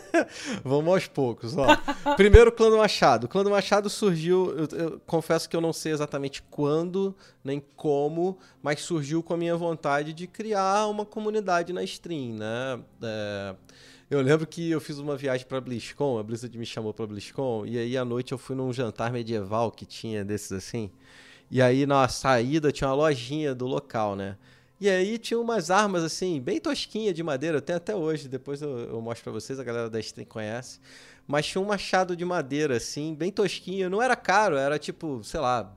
vamos 0.64 0.94
aos 0.94 1.06
poucos, 1.08 1.54
ó. 1.56 1.66
Primeiro, 2.16 2.48
o 2.48 2.52
Clã 2.52 2.70
do 2.70 2.78
Machado. 2.78 3.24
O 3.24 3.28
Clã 3.28 3.44
do 3.44 3.50
Machado 3.50 3.90
surgiu, 3.90 4.56
eu, 4.56 4.78
eu 4.78 5.00
confesso 5.06 5.46
que 5.46 5.54
eu 5.54 5.60
não 5.60 5.74
sei 5.74 5.92
exatamente 5.92 6.42
quando, 6.50 7.14
nem 7.44 7.62
como, 7.76 8.38
mas 8.62 8.80
surgiu 8.80 9.22
com 9.22 9.34
a 9.34 9.36
minha 9.36 9.56
vontade 9.56 10.14
de 10.14 10.26
criar 10.26 10.86
uma 10.86 11.04
comunidade 11.04 11.70
na 11.70 11.82
stream, 11.84 12.36
né? 12.36 12.80
É, 13.02 13.54
eu 14.12 14.20
lembro 14.20 14.46
que 14.46 14.70
eu 14.70 14.78
fiz 14.78 14.98
uma 14.98 15.16
viagem 15.16 15.46
pra 15.46 15.58
BlizzCon, 15.58 16.18
a 16.18 16.22
Blizzard 16.22 16.58
me 16.58 16.66
chamou 16.66 16.92
pra 16.92 17.06
BlizzCon, 17.06 17.64
e 17.64 17.78
aí 17.78 17.96
à 17.96 18.04
noite 18.04 18.32
eu 18.32 18.36
fui 18.36 18.54
num 18.54 18.70
jantar 18.70 19.10
medieval 19.10 19.72
que 19.72 19.86
tinha 19.86 20.22
desses 20.22 20.52
assim. 20.52 20.90
E 21.50 21.62
aí 21.62 21.86
na 21.86 22.06
saída 22.08 22.70
tinha 22.70 22.88
uma 22.90 22.94
lojinha 22.94 23.54
do 23.54 23.66
local, 23.66 24.14
né? 24.14 24.36
E 24.78 24.86
aí 24.90 25.16
tinha 25.16 25.40
umas 25.40 25.70
armas 25.70 26.04
assim, 26.04 26.38
bem 26.42 26.60
tosquinha 26.60 27.14
de 27.14 27.22
madeira, 27.22 27.58
tenho 27.62 27.78
até 27.78 27.96
hoje, 27.96 28.28
depois 28.28 28.60
eu, 28.60 28.80
eu 28.80 29.00
mostro 29.00 29.24
pra 29.24 29.32
vocês, 29.32 29.58
a 29.58 29.64
galera 29.64 29.88
da 29.88 29.98
stream 29.98 30.26
conhece. 30.26 30.78
Mas 31.26 31.46
tinha 31.46 31.62
um 31.62 31.66
machado 31.66 32.14
de 32.14 32.24
madeira 32.24 32.76
assim, 32.76 33.14
bem 33.14 33.32
tosquinho, 33.32 33.88
não 33.88 34.02
era 34.02 34.14
caro, 34.14 34.56
era 34.56 34.78
tipo, 34.78 35.24
sei 35.24 35.40
lá, 35.40 35.74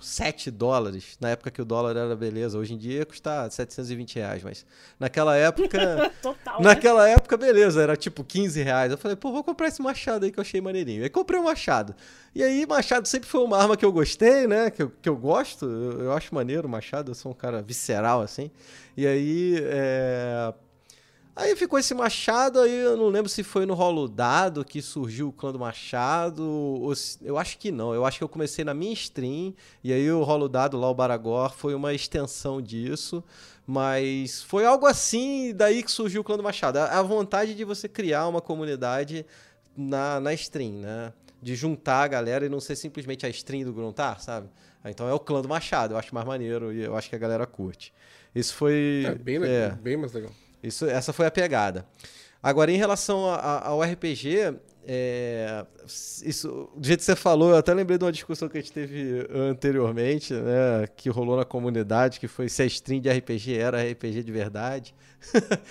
7 0.00 0.50
dólares, 0.50 1.16
na 1.20 1.30
época 1.30 1.50
que 1.50 1.60
o 1.60 1.64
dólar 1.64 1.96
era 1.96 2.16
beleza, 2.16 2.58
hoje 2.58 2.74
em 2.74 2.78
dia 2.78 2.98
ia 2.98 3.06
custar 3.06 3.50
720 3.50 4.16
reais, 4.16 4.42
mas 4.42 4.66
naquela 4.98 5.36
época... 5.36 6.12
Total, 6.22 6.58
né? 6.60 6.64
Naquela 6.64 7.08
época, 7.08 7.36
beleza, 7.36 7.82
era 7.82 7.96
tipo 7.96 8.24
15 8.24 8.62
reais. 8.62 8.92
Eu 8.92 8.98
falei, 8.98 9.16
pô, 9.16 9.32
vou 9.32 9.44
comprar 9.44 9.68
esse 9.68 9.82
machado 9.82 10.24
aí 10.24 10.32
que 10.32 10.38
eu 10.38 10.42
achei 10.42 10.60
maneirinho. 10.60 11.02
Aí 11.02 11.10
comprei 11.10 11.38
o 11.38 11.44
machado. 11.44 11.94
E 12.34 12.42
aí, 12.42 12.66
machado 12.66 13.06
sempre 13.06 13.28
foi 13.28 13.42
uma 13.42 13.58
arma 13.58 13.76
que 13.76 13.84
eu 13.84 13.92
gostei, 13.92 14.46
né? 14.46 14.70
Que 14.70 14.82
eu, 14.82 14.92
que 15.00 15.08
eu 15.08 15.16
gosto. 15.16 15.66
Eu, 15.66 16.00
eu 16.04 16.12
acho 16.12 16.34
maneiro 16.34 16.66
o 16.66 16.70
machado, 16.70 17.10
eu 17.10 17.14
sou 17.14 17.32
um 17.32 17.34
cara 17.34 17.62
visceral, 17.62 18.20
assim. 18.20 18.50
E 18.96 19.06
aí, 19.06 19.58
é... 19.62 20.52
Aí 21.36 21.56
ficou 21.56 21.78
esse 21.80 21.92
machado, 21.94 22.60
aí 22.60 22.70
eu 22.72 22.96
não 22.96 23.08
lembro 23.08 23.28
se 23.28 23.42
foi 23.42 23.66
no 23.66 23.74
rolo 23.74 24.06
dado 24.06 24.64
que 24.64 24.80
surgiu 24.80 25.28
o 25.28 25.32
clã 25.32 25.50
do 25.50 25.58
machado, 25.58 26.44
ou 26.48 26.94
se- 26.94 27.18
eu 27.22 27.36
acho 27.36 27.58
que 27.58 27.72
não, 27.72 27.92
eu 27.92 28.04
acho 28.06 28.18
que 28.18 28.24
eu 28.24 28.28
comecei 28.28 28.64
na 28.64 28.72
minha 28.72 28.92
stream, 28.92 29.52
e 29.82 29.92
aí 29.92 30.08
o 30.12 30.22
rolo 30.22 30.48
dado 30.48 30.78
lá, 30.78 30.88
o 30.88 30.94
Baragor, 30.94 31.50
foi 31.52 31.74
uma 31.74 31.92
extensão 31.92 32.62
disso, 32.62 33.22
mas 33.66 34.42
foi 34.44 34.64
algo 34.64 34.86
assim, 34.86 35.52
daí 35.52 35.82
que 35.82 35.90
surgiu 35.90 36.20
o 36.20 36.24
clã 36.24 36.36
do 36.36 36.42
machado, 36.42 36.78
a, 36.78 36.84
a 37.00 37.02
vontade 37.02 37.54
de 37.54 37.64
você 37.64 37.88
criar 37.88 38.28
uma 38.28 38.40
comunidade 38.40 39.26
na, 39.76 40.20
na 40.20 40.32
stream, 40.34 40.74
né? 40.74 41.12
De 41.42 41.56
juntar 41.56 42.04
a 42.04 42.08
galera 42.08 42.46
e 42.46 42.48
não 42.48 42.60
ser 42.60 42.76
simplesmente 42.76 43.26
a 43.26 43.28
stream 43.28 43.64
do 43.64 43.72
Gruntar, 43.72 44.20
sabe? 44.20 44.48
Ah, 44.84 44.90
Então 44.90 45.08
é 45.08 45.12
o 45.12 45.18
clã 45.18 45.42
do 45.42 45.48
machado, 45.48 45.94
eu 45.94 45.98
acho 45.98 46.14
mais 46.14 46.26
maneiro 46.26 46.72
e 46.72 46.82
eu 46.82 46.96
acho 46.96 47.10
que 47.10 47.16
a 47.16 47.18
galera 47.18 47.44
curte. 47.44 47.92
Isso 48.34 48.54
foi... 48.54 49.02
É 49.06 49.14
bem 49.16 49.38
legal, 49.38 49.76
bem 49.76 49.96
mais 49.96 50.12
legal. 50.12 50.30
Isso, 50.66 50.86
essa 50.86 51.12
foi 51.12 51.26
a 51.26 51.30
pegada. 51.30 51.86
Agora, 52.42 52.70
em 52.70 52.76
relação 52.76 53.26
a- 53.26 53.36
a- 53.36 53.68
ao 53.68 53.82
RPG, 53.82 54.54
é, 54.86 55.64
isso, 56.22 56.68
do 56.76 56.86
jeito 56.86 56.98
que 57.00 57.04
você 57.06 57.16
falou, 57.16 57.50
eu 57.50 57.56
até 57.56 57.72
lembrei 57.72 57.96
de 57.96 58.04
uma 58.04 58.12
discussão 58.12 58.50
que 58.50 58.58
a 58.58 58.60
gente 58.60 58.70
teve 58.72 59.26
anteriormente, 59.34 60.34
né, 60.34 60.86
que 60.94 61.08
rolou 61.08 61.38
na 61.38 61.44
comunidade, 61.46 62.20
que 62.20 62.28
foi 62.28 62.50
se 62.50 62.60
a 62.62 62.66
stream 62.66 63.00
de 63.00 63.08
RPG 63.08 63.56
era 63.56 63.82
RPG 63.82 64.22
de 64.22 64.30
verdade. 64.32 64.94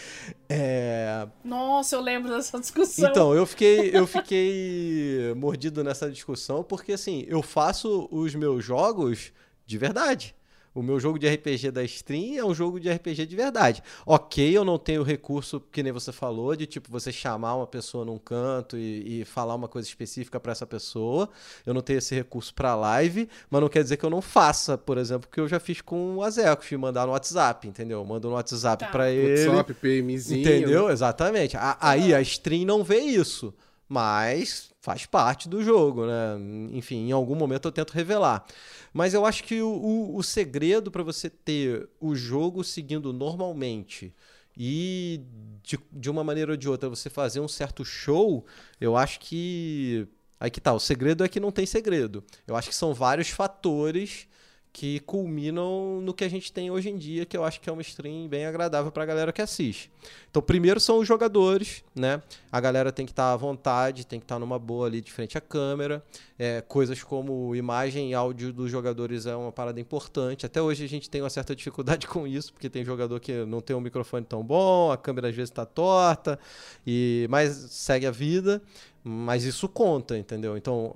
É, 0.50 1.28
Nossa, 1.44 1.96
eu 1.96 2.02
lembro 2.02 2.30
dessa 2.32 2.60
discussão. 2.60 3.10
então, 3.10 3.34
eu 3.36 3.46
fiquei, 3.46 3.90
eu 3.96 4.06
fiquei 4.06 5.34
mordido 5.36 5.84
nessa 5.84 6.10
discussão 6.10 6.64
porque, 6.64 6.94
assim, 6.94 7.26
eu 7.28 7.42
faço 7.42 8.08
os 8.12 8.36
meus 8.36 8.64
jogos 8.64 9.32
de 9.66 9.78
verdade. 9.78 10.36
O 10.76 10.82
meu 10.82 11.00
jogo 11.00 11.20
de 11.20 11.28
RPG 11.28 11.70
da 11.72 11.84
stream 11.84 12.36
é 12.38 12.44
um 12.44 12.54
jogo 12.54 12.80
de 12.80 12.90
RPG 12.92 13.26
de 13.28 13.36
verdade. 13.36 13.84
Ok, 14.06 14.58
eu 14.58 14.66
não 14.66 14.78
tenho 14.80 15.04
recurso, 15.04 15.60
que 15.72 15.84
nem 15.84 15.92
você 15.94 16.12
falou, 16.12 16.56
de 16.56 16.66
tipo 16.66 16.90
você 16.90 17.12
chamar 17.12 17.56
uma 17.56 17.68
pessoa 17.68 18.04
num 18.04 18.18
canto 18.18 18.76
e, 18.76 19.22
e 19.22 19.26
falar 19.26 19.54
uma 19.54 19.68
coisa 19.68 19.88
específica 19.88 20.40
pra 20.40 20.52
essa 20.52 20.66
pessoa. 20.66 21.30
Eu 21.66 21.74
não 21.74 21.82
tenho 21.82 22.00
esse 22.00 22.16
recurso 22.16 22.54
pra 22.54 22.76
live, 22.76 23.30
mas 23.52 23.62
não 23.62 23.70
quer 23.70 23.84
dizer 23.84 23.98
que 23.98 24.04
eu 24.06 24.10
não 24.10 24.22
faça, 24.22 24.78
por 24.78 24.98
exemplo, 24.98 25.30
que 25.32 25.40
eu 25.40 25.48
já 25.48 25.60
fiz 25.60 25.80
com 25.80 26.16
o 26.18 26.24
Azecos, 26.24 26.68
de 26.68 26.76
mandar 26.78 27.06
no 27.06 27.12
WhatsApp, 27.12 27.68
entendeu? 27.68 28.00
Eu 28.00 28.06
mando 28.06 28.28
no 28.30 28.34
WhatsApp 28.34 28.86
Tá. 28.86 28.90
pra 28.92 29.12
ele. 29.12 29.48
WhatsApp, 29.48 29.74
PMzinho. 29.76 30.42
Entendeu? 30.42 30.90
Exatamente. 30.90 31.56
A- 31.56 31.78
aí 31.80 32.14
a 32.16 32.22
stream 32.22 32.66
não 32.66 32.84
vê 32.84 33.00
isso, 33.00 33.54
mas 33.88 34.72
faz 34.82 35.06
parte 35.06 35.48
do 35.48 35.64
jogo, 35.64 36.06
né? 36.06 36.36
Enfim, 36.72 37.08
em 37.08 37.12
algum 37.12 37.36
momento 37.36 37.68
eu 37.68 37.72
tento 37.72 37.92
revelar. 37.92 38.46
Mas 38.94 39.14
eu 39.14 39.26
acho 39.26 39.44
que 39.44 39.62
o, 39.62 39.70
o, 39.70 40.18
o 40.18 40.24
segredo 40.24 40.92
para 40.92 41.04
você 41.04 41.30
ter 41.30 41.90
o 42.00 42.16
jogo 42.16 42.64
seguindo 42.64 43.14
normalmente 43.14 44.14
e 44.58 45.22
de, 45.64 45.80
de 45.92 46.10
uma 46.10 46.24
maneira 46.24 46.52
ou 46.52 46.58
de 46.58 46.70
outra 46.70 46.90
você 46.90 47.10
fazer 47.10 47.40
um 47.40 47.48
certo 47.48 47.84
show, 47.84 48.46
eu 48.80 48.96
acho 48.96 49.20
que. 49.20 50.08
Aí 50.40 50.52
que 50.52 50.60
tá, 50.60 50.74
o 50.74 50.80
segredo 50.80 51.24
é 51.24 51.30
que 51.30 51.40
não 51.40 51.52
tem 51.52 51.66
segredo. 51.66 52.24
Eu 52.46 52.56
acho 52.56 52.70
que 52.70 52.76
são 52.76 52.94
vários 52.94 53.30
fatores 53.30 54.28
que 54.74 55.00
culminam 55.02 56.02
no 56.02 56.16
que 56.16 56.24
a 56.24 56.28
gente 56.28 56.52
tem 56.52 56.72
hoje 56.72 56.90
em 56.90 56.98
dia, 56.98 57.28
que 57.28 57.38
eu 57.38 57.44
acho 57.44 57.62
que 57.62 57.70
é 57.70 57.72
uma 57.72 57.84
stream 57.84 58.28
bem 58.28 58.48
agradável 58.48 58.92
para 58.92 59.04
a 59.04 59.06
galera 59.06 59.32
que 59.32 59.40
assiste. 59.40 59.92
Então, 60.32 60.42
primeiro 60.42 60.80
são 60.80 60.98
os 60.98 61.08
jogadores, 61.08 61.84
né? 61.96 62.24
A 62.52 62.60
galera 62.60 62.92
tem 62.92 63.06
que 63.06 63.12
estar 63.12 63.28
tá 63.28 63.34
à 63.34 63.38
vontade, 63.38 64.04
tem 64.04 64.20
que 64.20 64.26
estar 64.26 64.36
tá 64.36 64.40
numa 64.40 64.58
boa 64.58 64.88
ali 64.88 65.00
de 65.00 65.12
frente 65.12 65.38
à 65.38 65.42
câmera. 65.42 66.04
É, 66.40 66.60
coisas 66.62 67.04
como 67.04 67.56
imagem 67.56 68.10
e 68.10 68.14
áudio 68.16 68.52
dos 68.52 68.72
jogadores 68.72 69.28
é 69.28 69.36
uma 69.36 69.52
parada 69.52 69.80
importante. 69.80 70.44
Até 70.44 70.60
hoje 70.60 70.84
a 70.84 70.90
gente 70.90 71.08
tem 71.08 71.22
uma 71.22 71.30
certa 71.30 71.56
dificuldade 71.56 72.08
com 72.10 72.26
isso, 72.26 72.52
porque 72.52 72.68
tem 72.68 72.84
jogador 72.84 73.20
que 73.20 73.46
não 73.46 73.62
tem 73.62 73.76
um 73.76 73.82
microfone 73.82 74.26
tão 74.26 74.44
bom, 74.44 74.92
a 74.92 74.98
câmera 74.98 75.30
às 75.30 75.36
vezes 75.36 75.52
está 75.52 75.68
torta, 75.68 76.40
e 76.86 77.28
mas 77.30 77.52
segue 77.70 78.08
a 78.08 78.12
vida. 78.12 78.60
Mas 79.06 79.44
isso 79.44 79.68
conta, 79.68 80.18
entendeu? 80.18 80.56
Então, 80.56 80.94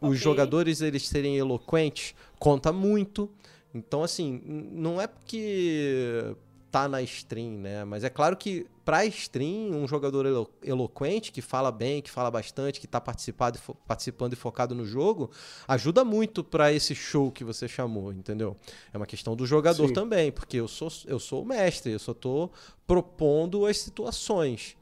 os 0.00 0.10
okay. 0.10 0.18
jogadores 0.18 0.80
eles 0.80 1.08
serem 1.08 1.36
eloquentes 1.36 2.14
conta 2.38 2.72
muito. 2.72 3.30
Então, 3.74 4.02
assim, 4.02 4.40
não 4.44 5.00
é 5.00 5.06
porque 5.06 6.36
tá 6.70 6.88
na 6.88 7.00
stream, 7.02 7.52
né? 7.52 7.84
Mas 7.84 8.04
é 8.04 8.10
claro 8.10 8.36
que 8.36 8.66
para 8.84 9.04
stream, 9.06 9.72
um 9.72 9.88
jogador 9.88 10.26
elo 10.26 10.48
eloquente, 10.62 11.32
que 11.32 11.42
fala 11.42 11.72
bem, 11.72 12.00
que 12.00 12.10
fala 12.10 12.30
bastante, 12.30 12.80
que 12.80 12.86
tá 12.86 13.00
participado, 13.00 13.58
participando 13.86 14.34
e 14.34 14.36
focado 14.36 14.74
no 14.74 14.84
jogo, 14.84 15.30
ajuda 15.66 16.04
muito 16.04 16.44
para 16.44 16.72
esse 16.72 16.94
show 16.94 17.32
que 17.32 17.42
você 17.42 17.66
chamou, 17.66 18.12
entendeu? 18.12 18.56
É 18.92 18.96
uma 18.96 19.06
questão 19.06 19.34
do 19.34 19.44
jogador 19.46 19.88
Sim. 19.88 19.94
também, 19.94 20.30
porque 20.30 20.58
eu 20.58 20.68
sou, 20.68 20.88
eu 21.06 21.18
sou 21.18 21.42
o 21.42 21.46
mestre, 21.46 21.92
eu 21.92 21.98
só 21.98 22.14
tô 22.14 22.50
propondo 22.86 23.66
as 23.66 23.78
situações. 23.78 24.76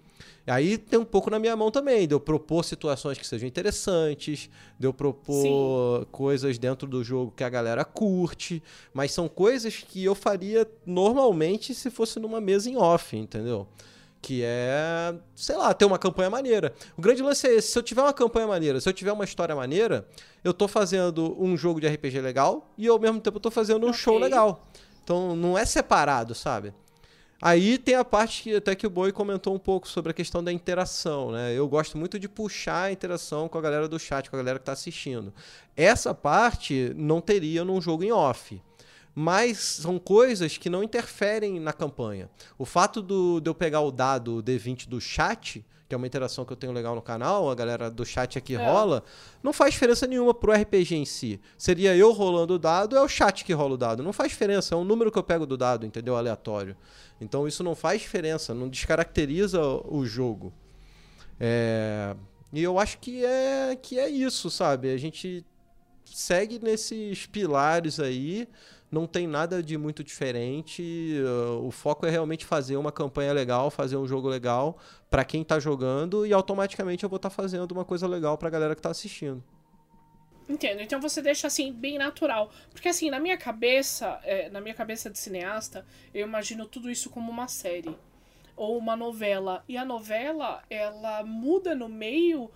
Aí 0.47 0.77
tem 0.77 0.99
um 0.99 1.05
pouco 1.05 1.31
na 1.31 1.39
minha 1.39 1.57
mão 1.57 1.71
também, 1.71 2.07
de 2.07 2.15
eu 2.15 2.21
propor 2.21 2.65
situações 2.65 3.17
que 3.17 3.27
sejam 3.27 3.49
interessantes, 3.49 4.51
de 4.79 4.87
eu 4.87 4.93
propor 4.93 6.01
Sim. 6.01 6.07
coisas 6.13 6.59
dentro 6.59 6.87
do 6.87 7.03
jogo 7.03 7.33
que 7.35 7.43
a 7.43 7.49
galera 7.49 7.83
curte, 7.85 8.63
mas 8.93 9.11
são 9.13 9.27
coisas 9.27 9.79
que 9.79 10.05
eu 10.05 10.15
faria 10.15 10.69
normalmente 10.85 11.75
se 11.75 11.91
fosse 11.91 12.21
numa 12.21 12.43
mesa 12.43 12.69
em 12.69 12.77
off, 12.77 13.17
entendeu? 13.17 13.67
Que 14.21 14.43
é, 14.45 15.15
sei 15.35 15.57
lá, 15.57 15.73
ter 15.73 15.87
uma 15.87 15.99
campanha 15.99 16.29
maneira. 16.29 16.75
O 16.97 17.01
grande 17.01 17.23
lance 17.23 17.47
é 17.47 17.55
esse: 17.55 17.69
se 17.73 17.79
eu 17.79 17.83
tiver 17.83 18.03
uma 18.03 18.13
campanha 18.13 18.47
maneira, 18.47 18.81
se 18.81 18.89
eu 18.89 18.93
tiver 18.93 19.13
uma 19.13 19.25
história 19.25 19.55
maneira, 19.55 20.07
eu 20.43 20.53
tô 20.53 20.69
fazendo 20.69 21.37
um 21.43 21.57
jogo 21.57 21.81
de 21.81 21.87
RPG 21.87 22.21
legal 22.21 22.71
e 22.77 22.87
ao 22.87 22.99
mesmo 22.99 23.21
tempo 23.21 23.37
eu 23.37 23.41
tô 23.41 23.51
fazendo 23.51 23.85
um 23.85 23.91
okay. 23.91 24.01
show 24.01 24.19
legal. 24.19 24.67
Então 25.03 25.37
não 25.37 25.57
é 25.57 25.65
separado, 25.67 26.35
sabe? 26.35 26.73
Aí 27.47 27.77
tem 27.77 27.95
a 27.95 28.03
parte 28.03 28.43
que 28.43 28.57
até 28.57 28.75
que 28.75 28.87
o 28.87 28.91
Boi 28.91 29.13
comentou 29.13 29.55
um 29.55 29.59
pouco 29.59 29.87
sobre 29.87 30.13
a 30.13 30.15
questão 30.15 30.43
da 30.43 30.51
interação, 30.51 31.31
né? 31.31 31.53
Eu 31.53 31.69
gosto 31.69 31.99
muito 31.99 32.19
de 32.19 32.27
puxar 32.27 32.85
a 32.85 32.91
interação 32.91 33.51
com 33.51 33.59
a 33.59 33.61
galera 33.61 33.87
do 33.87 33.99
chat, 33.99 34.31
com 34.31 34.37
a 34.37 34.39
galera 34.39 34.59
que 34.59 34.63
está 34.63 34.73
assistindo. 34.73 35.31
Essa 35.77 36.15
parte 36.15 36.91
não 36.97 37.21
teria 37.21 37.63
num 37.63 37.83
jogo 37.83 38.03
em 38.03 38.11
off. 38.11 38.59
Mas 39.15 39.59
são 39.59 39.99
coisas 39.99 40.57
que 40.57 40.71
não 40.71 40.83
interferem 40.83 41.61
na 41.61 41.75
campanha. 41.75 42.31
O 42.57 42.65
fato 42.65 43.03
do, 43.03 43.39
de 43.41 43.51
eu 43.51 43.55
pegar 43.55 43.83
o 43.83 43.93
dado 43.93 44.43
D20 44.43 44.89
do 44.89 44.99
chat 44.99 45.63
que 45.95 45.97
é 45.97 45.99
uma 45.99 46.07
interação 46.09 46.45
que 46.45 46.53
eu 46.53 46.57
tenho 46.57 46.73
legal 46.73 46.95
no 46.97 47.01
canal, 47.01 47.49
a 47.49 47.55
galera 47.55 47.89
do 47.89 48.05
chat 48.05 48.37
aqui 48.37 48.57
é. 48.57 48.59
rola, 48.59 49.05
não 49.41 49.53
faz 49.53 49.75
diferença 49.75 50.09
nenhuma 50.09 50.35
pro 50.35 50.53
RPG 50.53 50.97
em 50.97 51.05
si. 51.05 51.41
Seria 51.57 51.95
eu 51.97 52.11
rolando 52.11 52.55
o 52.55 52.59
dado, 52.59 52.97
é 52.97 53.01
o 53.01 53.09
chat 53.09 53.45
que 53.45 53.53
rola 53.53 53.75
o 53.75 53.77
dado. 53.77 54.03
Não 54.03 54.13
faz 54.13 54.31
diferença, 54.31 54.75
é 54.75 54.79
um 54.79 54.83
número 54.83 55.13
que 55.13 55.19
eu 55.19 55.23
pego 55.23 55.47
do 55.47 55.57
dado, 55.57 55.87
entendeu? 55.87 56.17
Aleatório. 56.17 56.77
Então 57.21 57.47
isso 57.47 57.63
não 57.63 57.77
faz 57.77 58.01
diferença, 58.01 58.53
não 58.53 58.69
descaracteriza 58.69 59.63
o 59.63 60.05
jogo. 60.05 60.53
É... 61.39 62.17
E 62.53 62.61
eu 62.61 62.79
acho 62.79 62.99
que 62.99 63.25
é, 63.25 63.77
que 63.81 63.99
é 63.99 64.09
isso, 64.09 64.51
sabe? 64.51 64.93
A 64.93 64.97
gente 64.97 65.47
segue 66.05 66.59
nesses 66.59 67.27
pilares 67.27 68.01
aí 68.01 68.49
não 68.95 69.07
tem 69.07 69.27
nada 69.27 69.61
de 69.61 69.77
muito 69.77 70.05
diferente. 70.05 71.17
O 71.61 71.71
foco 71.73 72.07
é 72.07 72.11
realmente 72.11 72.47
fazer 72.47 72.77
uma 72.77 72.93
campanha 72.93 73.33
legal, 73.33 73.71
fazer 73.71 73.97
um 73.97 74.07
jogo 74.07 74.29
legal 74.29 74.79
para 75.11 75.25
quem 75.25 75.43
está 75.43 75.59
jogando 75.59 76.25
e 76.25 76.33
automaticamente 76.33 77.03
eu 77.03 77.11
vou 77.11 77.17
estar 77.17 77.29
tá 77.29 77.35
fazendo 77.35 77.73
uma 77.73 77.85
coisa 77.85 78.07
legal 78.07 78.39
para 78.39 78.49
a 78.49 78.51
galera 78.51 78.75
que 78.75 78.79
está 78.79 78.91
assistindo. 78.91 79.43
Entendo. 80.49 80.81
Então 80.81 81.01
você 81.01 81.21
deixa 81.21 81.47
assim 81.47 81.73
bem 81.73 81.99
natural, 81.99 82.51
porque 82.71 82.89
assim 82.89 83.11
na 83.11 83.19
minha 83.19 83.37
cabeça, 83.37 84.21
é, 84.23 84.49
na 84.51 84.61
minha 84.61 84.75
cabeça 84.75 85.11
de 85.11 85.19
cineasta, 85.19 85.85
eu 86.13 86.27
imagino 86.27 86.67
tudo 86.67 86.91
isso 86.91 87.11
como 87.11 87.33
uma 87.33 87.49
série 87.49 87.97
ou 88.55 88.79
uma 88.79 88.95
novela. 88.95 89.65
E 89.69 89.77
a 89.77 89.85
novela 89.85 90.63
ela 90.71 91.25
muda 91.25 91.75
no 91.75 91.89
meio, 91.89 92.51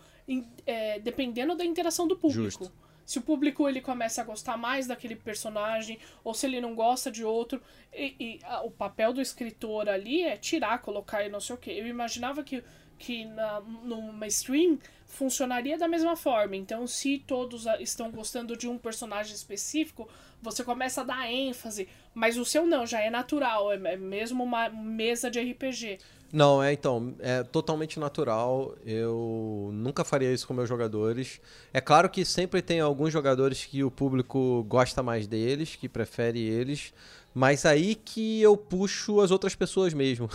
é, 0.67 1.01
dependendo 1.01 1.57
da 1.57 1.65
interação 1.65 2.07
do 2.07 2.17
público. 2.17 2.43
Justo 2.43 2.73
se 3.09 3.19
o 3.19 3.23
público 3.23 3.67
ele 3.67 3.81
começa 3.81 4.21
a 4.21 4.25
gostar 4.25 4.59
mais 4.59 4.87
daquele 4.87 5.17
personagem 5.17 5.99
ou 6.23 6.35
se 6.35 6.45
ele 6.45 6.61
não 6.61 6.75
gosta 6.75 7.11
de 7.11 7.25
outro. 7.25 7.59
E, 7.91 8.15
e 8.21 8.41
a, 8.45 8.61
o 8.61 8.71
papel 8.71 9.15
do 9.15 9.23
escritor 9.23 9.89
ali 9.89 10.25
é 10.25 10.37
tirar, 10.37 10.83
colocar 10.83 11.25
e 11.25 11.31
não 11.31 11.41
sei 11.41 11.57
o 11.57 11.59
que. 11.59 11.71
Eu 11.71 11.87
imaginava 11.87 12.45
que, 12.45 12.63
que 12.99 13.25
na, 13.25 13.63
numa 13.63 14.27
stream 14.27 14.79
funcionaria 15.07 15.79
da 15.79 15.89
mesma 15.89 16.17
forma. 16.17 16.55
Então, 16.55 16.87
se 16.87 17.19
todos 17.27 17.65
estão 17.81 18.11
gostando 18.11 18.55
de 18.55 18.69
um 18.69 18.77
personagem 18.77 19.35
específico, 19.35 20.07
você 20.43 20.63
começa 20.63 21.01
a 21.01 21.05
dar 21.05 21.33
ênfase. 21.33 21.89
Mas 22.13 22.37
o 22.37 22.45
seu 22.45 22.67
não, 22.67 22.87
já 22.87 23.01
é 23.01 23.09
natural, 23.09 23.73
é, 23.73 23.77
é 23.95 23.97
mesmo 23.97 24.45
uma 24.45 24.69
mesa 24.69 25.31
de 25.31 25.41
RPG. 25.41 25.99
Não, 26.31 26.63
é 26.63 26.73
então, 26.73 27.15
é 27.21 27.43
totalmente 27.43 27.99
natural. 27.99 28.77
Eu 28.85 29.71
nunca 29.73 30.05
faria 30.05 30.33
isso 30.33 30.47
com 30.47 30.53
meus 30.53 30.69
jogadores. 30.69 31.41
É 31.73 31.81
claro 31.81 32.09
que 32.11 32.25
sempre 32.25 32.61
tem 32.61 32.81
alguns 32.81 33.13
jogadores 33.13 33.65
que 33.65 33.83
o 33.83 33.91
público 33.91 34.63
gosta 34.69 35.03
mais 35.03 35.27
deles, 35.27 35.75
que 35.75 35.89
prefere 35.89 36.41
eles, 36.41 36.93
mas 37.35 37.65
aí 37.65 37.95
que 37.95 38.43
eu 38.43 38.57
puxo 38.57 39.21
as 39.21 39.31
outras 39.31 39.55
pessoas 39.55 39.95
mesmo. 39.95 40.29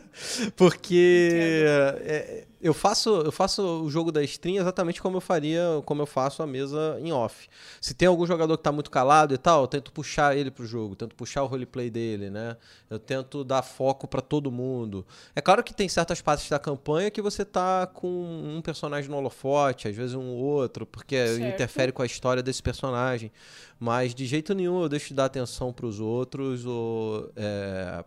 Porque 0.56 1.64
é, 2.02 2.46
eu 2.60 2.74
faço, 2.74 3.08
eu 3.08 3.32
faço 3.32 3.62
o 3.62 3.90
jogo 3.90 4.12
da 4.12 4.22
stream 4.22 4.56
exatamente 4.56 5.00
como 5.00 5.16
eu 5.16 5.20
faria, 5.20 5.62
como 5.86 6.02
eu 6.02 6.06
faço 6.06 6.42
a 6.42 6.46
mesa 6.46 6.98
em 7.00 7.10
off. 7.10 7.48
Se 7.80 7.94
tem 7.94 8.06
algum 8.06 8.26
jogador 8.26 8.56
que 8.56 8.60
está 8.60 8.70
muito 8.70 8.90
calado 8.90 9.32
e 9.32 9.38
tal, 9.38 9.62
eu 9.62 9.66
tento 9.66 9.90
puxar 9.90 10.36
ele 10.36 10.50
pro 10.50 10.66
jogo, 10.66 10.94
tento 10.94 11.14
puxar 11.14 11.42
o 11.42 11.46
roleplay 11.46 11.88
dele, 11.88 12.28
né? 12.28 12.56
Eu 12.90 12.98
tento 12.98 13.42
dar 13.42 13.62
foco 13.62 14.06
para 14.06 14.20
todo 14.20 14.50
mundo. 14.50 15.06
É 15.34 15.40
claro 15.40 15.64
que 15.64 15.72
tem 15.72 15.88
certas 15.88 16.20
partes 16.20 16.50
da 16.50 16.58
campanha 16.58 17.10
que 17.10 17.22
você 17.22 17.46
tá 17.46 17.86
com 17.86 18.08
um 18.08 18.60
personagem 18.60 19.10
no 19.10 19.16
holofote, 19.16 19.88
às 19.88 19.96
vezes 19.96 20.14
um 20.14 20.28
outro, 20.28 20.84
porque 20.84 21.16
certo. 21.16 21.54
interfere 21.54 21.92
com 21.92 22.02
a 22.02 22.06
história 22.06 22.42
desse 22.42 22.62
personagem. 22.62 23.32
Mas 23.78 24.14
de 24.14 24.26
jeito 24.26 24.52
nenhum 24.52 24.82
eu 24.82 24.88
deixo 24.88 25.08
de 25.08 25.14
dar 25.14 25.24
atenção 25.24 25.72
para 25.72 25.86
os 25.86 25.98
outros 25.98 26.66
ou 26.66 27.32
é, 27.34 28.04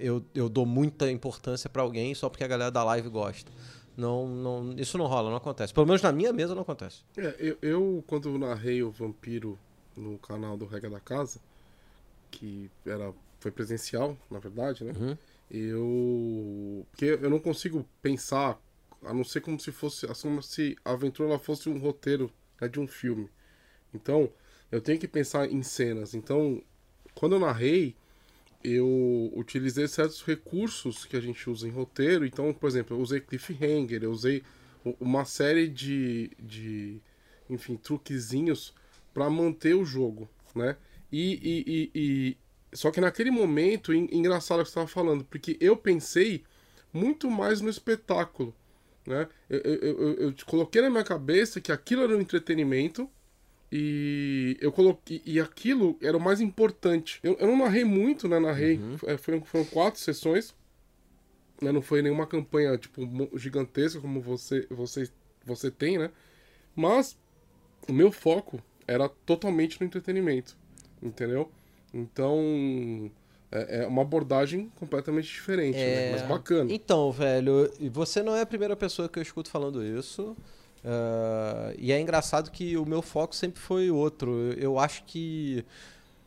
eu, 0.00 0.24
eu 0.34 0.48
dou 0.48 0.66
muita 0.66 1.10
importância 1.10 1.68
para 1.68 1.82
alguém 1.82 2.14
só 2.14 2.28
porque 2.28 2.44
a 2.44 2.48
galera 2.48 2.70
da 2.70 2.84
live 2.84 3.08
gosta. 3.08 3.50
Não, 3.96 4.28
não, 4.28 4.74
isso 4.76 4.98
não 4.98 5.06
rola, 5.06 5.30
não 5.30 5.36
acontece. 5.36 5.72
Pelo 5.72 5.86
menos 5.86 6.02
na 6.02 6.12
minha 6.12 6.32
mesa 6.32 6.54
não 6.54 6.62
acontece. 6.62 7.02
É, 7.16 7.34
eu, 7.38 7.58
eu 7.62 8.04
quando 8.06 8.36
narrei 8.38 8.82
o 8.82 8.90
Vampiro 8.90 9.58
no 9.96 10.18
canal 10.18 10.56
do 10.56 10.66
Regra 10.66 10.90
da 10.90 11.00
Casa, 11.00 11.40
que 12.30 12.70
era 12.84 13.12
foi 13.40 13.50
presencial, 13.50 14.16
na 14.30 14.38
verdade, 14.38 14.84
né? 14.84 14.92
Uhum. 14.98 15.16
Eu. 15.50 16.86
Porque 16.90 17.04
eu 17.04 17.30
não 17.30 17.38
consigo 17.38 17.86
pensar, 18.02 18.60
a 19.02 19.14
não 19.14 19.24
ser 19.24 19.40
como 19.40 19.58
se 19.58 19.70
fosse. 19.70 20.06
Como 20.20 20.42
se 20.42 20.76
a 20.84 20.92
aventura 20.92 21.28
ela 21.28 21.38
fosse 21.38 21.68
um 21.68 21.78
roteiro 21.78 22.30
né, 22.60 22.68
de 22.68 22.80
um 22.80 22.86
filme. 22.86 23.30
Então, 23.94 24.30
eu 24.70 24.80
tenho 24.80 24.98
que 24.98 25.06
pensar 25.06 25.50
em 25.50 25.62
cenas. 25.62 26.14
Então, 26.14 26.60
quando 27.14 27.36
eu 27.36 27.38
narrei, 27.38 27.94
eu 28.66 29.32
utilizei 29.34 29.86
certos 29.86 30.22
recursos 30.24 31.04
que 31.04 31.16
a 31.16 31.20
gente 31.20 31.48
usa 31.48 31.68
em 31.68 31.70
roteiro. 31.70 32.26
Então, 32.26 32.52
por 32.52 32.68
exemplo, 32.68 32.96
eu 32.96 33.00
usei 33.00 33.20
cliffhanger, 33.20 34.02
eu 34.02 34.10
usei 34.10 34.42
uma 34.98 35.24
série 35.24 35.68
de, 35.68 36.30
de 36.38 37.00
enfim, 37.48 37.76
truquezinhos 37.76 38.74
para 39.14 39.30
manter 39.30 39.74
o 39.74 39.84
jogo, 39.84 40.28
né? 40.54 40.76
E, 41.12 41.34
e, 41.42 41.64
e, 41.66 41.90
e, 41.94 42.36
só 42.76 42.90
que 42.90 43.00
naquele 43.00 43.30
momento, 43.30 43.94
engraçado 43.94 44.60
o 44.60 44.62
que 44.64 44.68
você 44.68 44.72
estava 44.72 44.88
falando, 44.88 45.24
porque 45.24 45.56
eu 45.60 45.76
pensei 45.76 46.42
muito 46.92 47.30
mais 47.30 47.60
no 47.60 47.70
espetáculo, 47.70 48.52
né? 49.06 49.28
Eu, 49.48 49.60
eu, 49.60 49.80
eu, 49.80 50.14
eu 50.14 50.34
coloquei 50.44 50.82
na 50.82 50.90
minha 50.90 51.04
cabeça 51.04 51.60
que 51.60 51.70
aquilo 51.70 52.02
era 52.02 52.16
um 52.16 52.20
entretenimento 52.20 53.08
e 53.70 54.56
eu 54.60 54.70
coloquei. 54.70 55.20
E 55.24 55.40
aquilo 55.40 55.98
era 56.00 56.16
o 56.16 56.20
mais 56.20 56.40
importante. 56.40 57.18
Eu, 57.22 57.36
eu 57.38 57.46
não 57.48 57.58
narrei 57.58 57.84
muito, 57.84 58.28
né? 58.28 58.38
Narrei. 58.38 58.78
Uhum. 58.78 58.96
É, 59.06 59.16
foram, 59.16 59.42
foram 59.42 59.64
quatro 59.64 60.00
sessões. 60.00 60.54
Né? 61.60 61.72
Não 61.72 61.82
foi 61.82 62.02
nenhuma 62.02 62.26
campanha, 62.26 62.76
tipo, 62.78 63.02
gigantesca 63.36 64.00
como 64.00 64.20
você, 64.20 64.66
você, 64.70 65.10
você 65.44 65.70
tem, 65.70 65.98
né? 65.98 66.10
Mas 66.74 67.16
o 67.88 67.92
meu 67.92 68.12
foco 68.12 68.62
era 68.86 69.08
totalmente 69.08 69.80
no 69.80 69.86
entretenimento. 69.86 70.56
Entendeu? 71.02 71.50
Então. 71.92 73.10
É, 73.50 73.82
é 73.82 73.86
uma 73.86 74.02
abordagem 74.02 74.72
completamente 74.74 75.28
diferente, 75.28 75.78
é... 75.78 76.10
né? 76.10 76.12
mas 76.12 76.28
bacana. 76.28 76.72
Então, 76.72 77.12
velho, 77.12 77.70
você 77.92 78.20
não 78.20 78.34
é 78.34 78.42
a 78.42 78.46
primeira 78.46 78.74
pessoa 78.74 79.08
que 79.08 79.20
eu 79.20 79.22
escuto 79.22 79.48
falando 79.48 79.84
isso. 79.84 80.36
Uh, 80.84 81.74
e 81.78 81.90
é 81.90 82.00
engraçado 82.00 82.50
que 82.50 82.76
o 82.76 82.86
meu 82.86 83.02
foco 83.02 83.34
sempre 83.34 83.60
foi 83.60 83.90
outro. 83.90 84.52
Eu, 84.56 84.78
acho 84.78 85.02
que 85.04 85.64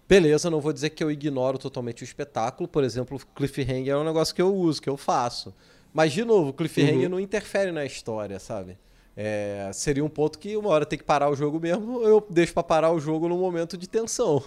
Beleza, 0.10 0.50
não 0.50 0.60
vou 0.60 0.74
dizer 0.74 0.90
que 0.90 1.04
eu 1.04 1.12
ignoro 1.12 1.60
totalmente 1.60 2.02
o 2.02 2.04
espetáculo. 2.04 2.68
Por 2.68 2.84
exemplo, 2.84 3.22
cliffhanger 3.36 3.94
é 3.94 3.98
um 3.98 4.04
negócio 4.04 4.34
que 4.34 4.42
eu 4.42 4.52
uso, 4.54 4.82
que 4.82 4.90
eu 4.90 4.98
faço. 4.98 5.54
Mas, 5.94 6.12
de 6.14 6.26
novo, 6.26 6.52
cliffhanger 6.52 7.04
uhum. 7.04 7.10
não 7.10 7.20
interfere 7.20 7.72
na 7.72 7.86
história, 7.86 8.40
sabe? 8.40 8.76
É, 9.16 9.70
seria 9.74 10.04
um 10.04 10.10
ponto 10.10 10.40
que 10.40 10.58
uma 10.58 10.70
hora 10.70 10.86
tem 10.86 10.98
que 10.98 11.04
parar 11.04 11.30
o 11.30 11.36
jogo 11.36 11.60
mesmo, 11.60 12.02
eu 12.04 12.26
deixo 12.30 12.54
para 12.54 12.64
parar 12.64 12.92
o 12.92 13.00
jogo 13.00 13.28
no 13.28 13.38
momento 13.38 13.78
de 13.78 13.88
tensão. 13.88 14.42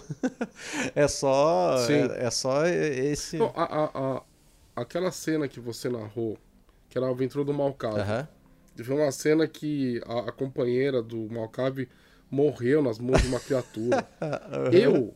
é 0.95 1.07
só 1.07 1.77
é, 1.87 2.25
é, 2.25 2.31
só 2.31 2.65
esse. 2.65 3.37
Não, 3.37 3.51
a, 3.55 3.63
a, 3.63 4.15
a, 4.15 4.21
aquela 4.75 5.11
cena 5.11 5.47
que 5.47 5.59
você 5.59 5.89
narrou, 5.89 6.37
que 6.89 6.97
era 6.97 7.07
a 7.07 7.11
aventura 7.11 7.45
do 7.45 7.53
Malcave. 7.53 7.99
Uhum. 7.99 8.27
Foi 8.81 8.95
uma 8.95 9.11
cena 9.11 9.47
que 9.47 10.01
a, 10.05 10.29
a 10.29 10.31
companheira 10.31 11.01
do 11.01 11.29
Malcave 11.31 11.89
morreu 12.29 12.81
nas 12.81 12.97
mãos 12.97 13.21
de 13.21 13.27
uma 13.27 13.39
criatura. 13.39 14.07
Eu. 14.71 15.13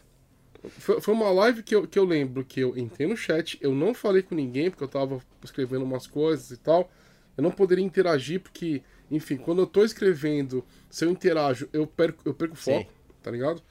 Foi, 0.70 1.00
foi 1.00 1.14
uma 1.14 1.30
live 1.30 1.64
que 1.64 1.74
eu, 1.74 1.88
que 1.88 1.98
eu 1.98 2.04
lembro 2.04 2.44
que 2.44 2.60
eu 2.60 2.78
entrei 2.78 3.08
no 3.08 3.16
chat, 3.16 3.58
eu 3.62 3.74
não 3.74 3.94
falei 3.94 4.22
com 4.22 4.36
ninguém, 4.36 4.70
porque 4.70 4.84
eu 4.84 4.88
tava 4.88 5.22
escrevendo 5.42 5.84
umas 5.84 6.08
coisas 6.08 6.52
e 6.52 6.58
tal. 6.58 6.92
Eu 7.38 7.44
não 7.44 7.52
poderia 7.52 7.86
interagir 7.86 8.42
porque 8.42 8.82
enfim, 9.10 9.38
quando 9.38 9.62
eu 9.62 9.68
tô 9.68 9.84
escrevendo, 9.84 10.64
se 10.90 11.06
eu 11.06 11.10
interajo, 11.10 11.70
eu 11.72 11.88
perco, 11.88 12.22
eu 12.26 12.34
perco 12.34 12.56
foco, 12.56 12.92
Sim. 12.92 13.14
tá 13.24 13.32
ligado? 13.32 13.62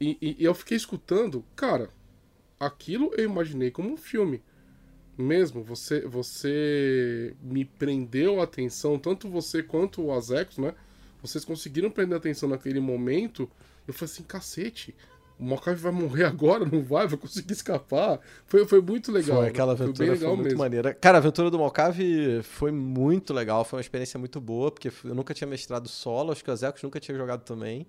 E, 0.00 0.16
e, 0.20 0.36
e, 0.42 0.44
eu 0.44 0.54
fiquei 0.54 0.76
escutando, 0.76 1.44
cara, 1.56 1.90
aquilo 2.58 3.12
eu 3.16 3.24
imaginei 3.24 3.70
como 3.70 3.90
um 3.90 3.96
filme. 3.96 4.42
Mesmo, 5.16 5.62
você 5.62 6.00
você 6.00 7.34
me 7.40 7.64
prendeu 7.64 8.40
a 8.40 8.44
atenção, 8.44 8.98
tanto 8.98 9.28
você 9.28 9.62
quanto 9.62 10.02
o 10.02 10.12
Azecos, 10.12 10.58
né? 10.58 10.74
Vocês 11.22 11.44
conseguiram 11.44 11.90
prender 11.90 12.14
a 12.14 12.18
atenção 12.18 12.48
naquele 12.48 12.80
momento. 12.80 13.48
Eu 13.86 13.94
falei 13.94 14.12
assim, 14.12 14.22
cacete, 14.22 14.94
o 15.38 15.44
Mocave 15.44 15.80
vai 15.80 15.90
morrer 15.90 16.24
agora, 16.24 16.64
não 16.64 16.82
vai? 16.82 17.06
Vai 17.08 17.18
conseguir 17.18 17.52
escapar? 17.52 18.20
Foi, 18.46 18.64
foi 18.66 18.80
muito 18.80 19.10
legal. 19.10 19.38
Foi, 19.38 19.48
aquela 19.48 19.72
aventura 19.72 20.08
foi, 20.08 20.16
foi 20.16 20.28
muito 20.28 20.44
mesmo. 20.44 20.58
maneira. 20.58 20.94
Cara, 20.94 21.18
a 21.18 21.20
aventura 21.20 21.50
do 21.50 21.58
Mocave 21.58 22.42
foi 22.42 22.70
muito 22.70 23.34
legal, 23.34 23.64
foi 23.64 23.78
uma 23.78 23.82
experiência 23.82 24.18
muito 24.18 24.40
boa, 24.40 24.70
porque 24.70 24.92
eu 25.04 25.14
nunca 25.14 25.34
tinha 25.34 25.48
mestrado 25.48 25.88
solo, 25.88 26.30
acho 26.30 26.44
que 26.44 26.50
o 26.50 26.52
Azecos 26.52 26.82
nunca 26.82 27.00
tinha 27.00 27.16
jogado 27.16 27.42
também. 27.42 27.86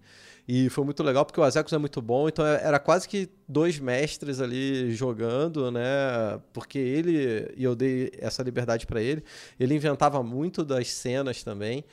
E 0.47 0.69
foi 0.69 0.83
muito 0.83 1.01
legal, 1.03 1.25
porque 1.25 1.39
o 1.39 1.43
Azecos 1.43 1.73
é 1.73 1.77
muito 1.77 2.01
bom, 2.01 2.27
então 2.27 2.45
é, 2.45 2.63
era 2.63 2.79
quase 2.79 3.07
que 3.07 3.29
dois 3.47 3.79
mestres 3.79 4.39
ali 4.39 4.91
jogando, 4.93 5.71
né? 5.71 6.39
Porque 6.53 6.77
ele, 6.77 7.51
e 7.55 7.63
eu 7.63 7.75
dei 7.75 8.11
essa 8.19 8.43
liberdade 8.43 8.85
para 8.85 9.01
ele, 9.01 9.23
ele 9.59 9.73
inventava 9.75 10.21
muito 10.23 10.63
das 10.63 10.91
cenas 10.91 11.43
também. 11.43 11.83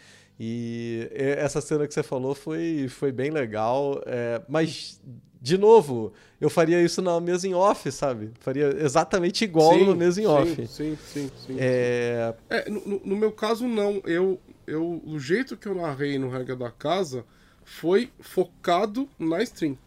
E 0.44 1.08
essa 1.14 1.60
cena 1.60 1.86
que 1.86 1.94
você 1.94 2.02
falou 2.02 2.34
foi, 2.34 2.88
foi 2.88 3.12
bem 3.12 3.30
legal, 3.30 4.02
é, 4.04 4.42
mas 4.48 5.00
de 5.40 5.56
novo, 5.56 6.12
eu 6.40 6.50
faria 6.50 6.82
isso 6.82 7.00
na 7.00 7.20
mesa 7.20 7.46
em 7.46 7.54
off, 7.54 7.88
sabe? 7.92 8.32
Faria 8.40 8.76
exatamente 8.80 9.44
igual 9.44 9.74
sim, 9.74 9.84
no 9.84 9.94
mesa 9.94 10.20
em 10.20 10.26
off. 10.26 10.66
Sim, 10.66 10.98
sim, 11.00 11.30
sim. 11.46 11.56
É... 11.60 12.34
é 12.50 12.68
no, 12.68 13.00
no, 13.04 13.14
meu 13.14 13.30
caso, 13.30 13.68
não. 13.68 14.02
Eu, 14.04 14.40
eu, 14.66 15.00
o 15.06 15.16
jeito 15.16 15.56
que 15.56 15.68
eu 15.68 15.76
narrei 15.76 16.18
no 16.18 16.28
Regra 16.28 16.56
da 16.56 16.72
Casa 16.72 17.24
foi 17.64 18.10
focado 18.18 19.08
na 19.16 19.40
stream. 19.44 19.78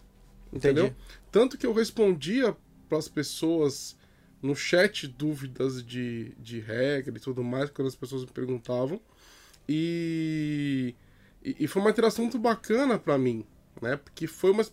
Entendeu? 0.53 0.85
Entendi. 0.85 1.01
Tanto 1.33 1.57
que 1.57 1.67
eu 1.67 1.73
respondia 1.73 2.55
para 2.87 2.97
as 2.97 3.09
pessoas 3.09 3.97
no 4.41 4.55
chat 4.55 5.05
dúvidas 5.05 5.85
de, 5.85 6.33
de 6.39 6.61
regra 6.61 7.17
e 7.17 7.19
tudo 7.19 7.43
mais, 7.43 7.69
quando 7.69 7.89
as 7.89 7.95
pessoas 7.95 8.23
me 8.23 8.31
perguntavam. 8.31 9.01
E, 9.67 10.95
e, 11.43 11.67
foi 11.67 11.81
uma 11.81 11.91
interação 11.91 12.23
muito 12.23 12.37
bacana 12.37 12.97
para 12.99 13.17
mim, 13.17 13.45
né? 13.81 13.97
Porque 13.97 14.27
foi 14.27 14.51
uma 14.51 14.63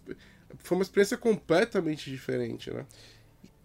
foi 0.59 0.77
uma 0.77 0.83
experiência 0.83 1.17
completamente 1.17 2.11
diferente, 2.11 2.71
né? 2.71 2.85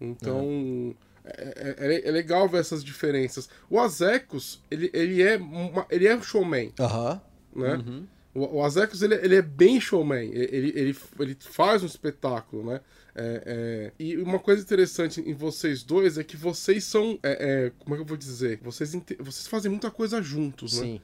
Então, 0.00 0.94
é, 1.24 1.76
é, 1.78 1.94
é, 1.94 2.08
é 2.08 2.10
legal 2.10 2.48
ver 2.48 2.60
essas 2.60 2.82
diferenças. 2.82 3.48
O 3.68 3.78
Azecos, 3.78 4.62
ele, 4.70 4.90
ele, 4.94 5.22
é, 5.22 5.36
uma, 5.36 5.86
ele 5.90 6.06
é 6.06 6.20
showman, 6.22 6.72
uhum. 6.78 7.20
né? 7.62 7.74
Uhum. 7.74 8.06
O, 8.34 8.58
o 8.58 8.64
Azecos, 8.64 9.02
ele, 9.02 9.14
ele 9.16 9.36
é 9.36 9.42
bem 9.42 9.80
showman, 9.80 10.30
ele, 10.32 10.72
ele, 10.76 10.96
ele 11.18 11.36
faz 11.40 11.82
um 11.82 11.86
espetáculo, 11.86 12.64
né? 12.64 12.80
É, 13.14 13.42
é, 13.46 13.92
e 13.98 14.16
uma 14.18 14.38
coisa 14.38 14.62
interessante 14.62 15.20
em 15.20 15.34
vocês 15.34 15.82
dois 15.82 16.18
é 16.18 16.24
que 16.24 16.36
vocês 16.36 16.84
são. 16.84 17.18
É, 17.22 17.66
é 17.66 17.72
como 17.80 17.94
é 17.94 17.98
que 17.98 18.02
eu 18.02 18.06
vou 18.06 18.16
dizer? 18.16 18.60
Vocês, 18.62 18.92
vocês 19.18 19.46
fazem 19.48 19.70
muita 19.70 19.90
coisa 19.90 20.22
juntos, 20.22 20.78
né? 20.78 20.84
Sim. 20.84 21.00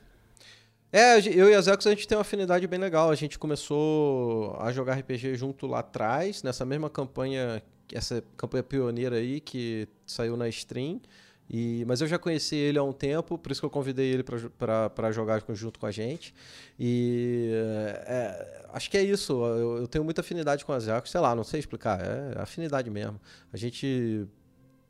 É, 0.97 1.19
eu 1.19 1.51
e 1.51 1.55
a 1.57 1.61
Zecos 1.61 1.89
a 1.89 1.91
gente 1.91 2.07
tem 2.07 2.17
uma 2.17 2.21
afinidade 2.23 2.65
bem 2.69 2.79
legal. 2.79 3.11
A 3.11 3.17
gente 3.17 3.37
começou 3.37 4.57
a 4.61 4.71
jogar 4.71 4.95
RPG 4.95 5.35
junto 5.35 5.67
lá 5.67 5.81
atrás, 5.81 6.45
nessa 6.45 6.65
mesma 6.65 6.89
campanha, 6.89 7.61
essa 7.93 8.23
campanha 8.37 8.63
pioneira 8.63 9.17
aí 9.17 9.41
que 9.41 9.89
saiu 10.07 10.37
na 10.37 10.49
stream. 10.49 11.01
E, 11.51 11.85
mas 11.89 12.01
eu 12.01 12.07
já 12.07 12.17
conheci 12.17 12.55
ele 12.55 12.79
há 12.79 12.85
um 12.85 12.93
tempo, 12.93 13.37
por 13.37 13.51
isso 13.51 13.61
que 13.61 13.67
eu 13.67 13.71
convidei 13.71 14.07
ele 14.07 14.23
para 14.23 15.11
jogar 15.11 15.43
junto 15.49 15.81
com 15.81 15.87
a 15.87 15.91
gente. 15.91 16.33
E 16.79 17.51
é, 18.07 18.65
acho 18.73 18.89
que 18.89 18.97
é 18.97 19.03
isso. 19.03 19.33
Eu, 19.45 19.79
eu, 19.79 19.89
tenho 19.89 20.05
muita 20.05 20.21
afinidade 20.21 20.65
com 20.65 20.73
a 20.73 20.79
Zecos, 20.79 21.11
sei 21.11 21.21
lá, 21.21 21.35
não 21.35 21.43
sei 21.43 21.59
explicar. 21.59 22.01
É 22.01 22.41
afinidade 22.41 22.89
mesmo. 22.89 23.21
A 23.53 23.57
gente 23.57 24.29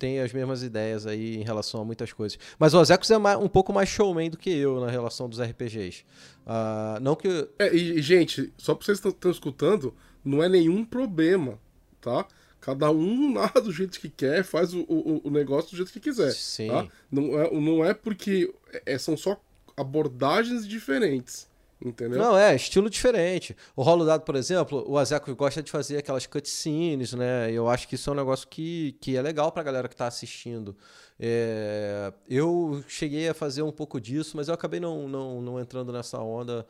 tem 0.05 0.21
as 0.21 0.35
mesmas 0.35 0.63
ideias 0.63 1.07
aí 1.07 1.37
em 1.37 1.43
relação 1.43 1.81
a 1.81 1.85
muitas 1.85 2.13
coisas. 2.13 2.39
Mas 2.59 2.75
o 2.75 2.79
Ozekos 2.79 3.11
é 3.11 3.17
um 3.39 3.49
pouco 3.49 3.73
mais 3.73 3.89
showman 3.89 4.29
do 4.29 4.37
que 4.37 4.51
eu 4.51 4.79
na 4.79 4.91
relação 4.91 5.31
dos 5.31 5.41
RPGs. 5.41 6.03
Uh, 6.03 6.05
ah, 6.47 6.99
não 7.01 7.17
que. 7.17 7.49
É, 7.59 7.75
e, 7.75 8.03
gente, 8.03 8.53
só 8.59 8.75
pra 8.75 8.85
vocês 8.85 9.01
que 9.01 9.09
estão 9.09 9.31
escutando, 9.31 9.95
não 10.23 10.43
é 10.43 10.49
nenhum 10.49 10.85
problema, 10.85 11.59
tá? 12.03 12.27
Cada 12.61 12.91
um 12.91 13.33
narra 13.33 13.63
do 13.63 13.73
jeito 13.73 13.99
que 13.99 14.11
quer, 14.11 14.45
faz 14.45 14.75
o, 14.75 14.81
o, 14.81 15.23
o 15.25 15.31
negócio 15.31 15.71
do 15.71 15.77
jeito 15.79 15.91
que 15.91 16.01
quiser. 16.01 16.33
Sim. 16.33 16.69
Tá? 16.69 16.87
Não, 17.11 17.41
é, 17.41 17.51
não 17.51 17.83
é 17.83 17.95
porque. 17.95 18.53
É, 18.85 18.99
são 18.99 19.17
só 19.17 19.41
abordagens 19.75 20.69
diferentes. 20.69 21.49
Entendeu? 21.85 22.19
Não, 22.19 22.37
é, 22.37 22.57
estilo 22.57 22.89
diferente. 22.89 23.55
O 23.77 23.83
rolo 23.83 24.07
dado, 24.07 24.23
por 24.23 24.37
exemplo, 24.37 24.83
o 24.89 24.97
Azeco 24.97 25.35
gosta 25.37 25.63
de 25.63 25.71
fazer 25.71 25.99
aquelas 25.99 26.27
cutscenes, 26.27 27.13
né? 27.13 27.53
Eu 27.53 27.69
acho 27.69 27.87
que 27.87 27.95
isso 27.95 28.09
é 28.09 28.13
um 28.15 28.17
negócio 28.17 28.49
que, 28.49 28.97
que 29.01 29.17
é 29.17 29.23
legal 29.23 29.53
pra 29.53 29.63
galera 29.63 29.87
que 29.87 29.95
tá 29.95 30.07
assistindo. 30.07 30.75
É, 31.21 32.11
eu 32.29 32.83
cheguei 32.89 33.29
a 33.29 33.35
fazer 33.35 33.63
um 33.63 33.71
pouco 33.71 34.01
disso, 34.01 34.35
mas 34.37 34.49
eu 34.49 34.55
acabei 34.55 34.81
não, 34.81 35.07
não, 35.07 35.43
não 35.43 35.61
entrando 35.61 35.93
nessa 35.93 36.19
onda. 36.19 36.67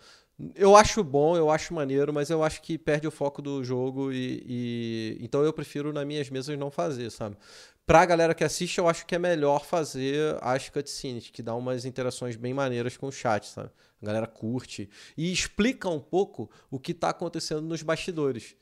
Eu 0.56 0.74
acho 0.74 1.04
bom, 1.04 1.36
eu 1.36 1.48
acho 1.48 1.72
maneiro, 1.72 2.12
mas 2.12 2.28
eu 2.28 2.42
acho 2.42 2.60
que 2.60 2.76
perde 2.76 3.06
o 3.06 3.10
foco 3.10 3.40
do 3.40 3.62
jogo 3.62 4.10
e, 4.12 4.42
e, 4.44 5.18
então 5.20 5.44
eu 5.44 5.52
prefiro 5.52 5.92
nas 5.92 6.04
minhas 6.04 6.28
mesas 6.28 6.58
não 6.58 6.72
fazer, 6.72 7.08
sabe? 7.10 7.36
Pra 7.86 8.06
galera 8.06 8.34
que 8.34 8.42
assiste, 8.42 8.78
eu 8.78 8.88
acho 8.88 9.04
que 9.04 9.14
é 9.14 9.18
melhor 9.18 9.64
fazer 9.64 10.38
as 10.40 10.70
cutscenes, 10.70 11.28
que 11.28 11.42
dá 11.42 11.54
umas 11.54 11.84
interações 11.84 12.34
bem 12.34 12.54
maneiras 12.54 12.96
com 12.96 13.06
o 13.06 13.12
chat, 13.12 13.46
sabe? 13.46 13.70
A 14.00 14.06
galera 14.06 14.26
curte. 14.26 14.88
E 15.16 15.30
explica 15.30 15.88
um 15.90 16.00
pouco 16.00 16.50
o 16.70 16.78
que 16.78 16.92
está 16.92 17.10
acontecendo 17.10 17.60
nos 17.60 17.82
bastidores, 17.82 18.56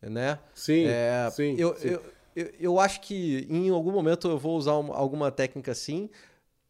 né? 0.00 0.38
Sim, 0.54 0.84
é, 0.86 1.28
sim, 1.32 1.56
eu, 1.58 1.76
sim. 1.76 1.88
Eu, 1.88 2.02
eu, 2.36 2.52
eu, 2.60 2.80
acho 2.80 3.00
que 3.00 3.46
em 3.50 3.68
algum 3.68 3.90
momento 3.90 4.28
eu 4.28 4.38
vou 4.38 4.56
usar 4.56 4.74
uma, 4.74 4.94
alguma 4.94 5.32
técnica 5.32 5.72
assim 5.72 6.08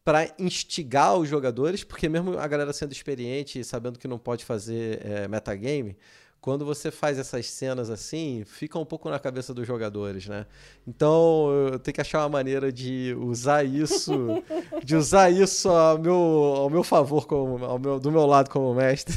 para 0.03 0.33
instigar 0.39 1.15
os 1.15 1.29
jogadores, 1.29 1.83
porque 1.83 2.09
mesmo 2.09 2.39
a 2.39 2.47
galera 2.47 2.73
sendo 2.73 2.91
experiente 2.91 3.59
e 3.59 3.63
sabendo 3.63 3.99
que 3.99 4.07
não 4.07 4.17
pode 4.17 4.43
fazer 4.43 5.05
é, 5.05 5.27
metagame, 5.27 5.95
quando 6.41 6.65
você 6.65 6.89
faz 6.89 7.19
essas 7.19 7.47
cenas 7.47 7.89
assim, 7.89 8.43
fica 8.45 8.79
um 8.79 8.85
pouco 8.85 9.09
na 9.09 9.19
cabeça 9.19 9.53
dos 9.53 9.67
jogadores, 9.67 10.27
né? 10.27 10.45
Então 10.87 11.51
eu 11.71 11.79
tenho 11.79 11.93
que 11.95 12.01
achar 12.01 12.19
uma 12.19 12.29
maneira 12.29 12.71
de 12.71 13.15
usar 13.19 13.63
isso, 13.63 14.11
de 14.83 14.95
usar 14.95 15.29
isso 15.29 15.69
ao 15.69 15.97
meu, 15.97 16.15
ao 16.15 16.69
meu 16.69 16.83
favor, 16.83 17.27
como, 17.27 17.63
ao 17.63 17.77
meu, 17.77 17.99
do 17.99 18.11
meu 18.11 18.25
lado 18.25 18.49
como 18.49 18.73
mestre, 18.73 19.15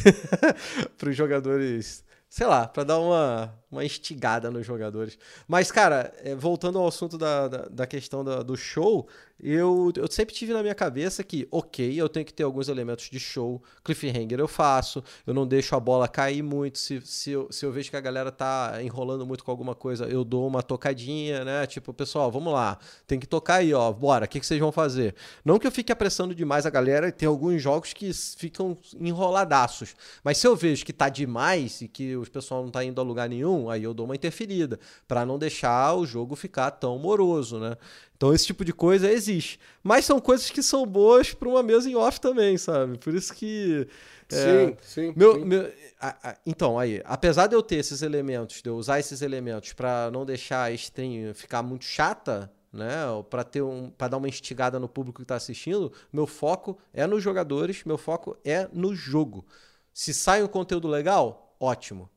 para 0.99 1.11
os 1.11 1.17
jogadores, 1.17 2.05
sei 2.29 2.47
lá, 2.47 2.67
para 2.67 2.85
dar 2.85 2.99
uma, 2.99 3.55
uma 3.73 3.85
instigada 3.85 4.51
nos 4.51 4.67
jogadores. 4.67 5.19
Mas, 5.49 5.73
cara, 5.73 6.13
é, 6.23 6.35
voltando 6.35 6.79
ao 6.79 6.87
assunto 6.87 7.17
da, 7.17 7.49
da, 7.49 7.69
da 7.69 7.87
questão 7.87 8.23
da, 8.23 8.43
do 8.43 8.57
show, 8.57 9.09
eu, 9.43 9.93
eu 9.97 10.07
sempre 10.09 10.33
tive 10.33 10.53
na 10.53 10.63
minha 10.63 10.75
cabeça 10.75 11.25
que, 11.25 11.49
ok, 11.51 12.01
eu 12.01 12.09
tenho 12.09 12.25
que 12.25 12.33
ter 12.33 12.45
alguns 12.45 12.69
elementos 12.69 13.11
de 13.11 13.19
show, 13.19 13.61
cliffhanger 13.83 14.39
eu 14.39 14.47
faço, 14.47 15.03
eu 15.27 15.35
não 15.35 15.45
deixo 15.45 15.75
a 15.75 15.81
bola 15.81 16.07
cair 16.07 16.43
muito, 16.43 16.79
se, 16.79 17.01
se, 17.01 17.33
eu, 17.33 17.51
se 17.51 17.67
eu 17.67 17.73
vejo 17.73 17.91
que 17.91 17.97
a 17.97 18.01
galera 18.01 18.31
tá 18.31 18.79
enrolando 18.81 19.27
muito 19.27 19.43
com 19.43 19.51
alguma 19.51 19.75
coisa, 19.75 20.05
eu 20.05 20.23
dou 20.23 20.47
uma 20.47 20.63
tocadinha, 20.63 21.45
né? 21.45 21.67
Tipo, 21.67 21.93
pessoal, 21.93 22.31
vamos 22.31 22.53
lá, 22.53 22.79
tem 23.05 23.19
que 23.19 23.27
tocar 23.27 23.57
aí, 23.57 23.75
ó, 23.75 23.91
bora, 23.93 24.27
o 24.27 24.29
que, 24.29 24.39
que 24.39 24.47
vocês 24.47 24.61
vão 24.61 24.71
fazer? 24.71 25.17
Não 25.45 25.59
que 25.59 25.67
eu 25.67 25.73
fique 25.73 25.91
apressando 25.91 26.37
demais 26.37 26.65
a 26.65 26.71
galera, 26.71 27.11
tem 27.11 27.27
alguns 27.27 27.61
jogos 27.61 27.93
que 27.93 28.13
ficam 28.37 28.79
enroladaços, 29.01 29.97
mas 30.23 30.39
se 30.39 30.47
eu 30.47 30.55
vejo 30.55 30.85
que 30.85 30.93
tá 30.93 31.09
demais 31.09 31.81
e 31.81 31.89
que 31.89 32.17
o 32.17 32.31
pessoal 32.31 32.63
não 32.63 32.71
tá 32.71 32.85
indo 32.85 33.01
a 33.01 33.05
lugar 33.05 33.29
nenhum, 33.29 33.62
aí 33.71 33.83
eu 33.83 33.95
dou 33.95 34.07
uma 34.07 34.15
interferida, 34.15 34.79
para 35.07 35.27
não 35.27 35.39
deixar 35.39 35.95
o 35.95 36.07
jogo 36.07 36.37
ficar 36.37 36.71
tão 36.73 36.99
moroso, 36.99 37.59
né? 37.59 37.77
Então 38.17 38.33
esse 38.33 38.47
tipo 38.47 38.65
de 38.65 38.73
coisa 38.73 39.11
existe. 39.11 39.59
Mas 39.83 40.05
são 40.05 40.21
coisas 40.21 40.51
que 40.51 40.63
são 40.63 40.87
boas 40.87 41.35
para 41.35 41.49
uma 41.49 41.63
mesa 41.63 41.91
em 41.91 41.97
off 41.97 42.21
também, 42.21 42.57
sabe? 42.57 42.97
Por 42.99 43.15
isso 43.15 43.35
que. 43.35 43.89
É, 44.31 44.37
sim, 44.37 44.77
sim. 44.83 45.13
Meu, 45.17 45.35
sim. 45.35 45.45
Meu, 45.45 45.73
a, 46.01 46.31
a, 46.31 46.37
então, 46.47 46.79
aí, 46.79 47.03
apesar 47.05 47.49
de 47.49 47.55
eu 47.55 47.63
ter 47.63 47.77
esses 47.77 48.01
elementos, 48.01 48.63
de 48.63 48.69
eu 48.69 48.77
usar 48.77 49.01
esses 49.01 49.23
elementos 49.23 49.73
para 49.73 50.11
não 50.11 50.25
deixar 50.25 50.65
a 50.65 50.71
stream 50.73 51.35
ficar 51.35 51.63
muito 51.63 51.85
chata, 51.85 52.51
né, 52.73 53.05
para 53.29 53.45
ter 53.45 53.61
um, 53.61 53.91
para 53.91 54.09
dar 54.09 54.17
uma 54.17 54.29
instigada 54.29 54.81
no 54.81 54.89
público 54.89 55.17
que 55.17 55.25
está 55.25 55.35
assistindo, 55.37 55.93
meu 56.13 56.27
foco 56.27 56.79
é 56.95 57.07
nos 57.07 57.23
jogadores, 57.23 57.85
meu 57.85 57.99
foco 57.99 58.37
é 58.45 58.69
no 58.73 58.95
jogo. 58.95 59.45
Se 59.93 60.15
sai 60.15 60.43
um 60.43 60.49
conteúdo 60.49 60.89
legal, 60.89 61.55
ótimo. 61.61 62.09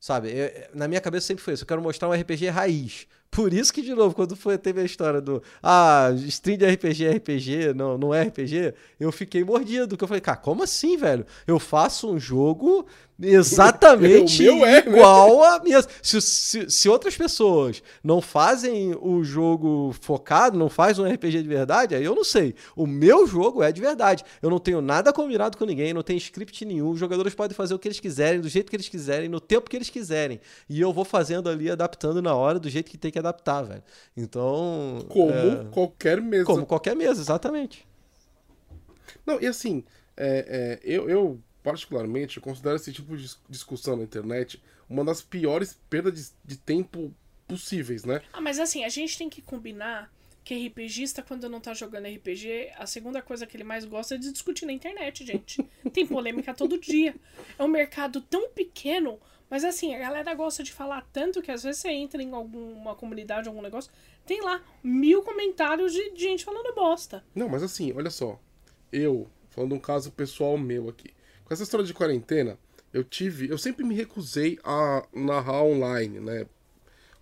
Sabe, 0.00 0.30
eu, 0.30 0.50
na 0.74 0.86
minha 0.86 1.00
cabeça 1.00 1.26
sempre 1.26 1.42
foi 1.42 1.54
isso. 1.54 1.64
Eu 1.64 1.66
quero 1.66 1.82
mostrar 1.82 2.08
um 2.08 2.12
RPG 2.12 2.48
raiz. 2.48 3.06
Por 3.30 3.52
isso 3.52 3.72
que, 3.72 3.82
de 3.82 3.94
novo, 3.94 4.14
quando 4.14 4.34
foi, 4.34 4.56
teve 4.56 4.80
a 4.80 4.84
história 4.84 5.20
do 5.20 5.42
ah, 5.62 6.10
stream 6.26 6.56
de 6.56 6.66
RPG 6.66 7.08
RPG, 7.16 7.74
não, 7.74 7.98
não 7.98 8.14
é 8.14 8.22
RPG, 8.22 8.74
eu 8.98 9.12
fiquei 9.12 9.44
mordido. 9.44 9.96
Que 9.96 10.04
eu 10.04 10.08
falei, 10.08 10.20
cara, 10.20 10.38
como 10.38 10.62
assim, 10.62 10.96
velho? 10.96 11.26
Eu 11.46 11.58
faço 11.58 12.10
um 12.10 12.18
jogo 12.18 12.86
exatamente 13.20 14.46
é, 14.46 14.78
igual 14.78 15.40
né? 15.40 15.46
a 15.48 15.60
minha. 15.60 15.82
Se, 16.02 16.20
se, 16.20 16.70
se, 16.70 16.88
outras 16.88 17.16
pessoas 17.16 17.82
não 18.02 18.20
fazem 18.20 18.94
o 19.00 19.24
jogo 19.24 19.94
focado, 20.00 20.58
não 20.58 20.68
faz 20.68 20.98
um 20.98 21.04
RPG 21.04 21.42
de 21.42 21.48
verdade, 21.48 21.94
aí 21.94 22.04
eu 22.04 22.14
não 22.14 22.24
sei. 22.24 22.54
O 22.76 22.86
meu 22.86 23.26
jogo 23.26 23.62
é 23.62 23.72
de 23.72 23.80
verdade. 23.80 24.24
Eu 24.40 24.50
não 24.50 24.58
tenho 24.58 24.80
nada 24.80 25.12
combinado 25.12 25.56
com 25.56 25.64
ninguém, 25.64 25.92
não 25.92 26.02
tenho 26.02 26.18
script 26.18 26.64
nenhum. 26.64 26.90
Os 26.90 26.98
jogadores 26.98 27.34
podem 27.34 27.54
fazer 27.54 27.74
o 27.74 27.78
que 27.78 27.88
eles 27.88 28.00
quiserem, 28.00 28.40
do 28.40 28.48
jeito 28.48 28.70
que 28.70 28.76
eles 28.76 28.88
quiserem, 28.88 29.28
no 29.28 29.40
tempo 29.40 29.68
que 29.68 29.76
eles 29.76 29.90
quiserem. 29.90 30.40
E 30.68 30.80
eu 30.80 30.92
vou 30.92 31.04
fazendo 31.04 31.48
ali, 31.48 31.70
adaptando 31.70 32.22
na 32.22 32.34
hora, 32.34 32.58
do 32.58 32.70
jeito 32.70 32.90
que 32.90 32.98
tem 32.98 33.10
que 33.10 33.18
adaptar, 33.18 33.62
velho. 33.62 33.82
Então. 34.16 35.04
Como 35.08 35.32
é... 35.32 35.64
qualquer 35.70 36.20
mesa. 36.20 36.44
Como 36.44 36.66
qualquer 36.66 36.94
mesa, 36.94 37.20
exatamente. 37.20 37.86
Não, 39.26 39.40
e 39.40 39.46
assim, 39.46 39.84
é, 40.16 40.78
é, 40.80 40.80
eu, 40.82 41.08
eu 41.08 41.40
particularmente, 41.62 42.36
eu 42.36 42.42
considero 42.42 42.76
esse 42.76 42.92
tipo 42.92 43.16
de 43.16 43.30
discussão 43.48 43.96
na 43.96 44.04
internet 44.04 44.62
uma 44.88 45.04
das 45.04 45.20
piores 45.20 45.78
perdas 45.90 46.14
de, 46.44 46.54
de 46.54 46.56
tempo 46.56 47.14
possíveis, 47.46 48.04
né? 48.04 48.22
Ah, 48.32 48.40
mas 48.40 48.58
assim, 48.58 48.84
a 48.84 48.88
gente 48.88 49.18
tem 49.18 49.28
que 49.28 49.42
combinar 49.42 50.10
que 50.44 50.66
RPGista, 50.66 51.22
quando 51.22 51.46
não 51.48 51.60
tá 51.60 51.74
jogando 51.74 52.06
RPG, 52.08 52.70
a 52.78 52.86
segunda 52.86 53.20
coisa 53.20 53.46
que 53.46 53.54
ele 53.54 53.64
mais 53.64 53.84
gosta 53.84 54.14
é 54.14 54.18
de 54.18 54.32
discutir 54.32 54.64
na 54.64 54.72
internet, 54.72 55.26
gente. 55.26 55.62
Tem 55.92 56.06
polêmica 56.06 56.54
todo 56.54 56.78
dia. 56.78 57.14
É 57.58 57.62
um 57.62 57.68
mercado 57.68 58.22
tão 58.22 58.48
pequeno, 58.48 59.20
mas 59.50 59.62
assim, 59.62 59.94
a 59.94 59.98
galera 59.98 60.32
gosta 60.32 60.62
de 60.62 60.72
falar 60.72 61.06
tanto 61.12 61.42
que 61.42 61.50
às 61.50 61.64
vezes 61.64 61.82
você 61.82 61.90
entra 61.90 62.22
em 62.22 62.32
alguma 62.32 62.94
comunidade, 62.94 63.46
algum 63.46 63.60
negócio, 63.60 63.92
tem 64.24 64.40
lá 64.40 64.62
mil 64.82 65.22
comentários 65.22 65.92
de 65.92 66.16
gente 66.16 66.46
falando 66.46 66.74
bosta. 66.74 67.22
Não, 67.34 67.48
mas 67.48 67.62
assim, 67.62 67.92
olha 67.92 68.08
só. 68.08 68.40
Eu, 68.90 69.28
falando 69.50 69.74
um 69.74 69.78
caso 69.78 70.10
pessoal 70.12 70.56
meu 70.56 70.88
aqui. 70.88 71.10
Com 71.48 71.54
essa 71.54 71.62
história 71.62 71.86
de 71.86 71.94
quarentena, 71.94 72.58
eu 72.92 73.02
tive. 73.02 73.48
Eu 73.48 73.56
sempre 73.56 73.82
me 73.82 73.94
recusei 73.94 74.58
a 74.62 75.02
narrar 75.14 75.62
online, 75.62 76.20
né? 76.20 76.46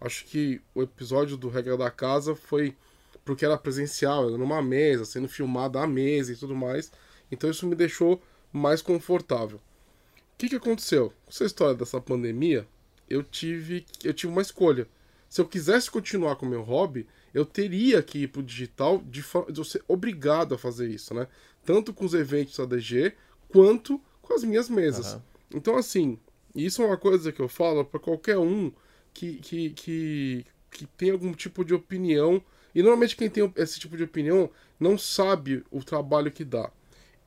Acho 0.00 0.24
que 0.24 0.60
o 0.74 0.82
episódio 0.82 1.36
do 1.36 1.48
Regra 1.48 1.76
da 1.76 1.92
Casa 1.92 2.34
foi 2.34 2.76
porque 3.24 3.44
era 3.44 3.56
presencial, 3.56 4.26
era 4.26 4.36
numa 4.36 4.60
mesa, 4.60 5.04
sendo 5.04 5.28
filmada 5.28 5.80
à 5.80 5.86
mesa 5.86 6.32
e 6.32 6.36
tudo 6.36 6.56
mais. 6.56 6.90
Então 7.30 7.48
isso 7.48 7.68
me 7.68 7.76
deixou 7.76 8.20
mais 8.52 8.82
confortável. 8.82 9.58
O 9.58 10.38
que, 10.38 10.48
que 10.48 10.56
aconteceu? 10.56 11.10
Com 11.10 11.30
essa 11.30 11.44
história 11.44 11.76
dessa 11.76 12.00
pandemia, 12.00 12.66
eu 13.08 13.22
tive, 13.22 13.86
eu 14.02 14.12
tive 14.12 14.32
uma 14.32 14.42
escolha. 14.42 14.88
Se 15.28 15.40
eu 15.40 15.46
quisesse 15.46 15.88
continuar 15.88 16.34
com 16.34 16.46
o 16.46 16.48
meu 16.48 16.62
hobby, 16.62 17.06
eu 17.32 17.44
teria 17.44 18.02
que 18.02 18.24
ir 18.24 18.28
pro 18.28 18.42
digital 18.42 18.98
de, 18.98 19.24
de 19.52 19.64
ser 19.64 19.84
obrigado 19.86 20.52
a 20.52 20.58
fazer 20.58 20.90
isso, 20.90 21.14
né? 21.14 21.28
Tanto 21.64 21.94
com 21.94 22.04
os 22.04 22.12
eventos 22.12 22.58
ADG, 22.58 23.14
quanto 23.48 24.00
com 24.26 24.34
as 24.34 24.44
minhas 24.44 24.68
mesas. 24.68 25.14
Uhum. 25.14 25.20
Então, 25.54 25.76
assim, 25.76 26.18
isso 26.54 26.82
é 26.82 26.86
uma 26.86 26.96
coisa 26.96 27.32
que 27.32 27.40
eu 27.40 27.48
falo 27.48 27.84
para 27.84 28.00
qualquer 28.00 28.38
um 28.38 28.72
que, 29.12 29.34
que, 29.36 29.70
que, 29.70 30.46
que 30.70 30.86
tem 30.86 31.10
algum 31.10 31.32
tipo 31.32 31.64
de 31.64 31.74
opinião. 31.74 32.42
E 32.74 32.82
normalmente 32.82 33.16
quem 33.16 33.30
tem 33.30 33.50
esse 33.56 33.78
tipo 33.78 33.96
de 33.96 34.04
opinião 34.04 34.50
não 34.78 34.98
sabe 34.98 35.64
o 35.70 35.82
trabalho 35.82 36.30
que 36.30 36.44
dá. 36.44 36.70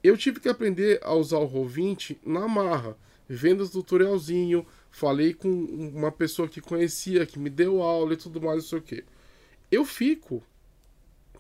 Eu 0.03 0.17
tive 0.17 0.39
que 0.39 0.47
aprender 0.47 0.99
a 1.03 1.13
usar 1.13 1.39
o 1.39 1.49
Roll20 1.49 2.17
na 2.25 2.47
marra, 2.47 2.95
vendo 3.27 3.61
os 3.61 3.69
tutorialzinho, 3.69 4.65
falei 4.89 5.33
com 5.33 5.49
uma 5.49 6.11
pessoa 6.11 6.47
que 6.47 6.61
conhecia, 6.61 7.25
que 7.25 7.37
me 7.37 7.49
deu 7.49 7.81
aula 7.81 8.13
e 8.13 8.17
tudo 8.17 8.41
mais, 8.41 8.63
não 8.63 8.69
sei 8.69 8.79
o 8.79 8.81
que. 8.81 9.03
Eu 9.71 9.83
fico 9.83 10.41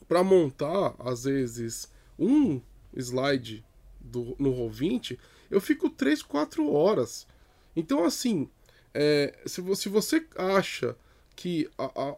para 0.07 0.23
montar, 0.23 0.95
às 0.99 1.23
vezes, 1.23 1.89
um 2.17 2.59
slide 2.95 3.63
do, 3.99 4.35
no 4.39 4.51
Roll20 4.51 5.17
eu 5.49 5.59
fico 5.61 5.89
3, 5.89 6.21
4 6.21 6.71
horas. 6.71 7.27
Então, 7.75 8.03
assim, 8.03 8.49
é, 8.93 9.37
se, 9.45 9.63
se 9.75 9.89
você 9.89 10.25
acha 10.35 10.95
que 11.35 11.69
a, 11.77 11.85
a, 11.85 12.15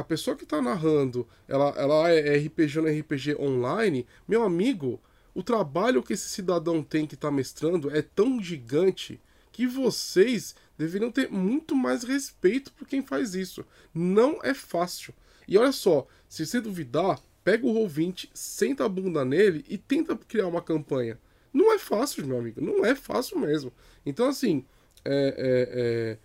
a 0.00 0.04
pessoa 0.04 0.36
que 0.36 0.44
está 0.44 0.60
narrando 0.60 1.26
ela, 1.46 1.68
ela 1.76 2.10
é 2.10 2.36
RPG 2.38 2.80
no 2.80 2.88
RPG 2.88 3.36
online, 3.38 4.06
meu 4.26 4.42
amigo, 4.42 5.00
o 5.34 5.42
trabalho 5.42 6.02
que 6.02 6.12
esse 6.12 6.28
cidadão 6.28 6.82
tem 6.82 7.06
que 7.06 7.14
está 7.14 7.30
mestrando 7.30 7.94
é 7.94 8.02
tão 8.02 8.42
gigante 8.42 9.20
que 9.52 9.66
vocês 9.66 10.54
deveriam 10.76 11.10
ter 11.10 11.30
muito 11.30 11.76
mais 11.76 12.02
respeito 12.02 12.72
por 12.72 12.86
quem 12.86 13.02
faz 13.02 13.34
isso. 13.34 13.64
Não 13.92 14.40
é 14.42 14.54
fácil. 14.54 15.14
E 15.46 15.56
olha 15.58 15.72
só, 15.72 16.06
se 16.28 16.44
você 16.44 16.60
duvidar, 16.60 17.20
pega 17.44 17.66
o 17.66 17.74
Roll20, 17.74 18.30
senta 18.32 18.84
a 18.84 18.88
bunda 18.88 19.24
nele 19.24 19.64
e 19.68 19.76
tenta 19.76 20.16
criar 20.16 20.48
uma 20.48 20.62
campanha. 20.62 21.18
Não 21.54 21.72
é 21.72 21.78
fácil, 21.78 22.26
meu 22.26 22.36
amigo. 22.36 22.60
Não 22.60 22.84
é 22.84 22.96
fácil 22.96 23.38
mesmo. 23.38 23.72
Então, 24.04 24.28
assim, 24.28 24.64
é, 25.04 26.18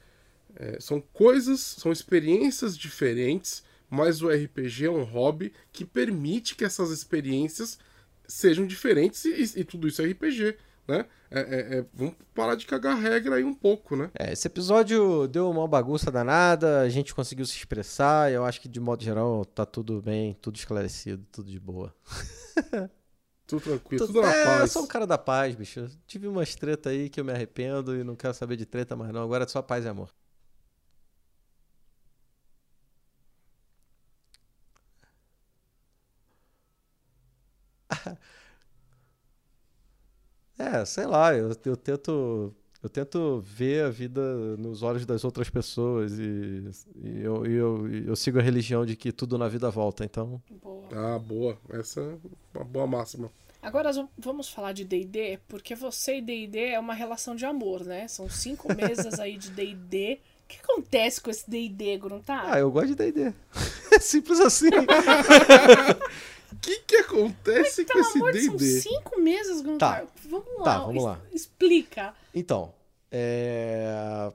é, 0.58 0.66
é, 0.66 0.74
é 0.76 0.80
são 0.80 1.00
coisas, 1.00 1.60
são 1.60 1.92
experiências 1.92 2.76
diferentes, 2.76 3.64
mas 3.88 4.24
o 4.24 4.30
RPG 4.30 4.88
é 4.88 4.92
um 4.92 5.04
hobby 5.04 5.54
que 5.72 5.86
permite 5.86 6.56
que 6.56 6.66
essas 6.66 6.90
experiências 6.90 7.78
sejam 8.28 8.66
diferentes 8.66 9.24
e, 9.26 9.60
e 9.60 9.64
tudo 9.64 9.88
isso 9.88 10.02
é 10.02 10.06
RPG. 10.06 10.58
Né? 10.88 11.06
É, 11.30 11.40
é, 11.78 11.86
vamos 11.94 12.16
parar 12.34 12.56
de 12.56 12.66
cagar 12.66 13.00
regra 13.00 13.36
aí 13.36 13.44
um 13.44 13.54
pouco, 13.54 13.96
né? 13.96 14.10
Esse 14.32 14.48
episódio 14.48 15.28
deu 15.28 15.48
uma 15.48 15.68
bagunça 15.68 16.10
danada, 16.12 16.82
a 16.82 16.90
gente 16.90 17.14
conseguiu 17.14 17.46
se 17.46 17.56
expressar, 17.56 18.32
eu 18.32 18.44
acho 18.44 18.60
que 18.60 18.68
de 18.68 18.80
modo 18.80 19.04
geral 19.04 19.46
tá 19.46 19.68
tudo 19.68 20.02
bem, 20.02 20.36
tudo 20.42 20.56
esclarecido, 20.56 21.24
tudo 21.32 21.52
de 21.52 21.60
boa. 21.60 21.94
Tudo 23.50 23.62
tranquilo, 23.62 24.06
tudo, 24.06 24.22
na 24.22 24.32
é, 24.32 24.46
paz. 24.46 24.62
Eu 24.62 24.68
sou 24.68 24.84
um 24.84 24.88
cara 24.88 25.08
da 25.08 25.18
paz, 25.18 25.56
bicho. 25.56 25.80
Eu 25.80 25.90
tive 26.06 26.28
umas 26.28 26.54
treta 26.54 26.90
aí 26.92 27.10
que 27.10 27.20
eu 27.20 27.26
me 27.26 27.32
arrependo 27.32 27.96
e 27.96 28.04
não 28.04 28.16
quero 28.16 28.34
saber 28.36 28.56
de 28.56 28.66
treta 28.66 28.96
mais 28.96 29.12
não. 29.12 29.24
Agora 29.24 29.44
é 29.44 29.48
só 29.48 29.60
paz 29.62 29.86
e 29.86 29.88
amor. 29.88 30.14
É, 40.58 40.84
sei 40.86 41.06
lá, 41.06 41.34
eu, 41.34 41.52
eu 41.66 41.78
tento 41.78 42.54
eu 42.82 42.90
tento 42.90 43.42
ver 43.42 43.84
a 43.84 43.90
vida 43.90 44.22
nos 44.58 44.84
olhos 44.84 45.06
das 45.06 45.24
outras 45.24 45.50
pessoas 45.50 46.18
e, 46.18 46.70
e 47.04 47.22
eu, 47.22 47.46
eu, 47.46 47.94
eu, 48.06 48.16
sigo 48.16 48.40
a 48.40 48.42
religião 48.42 48.86
de 48.86 48.96
que 48.96 49.12
tudo 49.12 49.38
na 49.38 49.50
vida 49.50 49.70
volta, 49.70 50.06
então. 50.06 50.42
Boa. 50.62 50.88
Ah, 50.92 51.20
boa. 51.20 51.58
Essa 51.70 52.00
é 52.02 52.58
uma 52.58 52.64
boa 52.64 52.88
máxima. 52.88 53.30
Agora 53.62 53.92
vamos 54.18 54.50
falar 54.50 54.72
de 54.72 54.86
DD, 54.86 55.40
porque 55.48 55.76
você 55.76 56.20
e 56.20 56.22
DD 56.22 56.60
é 56.70 56.80
uma 56.80 56.94
relação 56.94 57.36
de 57.36 57.46
amor, 57.46 57.84
né? 57.84 58.08
São 58.08 58.30
cinco 58.30 58.72
mesas 58.74 59.20
aí 59.20 59.38
de 59.38 59.52
DD. 59.52 60.20
O 60.46 60.48
que 60.48 60.60
acontece 60.64 61.20
com 61.20 61.30
esse 61.30 61.50
DD, 61.50 61.98
Gruntar? 61.98 62.54
Ah, 62.54 62.60
eu 62.60 62.72
gosto 62.72 62.88
de 62.88 62.96
DD. 62.96 63.34
É 63.92 64.00
simples 64.00 64.40
assim. 64.40 64.70
O 66.52 66.56
que, 66.58 66.80
que 66.80 66.96
acontece 66.98 67.86
Mas, 67.88 68.12
com 68.14 68.30
esse 68.30 68.48
D&D? 68.50 68.82
São 68.82 68.92
cinco 68.92 69.22
meses, 69.22 69.62
Gruntar. 69.62 70.02
Tá. 70.02 70.08
Vamos 70.30 70.58
lá. 70.58 70.64
Tá, 70.64 70.80
vamos 70.80 71.04
lá. 71.04 71.22
Explica. 71.32 72.14
Então, 72.34 72.74
é... 73.12 74.32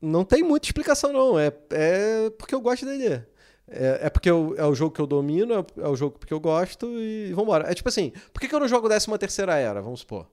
não 0.00 0.24
tem 0.24 0.42
muita 0.42 0.66
explicação 0.66 1.12
não. 1.12 1.38
É, 1.38 1.52
é 1.70 2.30
porque 2.38 2.54
eu 2.54 2.60
gosto 2.60 2.86
de 2.86 2.98
D&D. 2.98 3.22
É, 3.68 4.00
é 4.02 4.10
porque 4.10 4.28
eu, 4.28 4.54
é 4.58 4.66
o 4.66 4.74
jogo 4.74 4.94
que 4.94 5.00
eu 5.00 5.06
domino, 5.06 5.54
é, 5.54 5.82
é 5.82 5.88
o 5.88 5.96
jogo 5.96 6.18
porque 6.18 6.34
eu 6.34 6.40
gosto 6.40 6.86
e 6.98 7.32
vambora. 7.32 7.70
É 7.70 7.74
tipo 7.74 7.88
assim, 7.88 8.12
por 8.32 8.40
que, 8.40 8.48
que 8.48 8.54
eu 8.54 8.60
não 8.60 8.68
jogo 8.68 8.88
13 8.88 9.06
terceira 9.18 9.56
era, 9.56 9.80
vamos 9.80 10.00
supor? 10.00 10.26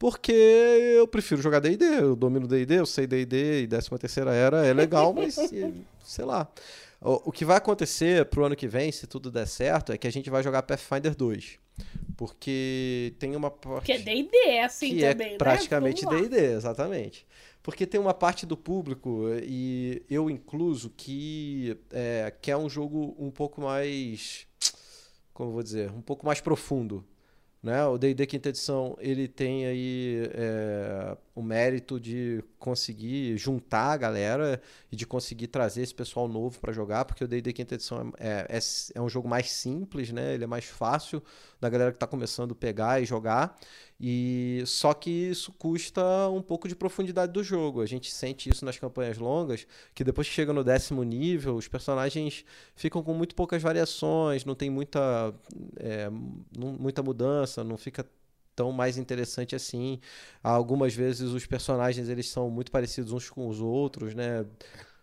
Porque 0.00 0.32
eu 0.32 1.06
prefiro 1.06 1.42
jogar 1.42 1.60
D&D, 1.60 1.84
eu 1.84 2.16
domino 2.16 2.48
D&D, 2.48 2.78
eu 2.78 2.86
sei 2.86 3.06
D&D 3.06 3.64
e 3.64 3.68
13 3.68 3.90
terceira 3.98 4.32
era 4.32 4.64
é 4.64 4.72
legal, 4.72 5.12
mas 5.12 5.36
sei 6.02 6.24
lá. 6.24 6.50
O, 7.02 7.30
que 7.30 7.44
vai 7.44 7.58
acontecer 7.58 8.24
pro 8.24 8.46
ano 8.46 8.56
que 8.56 8.66
vem, 8.66 8.90
se 8.90 9.06
tudo 9.06 9.30
der 9.30 9.46
certo, 9.46 9.92
é 9.92 9.98
que 9.98 10.06
a 10.06 10.10
gente 10.10 10.30
vai 10.30 10.42
jogar 10.42 10.62
Pathfinder 10.62 11.14
2. 11.14 11.58
Porque 12.16 13.14
tem 13.18 13.36
uma 13.36 13.50
parte. 13.50 13.84
Que 13.84 13.92
é 13.92 13.98
DD, 13.98 14.60
assim 14.64 14.94
que 14.94 15.00
também, 15.02 15.34
é 15.34 15.36
praticamente 15.36 16.06
né? 16.06 16.22
DD, 16.22 16.54
exatamente. 16.54 17.26
Porque 17.62 17.86
tem 17.86 18.00
uma 18.00 18.14
parte 18.14 18.46
do 18.46 18.56
público, 18.56 19.26
e 19.42 20.02
eu 20.08 20.30
incluso, 20.30 20.88
que 20.96 21.76
é, 21.92 22.32
quer 22.40 22.56
um 22.56 22.70
jogo 22.70 23.14
um 23.18 23.30
pouco 23.30 23.60
mais. 23.60 24.46
Como 25.34 25.50
eu 25.50 25.52
vou 25.52 25.62
dizer? 25.62 25.90
Um 25.90 26.00
pouco 26.00 26.24
mais 26.24 26.40
profundo. 26.40 27.04
Né? 27.62 27.84
O 27.84 27.98
D&D 27.98 28.26
quinta 28.26 28.48
edição 28.48 28.96
ele 28.98 29.28
tem 29.28 29.66
aí 29.66 30.30
é, 30.32 31.14
o 31.34 31.42
mérito 31.42 32.00
de 32.00 32.42
conseguir 32.58 33.36
juntar 33.36 33.92
a 33.92 33.96
galera 33.98 34.62
e 34.90 34.96
de 34.96 35.06
conseguir 35.06 35.48
trazer 35.48 35.82
esse 35.82 35.94
pessoal 35.94 36.26
novo 36.26 36.58
para 36.58 36.72
jogar, 36.72 37.04
porque 37.04 37.22
o 37.22 37.28
D&D 37.28 37.52
quinta 37.52 37.74
edição 37.74 38.14
é, 38.18 38.46
é, 38.48 38.58
é, 38.94 39.00
um 39.00 39.10
jogo 39.10 39.28
mais 39.28 39.50
simples, 39.50 40.10
né? 40.10 40.32
Ele 40.32 40.44
é 40.44 40.46
mais 40.46 40.64
fácil 40.64 41.22
da 41.60 41.68
galera 41.68 41.90
que 41.90 41.96
está 41.96 42.06
começando 42.06 42.54
pegar 42.54 43.02
e 43.02 43.04
jogar. 43.04 43.54
E 44.02 44.62
só 44.64 44.94
que 44.94 45.10
isso 45.10 45.52
custa 45.52 46.02
um 46.30 46.40
pouco 46.40 46.66
de 46.66 46.74
profundidade 46.74 47.32
do 47.32 47.44
jogo. 47.44 47.82
A 47.82 47.86
gente 47.86 48.10
sente 48.10 48.48
isso 48.48 48.64
nas 48.64 48.78
campanhas 48.78 49.18
longas, 49.18 49.66
que 49.94 50.02
depois 50.02 50.26
que 50.26 50.32
chega 50.32 50.54
no 50.54 50.64
décimo 50.64 51.02
nível, 51.02 51.54
os 51.54 51.68
personagens 51.68 52.42
ficam 52.74 53.02
com 53.02 53.12
muito 53.12 53.34
poucas 53.34 53.60
variações, 53.60 54.42
não 54.46 54.54
tem 54.54 54.70
muita, 54.70 55.34
é, 55.76 56.08
muita 56.56 57.02
mudança, 57.02 57.62
não 57.62 57.76
fica 57.76 58.06
tão 58.56 58.72
mais 58.72 58.96
interessante 58.96 59.54
assim. 59.54 60.00
Algumas 60.42 60.94
vezes 60.94 61.30
os 61.32 61.44
personagens 61.44 62.08
eles 62.08 62.26
são 62.28 62.48
muito 62.48 62.72
parecidos 62.72 63.12
uns 63.12 63.28
com 63.28 63.48
os 63.48 63.60
outros, 63.60 64.14
né? 64.14 64.46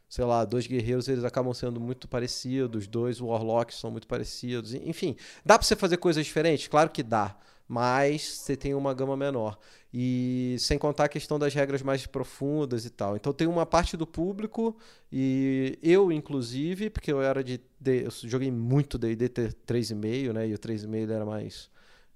Sei 0.10 0.26
lá, 0.26 0.44
dois 0.44 0.66
guerreiros 0.66 1.08
eles 1.08 1.24
acabam 1.24 1.54
sendo 1.54 1.80
muito 1.80 2.08
parecidos, 2.08 2.88
dois 2.88 3.22
warlocks 3.22 3.78
são 3.78 3.92
muito 3.92 4.08
parecidos. 4.08 4.74
Enfim, 4.74 5.16
dá 5.46 5.58
para 5.60 5.68
você 5.68 5.76
fazer 5.76 5.98
coisas 5.98 6.26
diferentes? 6.26 6.68
Claro 6.68 6.90
que 6.90 7.04
dá 7.04 7.38
mas 7.68 8.22
você 8.22 8.56
tem 8.56 8.74
uma 8.74 8.94
gama 8.94 9.18
menor. 9.18 9.58
E 9.94 10.56
sem 10.60 10.78
contar 10.78 11.06
a 11.06 11.10
questão 11.10 11.40
das 11.40 11.54
regras 11.54 11.82
mais 11.82 12.06
profundas 12.06 12.86
e 12.86 12.90
tal. 12.90 13.16
Então 13.16 13.34
tem 13.34 13.48
uma 13.48 13.66
parte 13.66 13.98
do 13.98 14.06
público, 14.06 14.78
e 15.12 15.78
eu, 15.82 16.12
inclusive, 16.12 16.90
porque 16.90 17.12
eu 17.12 17.22
era 17.22 17.44
de. 17.44 17.60
de 17.80 18.04
eu 18.04 18.12
joguei 18.24 18.52
muito 18.52 18.98
DD 18.98 19.30
3,5, 19.30 20.34
né? 20.34 20.48
E 20.48 20.54
o 20.54 20.60
3,5 20.60 20.94
ele 20.96 21.14
era 21.14 21.26
mais. 21.26 21.70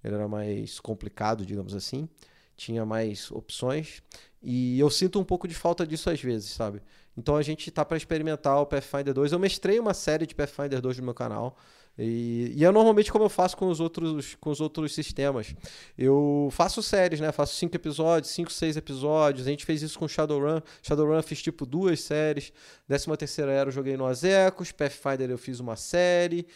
Ele 0.03 0.15
era 0.15 0.27
mais 0.27 0.79
complicado, 0.79 1.45
digamos 1.45 1.75
assim. 1.75 2.07
Tinha 2.55 2.85
mais 2.85 3.31
opções. 3.31 4.01
E 4.41 4.79
eu 4.79 4.89
sinto 4.89 5.19
um 5.19 5.23
pouco 5.23 5.47
de 5.47 5.53
falta 5.53 5.85
disso 5.85 6.09
às 6.09 6.21
vezes, 6.21 6.49
sabe? 6.51 6.81
Então 7.15 7.35
a 7.35 7.41
gente 7.41 7.69
tá 7.71 7.85
para 7.85 7.97
experimentar 7.97 8.59
o 8.59 8.65
Pathfinder 8.65 9.13
2. 9.13 9.31
Eu 9.31 9.39
mestrei 9.39 9.79
uma 9.79 9.93
série 9.93 10.25
de 10.25 10.33
Pathfinder 10.33 10.81
2 10.81 10.97
no 10.97 11.05
meu 11.05 11.13
canal. 11.13 11.57
E, 11.97 12.53
e, 12.55 12.65
é 12.65 12.71
normalmente 12.71 13.11
como 13.11 13.25
eu 13.25 13.29
faço 13.29 13.55
com 13.57 13.67
os 13.67 13.79
outros, 13.79 14.35
com 14.35 14.49
os 14.49 14.61
outros 14.61 14.93
sistemas. 14.93 15.53
Eu 15.97 16.49
faço 16.51 16.81
séries, 16.81 17.19
né? 17.19 17.31
Faço 17.31 17.55
cinco 17.55 17.75
episódios, 17.75 18.31
cinco, 18.31 18.51
seis 18.51 18.77
episódios. 18.77 19.45
A 19.45 19.49
gente 19.49 19.65
fez 19.65 19.81
isso 19.81 19.99
com 19.99 20.07
Shadowrun. 20.07 20.61
Shadowrun 20.81 21.21
fiz 21.21 21.41
tipo 21.41 21.65
duas 21.65 22.01
séries. 22.01 22.51
Décima 22.87 23.17
terceira 23.17 23.51
era 23.51 23.69
eu 23.69 23.73
joguei 23.73 23.97
no 23.97 24.05
Azecos. 24.05 24.71
Pathfinder 24.71 25.29
eu 25.29 25.37
fiz 25.37 25.59
uma 25.59 25.75
série. 25.75 26.47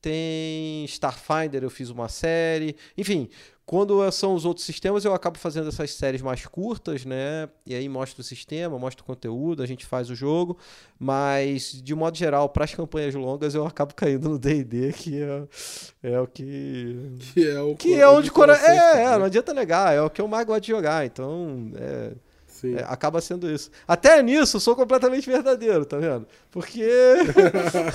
Tem 0.00 0.84
Starfinder 0.84 1.62
eu 1.62 1.70
fiz 1.70 1.90
uma 1.90 2.08
série. 2.08 2.76
Enfim, 2.96 3.28
quando 3.70 4.10
são 4.10 4.34
os 4.34 4.44
outros 4.44 4.66
sistemas, 4.66 5.04
eu 5.04 5.14
acabo 5.14 5.38
fazendo 5.38 5.68
essas 5.68 5.92
séries 5.92 6.20
mais 6.20 6.44
curtas, 6.44 7.04
né? 7.04 7.48
E 7.64 7.72
aí 7.72 7.88
mostro 7.88 8.20
o 8.20 8.24
sistema, 8.24 8.76
mostro 8.78 9.04
o 9.04 9.06
conteúdo, 9.06 9.62
a 9.62 9.66
gente 9.66 9.86
faz 9.86 10.10
o 10.10 10.14
jogo. 10.16 10.58
Mas, 10.98 11.80
de 11.80 11.94
modo 11.94 12.18
geral, 12.18 12.48
para 12.48 12.64
as 12.64 12.74
campanhas 12.74 13.14
longas, 13.14 13.54
eu 13.54 13.64
acabo 13.64 13.94
caindo 13.94 14.28
no 14.28 14.38
DD, 14.40 14.92
que 14.92 15.22
é, 15.22 15.44
é, 16.02 16.20
o 16.20 16.26
que. 16.26 17.12
Que 17.32 17.48
é 17.48 17.60
o 17.60 17.76
que 17.76 17.94
é 17.94 18.08
onde 18.08 18.30
cora... 18.32 18.56
é, 18.56 19.04
é, 19.04 19.18
não 19.18 19.26
adianta 19.26 19.54
negar, 19.54 19.94
é 19.94 20.02
o 20.02 20.10
que 20.10 20.20
eu 20.20 20.26
mais 20.26 20.44
gosto 20.44 20.62
de 20.62 20.68
jogar. 20.72 21.06
Então, 21.06 21.70
é. 21.76 22.12
É, 22.64 22.84
acaba 22.86 23.20
sendo 23.20 23.50
isso. 23.50 23.70
Até 23.86 24.22
nisso, 24.22 24.56
eu 24.56 24.60
sou 24.60 24.76
completamente 24.76 25.28
verdadeiro, 25.28 25.84
tá 25.84 25.98
vendo? 25.98 26.26
Porque. 26.50 26.84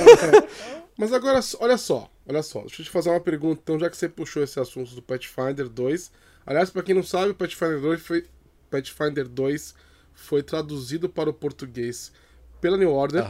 Mas 0.98 1.12
agora, 1.12 1.40
olha 1.60 1.78
só, 1.78 2.10
olha 2.26 2.42
só. 2.42 2.62
Deixa 2.62 2.82
eu 2.82 2.86
te 2.86 2.92
fazer 2.92 3.10
uma 3.10 3.20
pergunta, 3.20 3.60
então, 3.62 3.78
já 3.78 3.90
que 3.90 3.98
você 3.98 4.08
puxou 4.08 4.44
esse 4.44 4.60
assunto 4.60 4.96
do 4.96 5.02
Pathfinder 5.02 5.68
2. 5.68 6.12
Aliás, 6.46 6.70
para 6.70 6.84
quem 6.84 6.96
não 6.96 7.04
sabe, 7.04 7.32
o 7.32 7.36
Pathfinder 7.36 7.82
2 7.82 8.02
foi, 8.02 8.26
Pathfinder 8.70 9.28
2 9.28 9.76
foi 10.14 10.42
traduzido 10.42 11.10
para 11.10 11.30
o 11.30 11.34
português 11.34 12.12
pela 12.62 12.78
New 12.78 12.92
Order, 12.92 13.24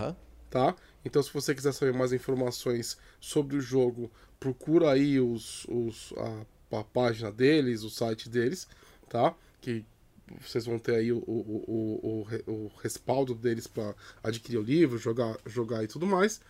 tá? 0.50 0.76
Então, 1.04 1.22
se 1.22 1.32
você 1.34 1.54
quiser 1.56 1.74
saber 1.74 1.94
mais 1.94 2.14
informações 2.14 2.98
sobre 3.20 3.56
o 3.56 3.62
jogo, 3.62 4.12
procura 4.40 4.92
aí 4.92 5.20
os, 5.20 5.66
os, 5.66 6.14
a, 6.18 6.80
a 6.80 6.84
página 6.84 7.32
deles, 7.32 7.84
o 7.84 7.90
site 7.90 8.30
deles, 8.30 8.68
tá? 9.10 9.34
Que 9.62 9.86
vocês 10.42 10.66
vão 10.66 10.80
ter 10.80 10.96
aí 10.96 11.12
o, 11.12 11.18
o, 11.18 12.26
o, 12.48 12.52
o 12.52 12.72
respaldo 12.82 13.36
deles 13.36 13.68
para 13.68 13.94
adquirir 14.24 14.58
o 14.58 14.64
livro, 14.64 14.98
jogar, 14.98 15.38
jogar 15.46 15.84
e 15.84 15.88
tudo 15.88 16.08
mais. 16.08 16.42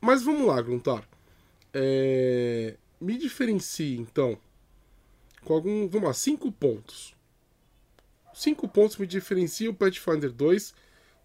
Mas 0.00 0.22
vamos 0.22 0.46
lá, 0.46 0.60
Gruntar. 0.62 1.06
É... 1.72 2.76
Me 3.00 3.16
diferencie, 3.16 3.96
então, 3.98 4.38
com 5.44 5.54
algum. 5.54 5.88
Vamos 5.88 6.08
lá, 6.08 6.14
cinco 6.14 6.50
pontos. 6.50 7.14
Cinco 8.34 8.68
pontos 8.68 8.96
me 8.96 9.06
diferenciam 9.06 9.72
o 9.72 9.74
Pathfinder 9.74 10.32
2 10.32 10.74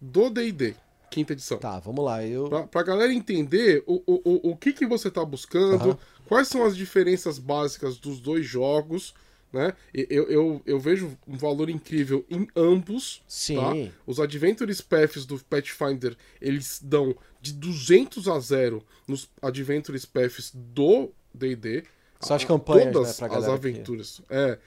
do 0.00 0.28
DD, 0.28 0.74
quinta 1.10 1.32
edição. 1.32 1.58
Tá, 1.58 1.78
vamos 1.78 2.04
lá. 2.04 2.24
Eu... 2.24 2.48
Pra, 2.48 2.66
pra 2.66 2.82
galera 2.82 3.12
entender 3.12 3.82
o, 3.86 4.02
o, 4.06 4.20
o, 4.24 4.50
o 4.50 4.56
que, 4.56 4.72
que 4.72 4.86
você 4.86 5.10
tá 5.10 5.24
buscando, 5.24 5.90
uhum. 5.90 5.96
quais 6.26 6.48
são 6.48 6.64
as 6.64 6.76
diferenças 6.76 7.38
básicas 7.38 7.98
dos 7.98 8.20
dois 8.20 8.44
jogos 8.44 9.14
né? 9.52 9.74
Eu, 9.92 10.28
eu, 10.28 10.62
eu 10.66 10.80
vejo 10.80 11.16
um 11.26 11.36
valor 11.36 11.70
incrível 11.70 12.24
em 12.28 12.46
ambos. 12.54 13.22
Sim. 13.26 13.56
Tá? 13.56 13.92
Os 14.06 14.20
Adventures 14.20 14.80
Paths 14.80 15.24
do 15.24 15.38
Pathfinder, 15.44 16.16
eles 16.40 16.80
dão 16.82 17.16
de 17.40 17.52
200 17.52 18.28
a 18.28 18.38
0 18.38 18.82
nos 19.06 19.30
Adventures 19.40 20.04
Paths 20.04 20.52
do 20.54 21.10
D&D. 21.32 21.84
São 22.20 22.36
as 22.36 22.44
campanhas, 22.44 22.92
todas 22.92 23.20
né, 23.20 23.28
as 23.30 23.44
aventuras. 23.44 24.20
Aqui. 24.24 24.34
É, 24.34 24.58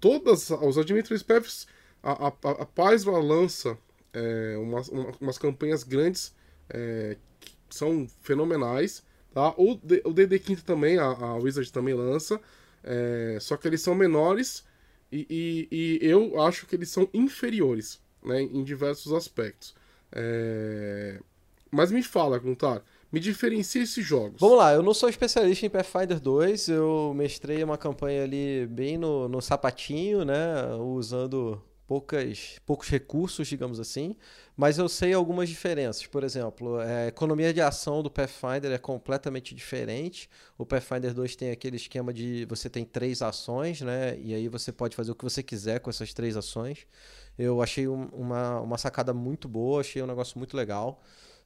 todas 0.00 0.50
os 0.50 0.78
Adventures 0.78 1.22
Paths, 1.22 1.66
a, 2.02 2.26
a, 2.26 2.28
a 2.28 2.66
Paz 2.66 3.04
lança 3.04 3.78
é, 4.12 4.56
umas, 4.58 4.88
umas 5.20 5.38
campanhas 5.38 5.82
grandes 5.82 6.34
é, 6.68 7.16
que 7.40 7.52
são 7.70 8.06
fenomenais. 8.20 9.02
Tá? 9.32 9.52
O, 9.56 9.72
o 9.72 10.12
D&D 10.12 10.38
Quinta 10.38 10.62
também, 10.62 10.98
a, 10.98 11.04
a 11.04 11.34
Wizard 11.36 11.70
também 11.72 11.94
lança. 11.94 12.40
É, 12.84 13.38
só 13.40 13.56
que 13.56 13.66
eles 13.66 13.80
são 13.80 13.94
menores 13.94 14.64
e, 15.10 15.26
e, 15.70 16.00
e, 16.02 16.06
eu 16.06 16.40
acho 16.42 16.66
que 16.66 16.74
eles 16.74 16.90
são 16.90 17.08
inferiores 17.14 18.00
né, 18.22 18.42
em 18.42 18.62
diversos 18.62 19.12
aspectos. 19.12 19.74
É... 20.12 21.18
Mas 21.70 21.90
me 21.90 22.02
fala, 22.02 22.38
Guntar, 22.38 22.82
me 23.10 23.18
diferencia 23.20 23.82
esses 23.82 24.04
jogos. 24.04 24.40
Vamos 24.40 24.58
lá, 24.58 24.72
eu 24.74 24.82
não 24.82 24.92
sou 24.92 25.08
especialista 25.08 25.66
em 25.66 25.70
Pathfinder 25.70 26.20
2, 26.20 26.68
eu 26.68 27.12
mestrei 27.16 27.62
uma 27.62 27.78
campanha 27.78 28.24
ali 28.24 28.66
bem 28.66 28.98
no, 28.98 29.28
no 29.28 29.40
sapatinho, 29.40 30.24
né, 30.24 30.74
usando 30.78 31.60
poucas, 31.86 32.58
poucos 32.64 32.88
recursos, 32.88 33.46
digamos 33.46 33.78
assim, 33.78 34.16
mas 34.56 34.78
eu 34.78 34.88
sei 34.88 35.12
algumas 35.12 35.48
diferenças. 35.48 36.06
Por 36.06 36.24
exemplo, 36.24 36.78
a 36.78 37.08
economia 37.08 37.52
de 37.52 37.60
ação 37.60 38.02
do 38.02 38.10
Pathfinder 38.10 38.72
é 38.72 38.78
completamente 38.78 39.54
diferente. 39.54 40.28
O 40.56 40.64
Pathfinder 40.64 41.12
2 41.12 41.36
tem 41.36 41.50
aquele 41.50 41.76
esquema 41.76 42.12
de 42.12 42.46
você 42.46 42.70
tem 42.70 42.84
três 42.84 43.20
ações, 43.22 43.80
né? 43.80 44.18
E 44.18 44.34
aí 44.34 44.48
você 44.48 44.72
pode 44.72 44.96
fazer 44.96 45.12
o 45.12 45.14
que 45.14 45.24
você 45.24 45.42
quiser 45.42 45.80
com 45.80 45.90
essas 45.90 46.12
três 46.14 46.36
ações. 46.36 46.86
Eu 47.38 47.60
achei 47.60 47.88
um, 47.88 48.04
uma, 48.12 48.60
uma 48.60 48.78
sacada 48.78 49.12
muito 49.12 49.48
boa, 49.48 49.80
achei 49.80 50.02
um 50.02 50.06
negócio 50.06 50.38
muito 50.38 50.56
legal. 50.56 51.02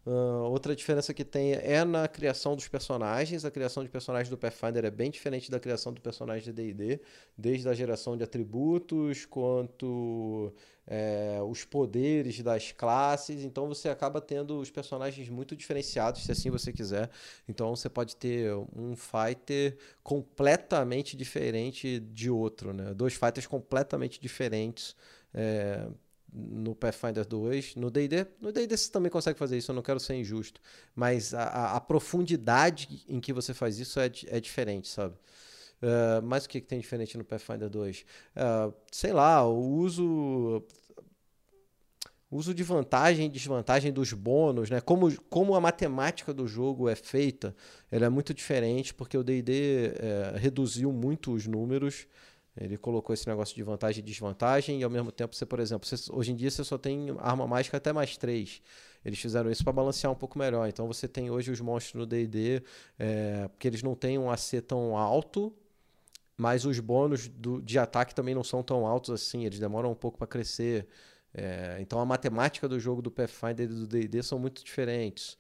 Uh, 0.09 0.48
outra 0.50 0.74
diferença 0.74 1.12
que 1.12 1.22
tem 1.22 1.52
é 1.52 1.84
na 1.84 2.09
criação 2.09 2.56
dos 2.56 2.66
personagens. 2.66 3.44
A 3.44 3.50
criação 3.50 3.84
de 3.84 3.90
personagens 3.90 4.30
do 4.30 4.38
Pathfinder 4.38 4.86
é 4.86 4.90
bem 4.90 5.11
diferente 5.11 5.50
da 5.50 5.61
criação 5.61 5.92
do 5.92 6.00
personagem 6.00 6.44
de 6.44 6.50
D&D, 6.50 7.02
desde 7.36 7.68
a 7.68 7.74
geração 7.74 8.16
de 8.16 8.24
atributos, 8.24 9.26
quanto 9.26 10.50
é, 10.86 11.40
os 11.46 11.66
poderes 11.66 12.40
das 12.40 12.72
classes. 12.72 13.44
Então 13.44 13.68
você 13.68 13.90
acaba 13.90 14.18
tendo 14.18 14.59
os 14.59 14.70
personagens 14.70 15.28
muito 15.28 15.54
diferenciados, 15.54 16.24
se 16.24 16.32
assim 16.32 16.48
você 16.48 16.72
quiser. 16.72 17.11
Então 17.46 17.76
você 17.76 17.90
pode 17.90 18.16
ter 18.16 18.50
um 18.74 18.96
fighter 18.96 19.76
completamente 20.02 21.18
diferente 21.18 22.00
de 22.00 22.30
outro, 22.30 22.72
né? 22.72 22.94
Dois 22.94 23.12
fighters 23.12 23.46
completamente 23.46 24.18
diferentes. 24.18 24.96
É, 25.34 25.86
no 26.33 26.74
Pathfinder 26.74 27.26
2, 27.26 27.76
no 27.76 27.91
D&D, 27.91 28.26
no 28.41 28.53
D&D 28.53 28.76
você 28.76 28.91
também 28.91 29.11
consegue 29.11 29.39
fazer 29.39 29.57
isso, 29.57 29.70
eu 29.70 29.74
não 29.74 29.83
quero 29.83 29.99
ser 29.99 30.14
injusto, 30.14 30.61
mas 30.95 31.33
a, 31.33 31.76
a 31.76 31.81
profundidade 31.81 33.05
em 33.09 33.20
que 33.20 33.33
você 33.33 33.55
faz 33.55 33.79
isso 33.79 33.99
é, 33.99 34.11
é 34.26 34.41
diferente, 34.41 34.89
sabe? 34.89 35.14
Uh, 35.81 36.20
mas 36.24 36.45
o 36.45 36.49
que, 36.49 36.61
que 36.61 36.66
tem 36.66 36.81
diferente 36.81 37.16
no 37.16 37.24
Pathfinder 37.24 37.70
2? 37.70 38.01
Uh, 38.01 38.05
ah, 38.37 38.72
sei 38.91 39.12
lá, 39.12 39.47
o 39.47 39.57
uso 39.57 40.64
uso 42.31 42.53
de 42.53 42.62
vantagem 42.62 43.26
e 43.26 43.29
desvantagem 43.29 43.93
dos 43.93 44.12
bônus, 44.12 44.68
né? 44.68 44.81
Como, 44.81 45.11
como 45.31 45.55
a 45.55 45.61
matemática 45.61 46.33
do 46.35 46.47
jogo 46.47 46.89
é 46.89 46.95
feita, 46.95 47.55
ela 47.91 48.07
é 48.07 48.09
muito 48.09 48.35
diferente, 48.35 48.93
porque 48.93 49.16
o 49.16 49.24
D&D 49.24 49.95
é, 49.97 50.35
reduziu 50.37 50.93
muito 50.93 51.33
os 51.33 51.47
números, 51.47 52.07
Ele 52.61 52.76
colocou 52.76 53.14
esse 53.14 53.26
negócio 53.28 53.54
de 53.54 53.62
vantagem 53.62 54.00
e 54.00 54.02
desvantagem, 54.02 54.80
e 54.80 54.84
ao 54.84 54.90
mesmo 54.90 55.12
tempo 55.12 55.34
você, 55.34 55.46
por 55.46 55.61
exemplo, 55.61 55.86
você, 55.86 56.11
hoje 56.12 56.32
em 56.32 56.36
dia 56.36 56.50
você 56.50 56.64
só 56.64 56.76
tem 56.76 57.14
arma 57.18 57.46
mágica 57.46 57.76
até 57.76 57.92
mais 57.92 58.16
3. 58.16 58.61
Eles 59.04 59.18
fizeram 59.18 59.50
isso 59.50 59.62
para 59.62 59.72
balancear 59.72 60.12
um 60.12 60.16
pouco 60.16 60.38
melhor. 60.38 60.68
Então 60.68 60.86
você 60.86 61.06
tem 61.06 61.30
hoje 61.30 61.50
os 61.50 61.61
monstros 61.61 61.94
no 62.00 62.06
DD, 62.06 62.62
é, 62.98 63.48
porque 63.48 63.68
eles 63.68 63.82
não 63.82 63.94
têm 63.94 64.18
um 64.18 64.30
AC 64.30 64.61
tão 64.66 64.96
alto, 64.96 65.52
mas 66.36 66.64
os 66.64 66.80
bônus 66.80 67.28
do, 67.28 67.62
de 67.62 67.78
ataque 67.78 68.14
também 68.14 68.34
não 68.34 68.44
são 68.44 68.62
tão 68.62 68.86
altos 68.86 69.11
assim, 69.11 69.44
eles 69.44 69.59
demoram 69.59 69.90
um 69.92 69.94
pouco 69.94 70.18
para 70.18 70.26
crescer. 70.26 70.86
É, 71.32 71.78
então 71.80 72.00
a 72.00 72.06
matemática 72.06 72.68
do 72.68 72.80
jogo 72.80 73.02
do 73.02 73.11
Pathfinder 73.11 73.66
e 73.66 73.74
do 73.74 73.86
D&D 73.86 74.22
são 74.22 74.38
muito 74.38 74.64
diferentes. 74.64 75.38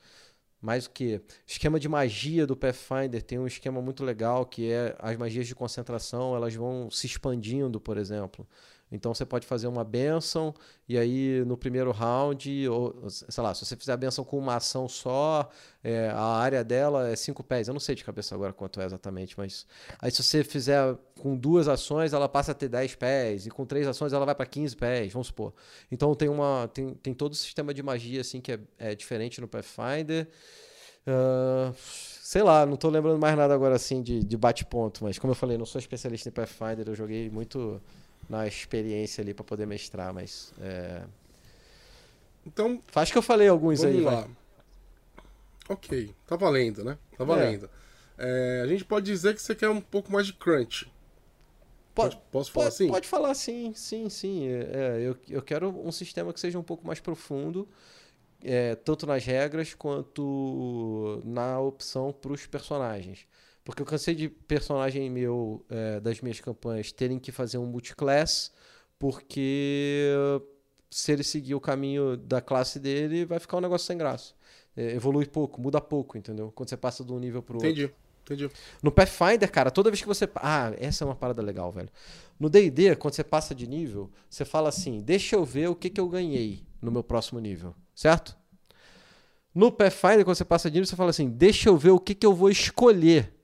Mais 0.60 0.86
o 0.86 0.90
que? 0.90 1.20
Esquema 1.46 1.78
de 1.78 1.88
magia 1.88 2.46
do 2.46 2.56
Pathfinder 2.56 3.22
tem 3.22 3.38
um 3.38 3.46
esquema 3.46 3.80
muito 3.80 4.04
legal 4.04 4.44
que 4.44 4.70
é 4.70 4.96
as 4.98 5.16
magias 5.16 5.46
de 5.46 5.54
concentração, 5.54 6.34
elas 6.34 6.54
vão 6.54 6.90
se 6.90 7.06
expandindo, 7.06 7.80
por 7.80 7.96
exemplo. 7.96 8.46
Então 8.90 9.12
você 9.12 9.24
pode 9.24 9.46
fazer 9.46 9.66
uma 9.66 9.84
benção 9.84 10.54
e 10.88 10.96
aí 10.96 11.44
no 11.44 11.56
primeiro 11.56 11.90
round, 11.90 12.68
ou, 12.68 13.08
sei 13.08 13.42
lá, 13.42 13.54
se 13.54 13.64
você 13.64 13.76
fizer 13.76 13.92
a 13.92 13.96
benção 13.96 14.24
com 14.24 14.38
uma 14.38 14.56
ação 14.56 14.88
só, 14.88 15.48
é, 15.84 16.08
a 16.08 16.22
área 16.22 16.64
dela 16.64 17.08
é 17.08 17.14
5 17.14 17.42
pés. 17.44 17.68
Eu 17.68 17.74
não 17.74 17.80
sei 17.80 17.94
de 17.94 18.02
cabeça 18.02 18.34
agora 18.34 18.52
quanto 18.52 18.80
é 18.80 18.86
exatamente, 18.86 19.36
mas 19.36 19.66
aí 20.00 20.10
se 20.10 20.22
você 20.22 20.42
fizer 20.42 20.96
com 21.20 21.36
duas 21.36 21.68
ações, 21.68 22.12
ela 22.12 22.28
passa 22.28 22.52
a 22.52 22.54
ter 22.54 22.68
10 22.68 22.94
pés 22.94 23.46
e 23.46 23.50
com 23.50 23.66
três 23.66 23.86
ações 23.86 24.12
ela 24.12 24.24
vai 24.24 24.34
para 24.34 24.46
15 24.46 24.76
pés, 24.76 25.12
vamos 25.12 25.26
supor. 25.28 25.52
Então 25.90 26.14
tem 26.14 26.28
uma 26.28 26.68
tem, 26.72 26.94
tem 26.94 27.12
todo 27.12 27.32
o 27.32 27.36
sistema 27.36 27.74
de 27.74 27.82
magia 27.82 28.20
assim 28.22 28.40
que 28.40 28.52
é, 28.52 28.60
é 28.78 28.94
diferente 28.94 29.40
no 29.40 29.48
Pathfinder. 29.48 30.28
Uh, 31.06 31.74
sei 32.22 32.42
lá, 32.42 32.66
não 32.66 32.74
estou 32.74 32.90
lembrando 32.90 33.18
mais 33.18 33.34
nada 33.36 33.54
agora 33.54 33.74
assim 33.74 34.02
de, 34.02 34.22
de 34.22 34.36
bate-ponto, 34.36 35.02
mas 35.02 35.18
como 35.18 35.30
eu 35.30 35.34
falei, 35.34 35.56
não 35.56 35.64
sou 35.64 35.78
especialista 35.78 36.28
em 36.28 36.32
Pathfinder, 36.32 36.86
eu 36.86 36.94
joguei 36.94 37.30
muito 37.30 37.80
na 38.28 38.46
experiência 38.46 39.22
ali 39.22 39.32
para 39.32 39.44
poder 39.44 39.66
mestrar, 39.66 40.12
mas. 40.12 40.52
É... 40.60 41.02
Então. 42.46 42.82
Faz 42.86 43.10
que 43.10 43.18
eu 43.18 43.22
falei 43.22 43.48
alguns 43.48 43.80
vamos 43.80 43.96
aí, 43.96 44.02
lá. 44.02 44.20
vai. 44.22 44.30
Ok, 45.68 46.14
tá 46.26 46.34
valendo, 46.36 46.82
né? 46.84 46.96
Tá 47.16 47.24
valendo. 47.24 47.66
É. 47.66 47.78
É, 48.18 48.62
a 48.62 48.66
gente 48.66 48.84
pode 48.84 49.06
dizer 49.06 49.34
que 49.34 49.40
você 49.40 49.54
quer 49.54 49.68
um 49.68 49.80
pouco 49.80 50.10
mais 50.10 50.26
de 50.26 50.32
crunch. 50.32 50.90
Pode, 51.94 52.18
Posso 52.30 52.52
falar 52.52 52.66
pode, 52.66 52.74
assim? 52.74 52.88
Pode 52.88 53.08
falar 53.08 53.34
sim, 53.34 53.72
sim, 53.74 54.08
sim. 54.08 54.48
É, 54.48 55.00
eu, 55.00 55.16
eu 55.28 55.42
quero 55.42 55.68
um 55.68 55.92
sistema 55.92 56.32
que 56.32 56.40
seja 56.40 56.58
um 56.58 56.62
pouco 56.62 56.86
mais 56.86 57.00
profundo, 57.00 57.68
é, 58.42 58.74
tanto 58.76 59.06
nas 59.06 59.24
regras 59.24 59.74
quanto 59.74 61.20
na 61.24 61.60
opção 61.60 62.12
para 62.12 62.32
os 62.32 62.46
personagens. 62.46 63.26
Porque 63.68 63.82
eu 63.82 63.86
cansei 63.86 64.14
de 64.14 64.30
personagem 64.30 65.10
meu, 65.10 65.62
é, 65.68 66.00
das 66.00 66.22
minhas 66.22 66.40
campanhas, 66.40 66.90
terem 66.90 67.18
que 67.18 67.30
fazer 67.30 67.58
um 67.58 67.66
multiclass, 67.66 68.50
porque 68.98 70.10
se 70.90 71.12
ele 71.12 71.22
seguir 71.22 71.54
o 71.54 71.60
caminho 71.60 72.16
da 72.16 72.40
classe 72.40 72.78
dele, 72.78 73.26
vai 73.26 73.38
ficar 73.38 73.58
um 73.58 73.60
negócio 73.60 73.86
sem 73.86 73.98
graça. 73.98 74.32
É, 74.74 74.94
evolui 74.94 75.26
pouco, 75.26 75.60
muda 75.60 75.82
pouco, 75.82 76.16
entendeu? 76.16 76.50
Quando 76.54 76.70
você 76.70 76.78
passa 76.78 77.04
de 77.04 77.12
um 77.12 77.18
nível 77.18 77.42
pro 77.42 77.56
outro. 77.56 77.68
Entendi, 77.68 77.92
entendi. 78.22 78.50
No 78.82 78.90
Pathfinder, 78.90 79.52
cara, 79.52 79.70
toda 79.70 79.90
vez 79.90 80.00
que 80.00 80.08
você. 80.08 80.26
Ah, 80.36 80.72
essa 80.78 81.04
é 81.04 81.06
uma 81.06 81.14
parada 81.14 81.42
legal, 81.42 81.70
velho. 81.70 81.90
No 82.40 82.48
DD, 82.48 82.96
quando 82.96 83.12
você 83.12 83.22
passa 83.22 83.54
de 83.54 83.66
nível, 83.66 84.10
você 84.30 84.46
fala 84.46 84.70
assim: 84.70 85.02
deixa 85.02 85.36
eu 85.36 85.44
ver 85.44 85.68
o 85.68 85.74
que, 85.74 85.90
que 85.90 86.00
eu 86.00 86.08
ganhei 86.08 86.62
no 86.80 86.90
meu 86.90 87.04
próximo 87.04 87.38
nível, 87.38 87.74
certo? 87.94 88.34
No 89.54 89.70
Pathfinder, 89.70 90.24
quando 90.24 90.38
você 90.38 90.44
passa 90.46 90.70
de 90.70 90.76
nível, 90.76 90.86
você 90.86 90.96
fala 90.96 91.10
assim: 91.10 91.28
deixa 91.28 91.68
eu 91.68 91.76
ver 91.76 91.90
o 91.90 92.00
que, 92.00 92.14
que 92.14 92.24
eu 92.24 92.32
vou 92.32 92.48
escolher 92.48 93.36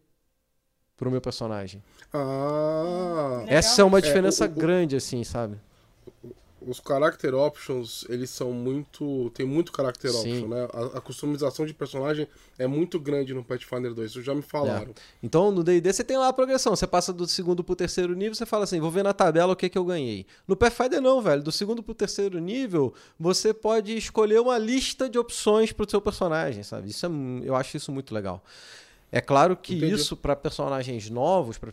pro 0.96 1.10
meu 1.10 1.20
personagem. 1.20 1.82
Ah. 2.12 3.38
Legal. 3.40 3.46
Essa 3.58 3.82
é 3.82 3.84
uma 3.84 3.98
É, 3.98 4.02
diferença 4.02 4.44
o- 4.44 4.48
o- 4.48 4.50
grande, 4.50 4.96
assim, 4.96 5.22
sabe? 5.24 5.56
Os 6.66 6.80
character 6.80 7.34
options, 7.34 8.06
eles 8.08 8.30
são 8.30 8.50
muito. 8.50 9.30
Tem 9.34 9.44
muito 9.44 9.70
character 9.76 10.10
Sim. 10.10 10.44
option, 10.44 10.48
né? 10.48 10.66
A, 10.72 10.96
a 10.98 11.00
customização 11.02 11.66
de 11.66 11.74
personagem 11.74 12.26
é 12.58 12.66
muito 12.66 12.98
grande 12.98 13.34
no 13.34 13.44
Pathfinder 13.44 13.92
2, 13.92 14.12
isso 14.12 14.22
já 14.22 14.34
me 14.34 14.40
falaram. 14.40 14.94
Então, 15.22 15.50
no 15.50 15.62
D&D 15.62 15.92
você 15.92 16.02
tem 16.02 16.16
lá 16.16 16.28
a 16.28 16.32
progressão. 16.32 16.74
Você 16.74 16.86
passa 16.86 17.12
do 17.12 17.26
segundo 17.28 17.62
pro 17.62 17.76
terceiro 17.76 18.14
nível, 18.14 18.34
você 18.34 18.46
fala 18.46 18.64
assim, 18.64 18.80
vou 18.80 18.90
ver 18.90 19.04
na 19.04 19.12
tabela 19.12 19.52
o 19.52 19.56
que, 19.56 19.68
que 19.68 19.76
eu 19.76 19.84
ganhei. 19.84 20.24
No 20.48 20.56
Pathfinder 20.56 21.02
não, 21.02 21.20
velho. 21.20 21.42
Do 21.42 21.52
segundo 21.52 21.82
pro 21.82 21.94
terceiro 21.94 22.38
nível, 22.38 22.94
você 23.20 23.52
pode 23.52 23.94
escolher 23.94 24.40
uma 24.40 24.56
lista 24.56 25.06
de 25.06 25.18
opções 25.18 25.70
pro 25.70 25.88
seu 25.90 26.00
personagem, 26.00 26.62
sabe? 26.62 26.88
Isso 26.88 27.04
é, 27.04 27.10
eu 27.42 27.54
acho 27.54 27.76
isso 27.76 27.92
muito 27.92 28.14
legal. 28.14 28.42
É 29.14 29.20
claro 29.20 29.56
que 29.56 29.76
Entendi. 29.76 29.94
isso 29.94 30.16
para 30.16 30.34
personagens 30.34 31.08
novos, 31.08 31.56
para 31.56 31.70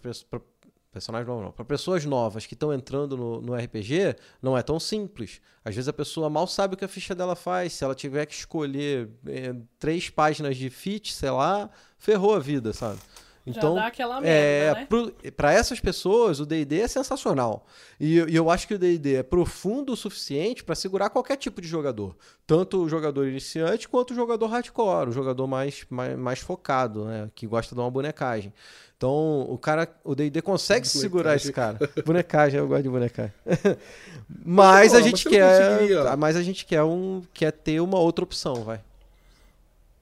personagens 0.91 1.27
novos 1.27 1.43
não, 1.43 1.51
para 1.51 1.65
pessoas 1.65 2.05
novas 2.05 2.45
que 2.45 2.53
estão 2.53 2.71
entrando 2.71 3.17
no, 3.17 3.41
no 3.41 3.55
RPG, 3.55 4.15
não 4.39 4.55
é 4.55 4.61
tão 4.61 4.79
simples. 4.79 5.41
Às 5.65 5.73
vezes 5.73 5.87
a 5.87 5.93
pessoa 5.93 6.29
mal 6.29 6.45
sabe 6.45 6.75
o 6.75 6.77
que 6.77 6.85
a 6.85 6.87
ficha 6.87 7.15
dela 7.15 7.35
faz. 7.35 7.73
Se 7.73 7.83
ela 7.83 7.95
tiver 7.95 8.27
que 8.27 8.35
escolher 8.35 9.09
eh, 9.25 9.55
três 9.79 10.07
páginas 10.07 10.55
de 10.55 10.69
fit, 10.69 11.11
sei 11.11 11.31
lá, 11.31 11.67
ferrou 11.97 12.35
a 12.35 12.39
vida, 12.39 12.73
sabe? 12.73 12.99
Então, 13.45 13.73
Já 13.75 13.81
dá 13.81 13.87
aquela 13.87 14.17
é, 14.19 14.73
merda, 14.73 14.95
né? 15.23 15.31
para 15.35 15.51
essas 15.51 15.79
pessoas, 15.79 16.39
o 16.39 16.45
D&D 16.45 16.81
é 16.81 16.87
sensacional. 16.87 17.65
E, 17.99 18.19
e 18.19 18.35
eu 18.35 18.51
acho 18.51 18.67
que 18.67 18.75
o 18.75 18.79
D&D 18.79 19.15
é 19.15 19.23
profundo 19.23 19.93
o 19.93 19.97
suficiente 19.97 20.63
para 20.63 20.75
segurar 20.75 21.09
qualquer 21.09 21.37
tipo 21.37 21.59
de 21.59 21.67
jogador. 21.67 22.15
Tanto 22.45 22.83
o 22.83 22.89
jogador 22.89 23.27
iniciante 23.27 23.89
quanto 23.89 24.11
o 24.11 24.15
jogador 24.15 24.45
hardcore, 24.47 25.09
o 25.09 25.11
jogador 25.11 25.47
mais, 25.47 25.85
mais, 25.89 26.17
mais 26.17 26.39
focado, 26.39 27.05
né? 27.05 27.29
Que 27.33 27.47
gosta 27.47 27.73
de 27.73 27.81
uma 27.81 27.89
bonecagem. 27.89 28.53
Então, 28.95 29.47
o 29.49 29.57
cara, 29.57 29.89
o 30.03 30.13
D&D 30.13 30.43
consegue 30.43 30.87
segurar 30.87 31.35
esse 31.35 31.51
cara. 31.51 31.79
Bonecagem, 32.05 32.59
eu 32.59 32.67
gosto 32.67 32.83
de 32.83 32.89
bonecagem. 32.89 33.33
mas 34.45 34.91
Pô, 34.91 34.97
a 34.97 34.99
mas 34.99 35.09
gente 35.09 35.27
quer, 35.27 36.17
mas 36.19 36.35
a 36.35 36.43
gente 36.43 36.63
quer 36.63 36.83
um, 36.83 37.23
quer 37.33 37.51
ter 37.51 37.79
uma 37.81 37.97
outra 37.97 38.23
opção, 38.23 38.63
vai. 38.63 38.79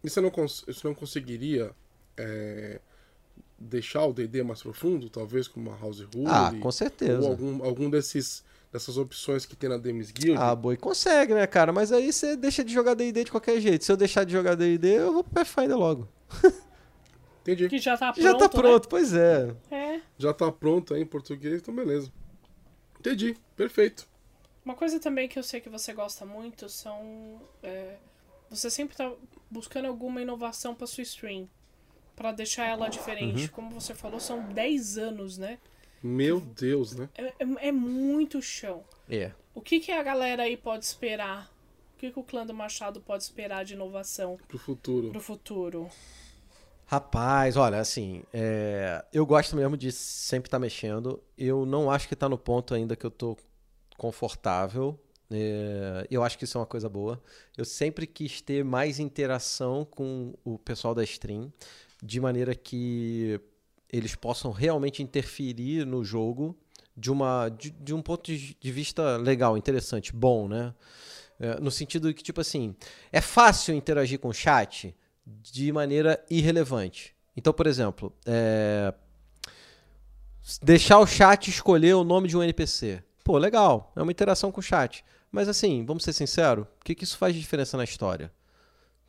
E 0.04 0.10
você 0.10 0.20
não, 0.20 0.30
cons 0.30 0.66
você 0.68 0.86
não 0.86 0.94
conseguiria 0.94 1.72
é, 2.18 2.82
deixar 3.60 4.06
o 4.06 4.14
DD 4.14 4.44
mais 4.44 4.62
profundo, 4.62 5.10
talvez 5.10 5.48
com 5.48 5.60
uma 5.60 5.76
House 5.78 6.02
Rule? 6.02 6.28
Ah, 6.28 6.54
com 6.60 6.72
certeza. 6.72 7.22
Ou 7.22 7.30
algum, 7.32 7.64
algum 7.64 7.90
desses, 7.90 8.44
dessas 8.72 8.98
opções 8.98 9.46
que 9.46 9.56
tem 9.56 9.70
na 9.70 9.78
Demis 9.78 10.12
Guild? 10.12 10.40
Ah, 10.40 10.56
boi, 10.56 10.78
consegue, 10.78 11.34
né, 11.34 11.46
cara? 11.46 11.72
Mas 11.72 11.92
aí 11.92 12.12
você 12.12 12.36
deixa 12.36 12.64
de 12.64 12.74
jogar 12.74 12.94
D&D 12.94 13.26
de 13.26 13.32
qualquer 13.32 13.60
jeito. 13.60 13.84
Se 13.84 13.92
eu 13.92 13.98
deixar 13.98 14.24
de 14.24 14.32
jogar 14.32 14.56
D&D, 14.56 14.88
eu 15.00 15.14
vou 15.14 15.24
pro 15.24 15.34
Pathfinder 15.34 15.78
logo. 15.78 16.08
Entendi. 17.42 17.68
Que 17.70 17.80
já 17.80 17.98
tá 17.98 18.14
pronto, 18.14 18.24
Já 18.24 18.38
tá 18.38 18.50
pronto, 18.50 18.88
pois 18.88 19.14
é. 19.14 19.46
Né? 19.48 19.56
É. 19.72 20.02
Já 20.18 20.34
tá 20.34 20.52
pronto 20.52 20.94
aí 20.94 21.02
em 21.02 21.06
português, 21.06 21.62
então 21.62 21.74
beleza. 21.74 22.12
Entendi, 23.00 23.36
perfeito. 23.56 24.08
Uma 24.64 24.76
coisa 24.76 25.00
também 25.00 25.28
que 25.28 25.40
eu 25.40 25.44
sei 25.44 25.62
que 25.62 25.70
você 25.70 25.94
gosta 25.94 26.26
muito 26.26 26.70
são. 26.70 27.42
é, 27.64 27.96
você 28.50 28.70
sempre 28.70 28.96
tá 28.96 29.12
buscando 29.50 29.86
alguma 29.88 30.22
inovação 30.22 30.76
pra 30.76 30.86
sua 30.86 31.02
stream. 31.04 31.48
Pra 32.20 32.34
deixar 32.34 32.66
ela 32.68 32.90
diferente. 32.90 33.44
Uhum. 33.44 33.48
Como 33.48 33.72
você 33.72 33.94
falou, 33.96 34.20
são 34.20 34.42
10 34.50 34.98
anos, 34.98 35.38
né? 35.38 35.58
Meu 36.04 36.42
Deus, 36.42 36.94
né? 36.94 37.08
É, 37.18 37.24
é- 37.28 37.68
é 37.70 37.72
muito 37.72 38.42
chão. 38.42 38.84
É. 39.10 39.32
O 39.56 39.62
que, 39.62 39.80
que 39.80 39.90
a 39.92 40.04
galera 40.04 40.44
aí 40.44 40.58
pode 40.58 40.84
esperar? 40.84 41.50
O 41.96 41.98
que, 41.98 42.12
que 42.12 42.20
o 42.20 42.24
clã 42.24 42.46
do 42.46 42.54
Machado 42.54 43.00
pode 43.00 43.24
esperar 43.24 43.64
de 43.64 43.74
inovação 43.74 44.38
Pro 44.50 44.58
futuro. 44.60 45.12
pro 45.12 45.22
futuro? 45.22 45.90
Rapaz, 46.86 47.56
olha, 47.56 47.80
assim, 47.80 48.24
é, 48.34 49.04
eu 49.14 49.26
gosto 49.26 49.56
mesmo 49.56 49.78
de 49.78 49.92
sempre 49.92 50.48
estar 50.48 50.60
mexendo. 50.60 51.22
Eu 51.38 51.66
não 51.66 51.90
acho 51.90 52.08
que 52.08 52.16
tá 52.18 52.28
no 52.28 52.38
ponto 52.38 52.74
ainda 52.74 52.96
que 52.98 53.06
eu 53.06 53.12
tô 53.12 53.38
confortável. 53.98 55.00
É, 55.32 56.08
eu 56.10 56.24
acho 56.24 56.38
que 56.38 56.46
isso 56.46 56.58
é 56.58 56.62
uma 56.62 56.66
coisa 56.68 56.90
boa. 56.90 57.22
Eu 57.56 57.64
sempre 57.64 58.08
quis 58.08 58.42
ter 58.42 58.64
mais 58.66 58.98
interação 59.00 59.86
com 59.86 60.34
o 60.44 60.58
pessoal 60.58 60.96
da 60.96 61.04
stream, 61.04 61.54
de 62.04 62.20
maneira 62.20 62.56
que 62.56 63.40
eles 63.92 64.16
possam 64.16 64.52
realmente 64.52 65.02
interferir 65.02 65.86
no 65.86 66.04
jogo 66.04 66.58
de, 66.96 67.12
uma, 67.12 67.50
de, 67.50 67.72
de 67.72 67.94
um 67.94 68.02
ponto 68.02 68.32
de 68.32 68.72
vista 68.72 69.18
legal, 69.18 69.58
interessante, 69.58 70.14
bom, 70.14 70.48
né? 70.48 70.74
É, 71.40 71.60
no 71.60 71.72
sentido 71.72 72.14
que, 72.14 72.22
tipo 72.22 72.42
assim, 72.42 72.76
é 73.12 73.22
fácil 73.22 73.74
interagir 73.74 74.20
com 74.20 74.28
o 74.28 74.34
chat 74.34 74.94
de 75.26 75.72
maneira 75.72 76.24
irrelevante. 76.30 77.16
Então, 77.36 77.54
por 77.54 77.66
exemplo, 77.66 78.14
é, 78.26 78.94
deixar 80.62 81.00
o 81.00 81.08
chat 81.08 81.50
escolher 81.50 81.94
o 81.94 82.04
nome 82.04 82.28
de 82.28 82.36
um 82.36 82.44
NPC. 82.44 83.02
Pô, 83.24 83.38
legal, 83.38 83.94
é 83.96 84.02
uma 84.02 84.12
interação 84.12 84.52
com 84.52 84.60
o 84.60 84.64
chat. 84.64 85.06
Mas 85.32 85.48
assim, 85.48 85.86
vamos 85.86 86.04
ser 86.04 86.12
sinceros, 86.12 86.66
o 86.66 86.84
que, 86.84 86.96
que 86.96 87.04
isso 87.04 87.18
faz 87.18 87.34
de 87.34 87.40
diferença 87.40 87.78
na 87.78 87.84
história? 87.84 88.32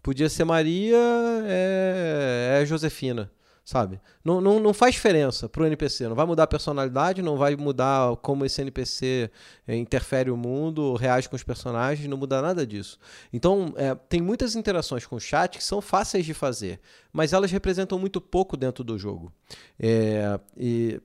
Podia 0.03 0.29
ser 0.29 0.45
Maria, 0.45 0.97
é, 1.45 2.61
é 2.63 2.67
Josefina, 2.67 3.31
sabe? 3.65 4.01
Não, 4.25 4.41
não, 4.41 4.59
não 4.59 4.73
faz 4.73 4.95
diferença 4.95 5.49
pro 5.49 5.67
NPC, 5.67 6.09
não 6.09 6.15
vai 6.15 6.25
mudar 6.25 6.45
a 6.45 6.47
personalidade, 6.47 7.21
não 7.21 7.37
vai 7.37 7.55
mudar 7.55 8.17
como 8.17 8.45
esse 8.45 8.61
NPC 8.63 9.31
é, 9.69 9.77
interfere 9.77 10.31
o 10.31 10.37
mundo, 10.37 10.95
reage 10.95 11.29
com 11.29 11.37
os 11.37 11.43
personagens, 11.43 12.09
não 12.09 12.17
muda 12.17 12.41
nada 12.41 12.67
disso. 12.67 12.99
Então, 13.33 13.75
é, 13.77 13.95
tem 13.95 14.23
muitas 14.23 14.57
interações 14.57 15.05
com 15.05 15.17
o 15.17 15.21
chat 15.21 15.59
que 15.59 15.65
são 15.65 15.81
fáceis 15.81 16.25
de 16.25 16.33
fazer, 16.33 16.81
mas 17.13 17.33
elas 17.33 17.51
representam 17.51 17.99
muito 17.99 18.21
pouco 18.21 18.57
dentro 18.57 18.83
do 18.83 18.99
jogo. 18.99 19.33
É, 19.79 20.41
e 20.57 21.01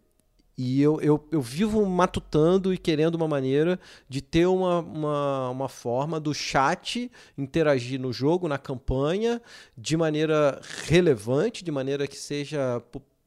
e 0.58 0.82
eu, 0.82 1.02
eu, 1.02 1.28
eu 1.32 1.42
vivo 1.42 1.86
matutando 1.86 2.74
e 2.74 2.78
querendo 2.78 3.16
uma 3.16 3.28
maneira 3.28 3.80
de 4.08 4.22
ter 4.22 4.46
uma, 4.46 4.80
uma, 4.80 5.50
uma 5.50 5.70
forma 5.70 6.20
do 6.20 6.34
chat 6.34 7.12
interagir 7.38 8.00
no 8.00 8.14
jogo, 8.14 8.48
na 8.48 8.58
campanha, 8.58 9.42
de 9.78 9.98
maneira 9.98 10.62
relevante, 10.86 11.64
de 11.64 11.72
maneira 11.72 12.08
que 12.08 12.18
seja 12.18 12.82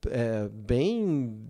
é, 0.07 0.49
bem 0.49 1.47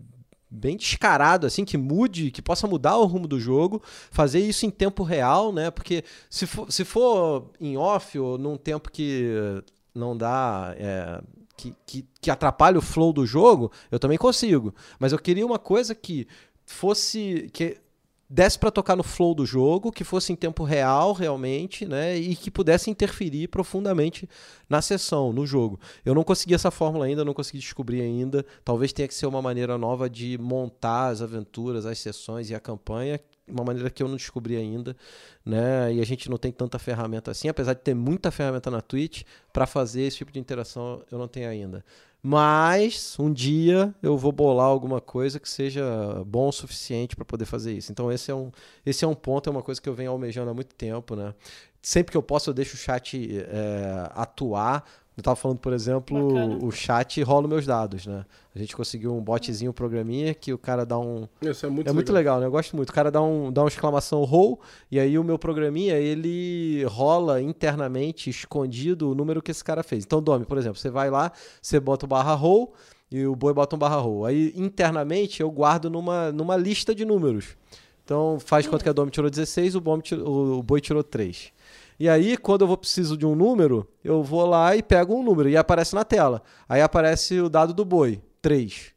bem 0.50 0.78
descarado 0.78 1.46
assim 1.46 1.62
que 1.62 1.76
mude 1.76 2.30
que 2.30 2.40
possa 2.40 2.66
mudar 2.66 2.96
o 2.96 3.04
rumo 3.04 3.28
do 3.28 3.38
jogo 3.38 3.82
fazer 4.10 4.40
isso 4.40 4.64
em 4.64 4.70
tempo 4.70 5.02
real 5.02 5.52
né? 5.52 5.70
Porque 5.70 6.02
se 6.30 6.46
for, 6.46 6.72
se 6.72 6.86
for 6.86 7.50
em 7.60 7.76
off 7.76 8.18
ou 8.18 8.38
num 8.38 8.56
tempo 8.56 8.90
que 8.90 9.62
não 9.94 10.16
dá 10.16 10.74
é, 10.78 11.20
que, 11.58 11.74
que, 11.84 12.06
que 12.20 12.30
atrapalha 12.30 12.78
o 12.78 12.82
flow 12.82 13.12
do 13.12 13.26
jogo, 13.26 13.70
eu 13.90 13.98
também 13.98 14.16
consigo. 14.16 14.72
Mas 14.98 15.12
eu 15.12 15.18
queria 15.18 15.44
uma 15.44 15.58
coisa 15.58 15.94
que 15.94 16.26
fosse. 16.64 17.50
que 17.52 17.76
desse 18.30 18.58
para 18.58 18.70
tocar 18.70 18.94
no 18.94 19.02
flow 19.02 19.34
do 19.34 19.46
jogo, 19.46 19.90
que 19.90 20.04
fosse 20.04 20.32
em 20.32 20.36
tempo 20.36 20.62
real 20.62 21.14
realmente, 21.14 21.86
né, 21.86 22.14
e 22.14 22.36
que 22.36 22.50
pudesse 22.50 22.90
interferir 22.90 23.48
profundamente 23.48 24.28
na 24.68 24.82
sessão, 24.82 25.32
no 25.32 25.46
jogo. 25.46 25.80
Eu 26.04 26.14
não 26.14 26.22
consegui 26.22 26.52
essa 26.52 26.70
fórmula 26.70 27.06
ainda, 27.06 27.24
não 27.24 27.32
consegui 27.32 27.58
descobrir 27.58 28.02
ainda. 28.02 28.44
Talvez 28.62 28.92
tenha 28.92 29.08
que 29.08 29.14
ser 29.14 29.24
uma 29.24 29.40
maneira 29.40 29.78
nova 29.78 30.10
de 30.10 30.36
montar 30.36 31.08
as 31.08 31.22
aventuras, 31.22 31.86
as 31.86 31.98
sessões 31.98 32.50
e 32.50 32.54
a 32.54 32.60
campanha 32.60 33.18
uma 33.50 33.64
maneira 33.64 33.90
que 33.90 34.02
eu 34.02 34.08
não 34.08 34.16
descobri 34.16 34.56
ainda, 34.56 34.96
né? 35.44 35.92
E 35.92 36.00
a 36.00 36.04
gente 36.04 36.30
não 36.30 36.36
tem 36.36 36.52
tanta 36.52 36.78
ferramenta 36.78 37.30
assim, 37.30 37.48
apesar 37.48 37.74
de 37.74 37.80
ter 37.80 37.94
muita 37.94 38.30
ferramenta 38.30 38.70
na 38.70 38.80
Twitch 38.80 39.22
para 39.52 39.66
fazer 39.66 40.02
esse 40.02 40.18
tipo 40.18 40.32
de 40.32 40.38
interação, 40.38 41.02
eu 41.10 41.18
não 41.18 41.28
tenho 41.28 41.48
ainda. 41.48 41.84
Mas 42.22 43.16
um 43.18 43.32
dia 43.32 43.94
eu 44.02 44.16
vou 44.18 44.32
bolar 44.32 44.66
alguma 44.66 45.00
coisa 45.00 45.38
que 45.38 45.48
seja 45.48 45.84
bom 46.26 46.48
o 46.48 46.52
suficiente 46.52 47.14
para 47.14 47.24
poder 47.24 47.44
fazer 47.44 47.72
isso. 47.72 47.92
Então 47.92 48.10
esse 48.10 48.30
é 48.30 48.34
um 48.34 48.50
esse 48.84 49.04
é 49.04 49.08
um 49.08 49.14
ponto, 49.14 49.48
é 49.48 49.52
uma 49.52 49.62
coisa 49.62 49.80
que 49.80 49.88
eu 49.88 49.94
venho 49.94 50.10
almejando 50.10 50.50
há 50.50 50.54
muito 50.54 50.74
tempo, 50.74 51.14
né? 51.14 51.32
Sempre 51.80 52.10
que 52.10 52.16
eu 52.16 52.22
posso 52.22 52.50
eu 52.50 52.54
deixo 52.54 52.74
o 52.74 52.78
chat 52.78 53.16
é, 53.40 54.10
atuar 54.14 54.84
eu 55.18 55.22
tava 55.22 55.34
falando, 55.36 55.58
por 55.58 55.72
exemplo, 55.72 56.32
Bacana. 56.32 56.58
o 56.64 56.70
chat 56.70 57.20
rola 57.22 57.48
meus 57.48 57.66
dados, 57.66 58.06
né? 58.06 58.24
A 58.54 58.58
gente 58.58 58.74
conseguiu 58.76 59.14
um 59.14 59.20
botzinho, 59.20 59.70
um 59.70 59.74
programinha, 59.74 60.32
que 60.32 60.52
o 60.52 60.58
cara 60.58 60.86
dá 60.86 60.98
um. 60.98 61.26
Isso 61.42 61.66
é 61.66 61.68
muito 61.68 61.80
É 61.86 61.90
legal. 61.90 61.94
muito 61.94 62.12
legal, 62.12 62.40
né? 62.40 62.46
Eu 62.46 62.50
gosto 62.50 62.76
muito. 62.76 62.90
O 62.90 62.92
cara 62.92 63.10
dá, 63.10 63.20
um, 63.20 63.52
dá 63.52 63.62
uma 63.62 63.68
exclamação 63.68 64.22
roll, 64.24 64.60
e 64.90 64.98
aí 64.98 65.18
o 65.18 65.24
meu 65.24 65.38
programinha, 65.38 65.96
ele 65.96 66.84
rola 66.84 67.42
internamente, 67.42 68.30
escondido, 68.30 69.10
o 69.10 69.14
número 69.14 69.42
que 69.42 69.50
esse 69.50 69.62
cara 69.64 69.82
fez. 69.82 70.04
Então, 70.04 70.22
Domi, 70.22 70.44
por 70.44 70.56
exemplo, 70.56 70.78
você 70.78 70.88
vai 70.88 71.10
lá, 71.10 71.32
você 71.60 71.80
bota 71.80 72.06
o 72.06 72.08
barra 72.08 72.34
roll, 72.34 72.72
e 73.10 73.26
o 73.26 73.34
boi 73.34 73.52
bota 73.52 73.74
um 73.74 73.78
barra 73.78 73.96
roll. 73.96 74.24
Aí, 74.24 74.52
internamente, 74.54 75.40
eu 75.40 75.50
guardo 75.50 75.90
numa, 75.90 76.30
numa 76.30 76.56
lista 76.56 76.94
de 76.94 77.04
números. 77.04 77.56
Então, 78.04 78.38
faz 78.40 78.66
quanto 78.66 78.82
que 78.82 78.88
a 78.88 78.92
Domi 78.92 79.10
tirou 79.10 79.28
16, 79.28 79.74
o, 79.74 79.80
bom 79.80 80.00
tirou, 80.00 80.58
o 80.58 80.62
boi 80.62 80.80
tirou 80.80 81.02
3. 81.02 81.52
E 81.98 82.08
aí, 82.08 82.36
quando 82.36 82.62
eu 82.62 82.68
vou 82.68 82.76
preciso 82.76 83.16
de 83.16 83.26
um 83.26 83.34
número, 83.34 83.88
eu 84.04 84.22
vou 84.22 84.46
lá 84.46 84.76
e 84.76 84.82
pego 84.82 85.16
um 85.16 85.22
número 85.22 85.48
e 85.48 85.56
aparece 85.56 85.94
na 85.94 86.04
tela. 86.04 86.42
Aí 86.68 86.80
aparece 86.80 87.40
o 87.40 87.48
dado 87.48 87.74
do 87.74 87.84
boi, 87.84 88.22
3. 88.40 88.92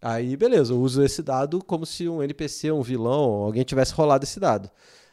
Aí, 0.00 0.36
beleza, 0.36 0.72
eu 0.72 0.80
uso 0.80 1.04
esse 1.04 1.22
dado 1.22 1.62
como 1.64 1.86
se 1.86 2.08
um 2.08 2.20
NPC, 2.20 2.72
um 2.72 2.82
vilão, 2.82 3.44
alguém 3.44 3.62
tivesse 3.62 3.94
rolado 3.94 4.24
esse 4.24 4.40
dado. 4.40 4.68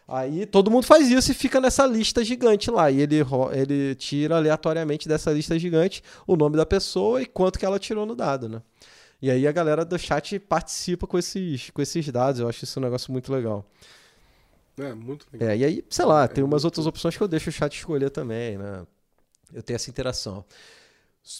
Aí 0.07 0.47
todo 0.47 0.71
mundo 0.71 0.85
faz 0.85 1.07
isso 1.11 1.31
e 1.31 1.35
fica 1.35 1.61
nessa 1.61 1.85
lista 1.85 2.25
gigante 2.25 2.71
lá. 2.71 2.89
E 2.89 3.01
ele, 3.01 3.17
ele 3.53 3.93
tira 3.93 4.37
aleatoriamente 4.37 5.07
dessa 5.07 5.31
lista 5.31 5.57
gigante 5.59 6.01
o 6.25 6.35
nome 6.35 6.57
da 6.57 6.65
pessoa 6.65 7.21
e 7.21 7.27
quanto 7.27 7.59
que 7.59 7.65
ela 7.65 7.77
tirou 7.77 8.07
no 8.07 8.15
dado, 8.15 8.49
né? 8.49 8.61
E 9.21 9.29
aí 9.29 9.47
a 9.47 9.51
galera 9.51 9.85
do 9.85 9.99
chat 9.99 10.39
participa 10.39 11.05
com 11.05 11.19
esses, 11.19 11.69
com 11.69 11.81
esses 11.81 12.09
dados. 12.09 12.41
Eu 12.41 12.49
acho 12.49 12.63
isso 12.63 12.79
um 12.79 12.83
negócio 12.83 13.11
muito 13.11 13.31
legal. 13.31 13.63
É, 14.79 14.93
muito 14.93 15.27
legal. 15.31 15.49
É, 15.49 15.57
e 15.57 15.65
aí, 15.65 15.85
sei 15.89 16.05
lá, 16.05 16.23
é, 16.23 16.27
tem 16.27 16.43
umas 16.43 16.65
outras 16.65 16.85
opções 16.87 17.15
que 17.15 17.21
eu 17.21 17.27
deixo 17.27 17.49
o 17.49 17.53
chat 17.53 17.75
escolher 17.75 18.09
também, 18.09 18.57
né? 18.57 18.85
Eu 19.53 19.63
tenho 19.63 19.75
essa 19.75 19.89
interação. 19.89 20.45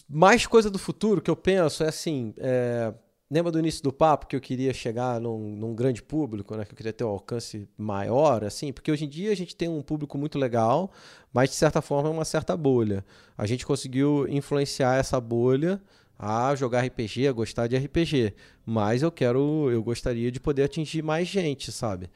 Mais 0.08 0.46
coisa 0.46 0.70
do 0.70 0.78
futuro 0.78 1.20
que 1.20 1.30
eu 1.30 1.36
penso 1.36 1.82
é 1.82 1.88
assim. 1.88 2.34
É... 2.38 2.92
Lembra 3.32 3.52
do 3.52 3.60
início 3.60 3.80
do 3.84 3.92
papo 3.92 4.26
que 4.26 4.34
eu 4.34 4.40
queria 4.40 4.74
chegar 4.74 5.20
num, 5.20 5.54
num, 5.54 5.72
grande 5.72 6.02
público, 6.02 6.56
né? 6.56 6.64
Que 6.64 6.72
eu 6.72 6.76
queria 6.76 6.92
ter 6.92 7.04
um 7.04 7.10
alcance 7.10 7.68
maior, 7.78 8.42
assim? 8.42 8.72
Porque 8.72 8.90
hoje 8.90 9.04
em 9.04 9.08
dia 9.08 9.30
a 9.30 9.36
gente 9.36 9.54
tem 9.54 9.68
um 9.68 9.82
público 9.82 10.18
muito 10.18 10.36
legal, 10.36 10.90
mas 11.32 11.50
de 11.50 11.54
certa 11.54 11.80
forma 11.80 12.08
é 12.08 12.12
uma 12.12 12.24
certa 12.24 12.56
bolha. 12.56 13.04
A 13.38 13.46
gente 13.46 13.64
conseguiu 13.64 14.26
influenciar 14.28 14.96
essa 14.96 15.20
bolha 15.20 15.80
a 16.18 16.54
jogar 16.56 16.84
RPG, 16.84 17.28
a 17.28 17.32
gostar 17.32 17.68
de 17.68 17.76
RPG. 17.76 18.34
Mas 18.66 19.00
eu 19.00 19.12
quero, 19.12 19.70
eu 19.70 19.80
gostaria 19.80 20.32
de 20.32 20.40
poder 20.40 20.64
atingir 20.64 21.02
mais 21.02 21.28
gente, 21.28 21.70
sabe? 21.70 22.10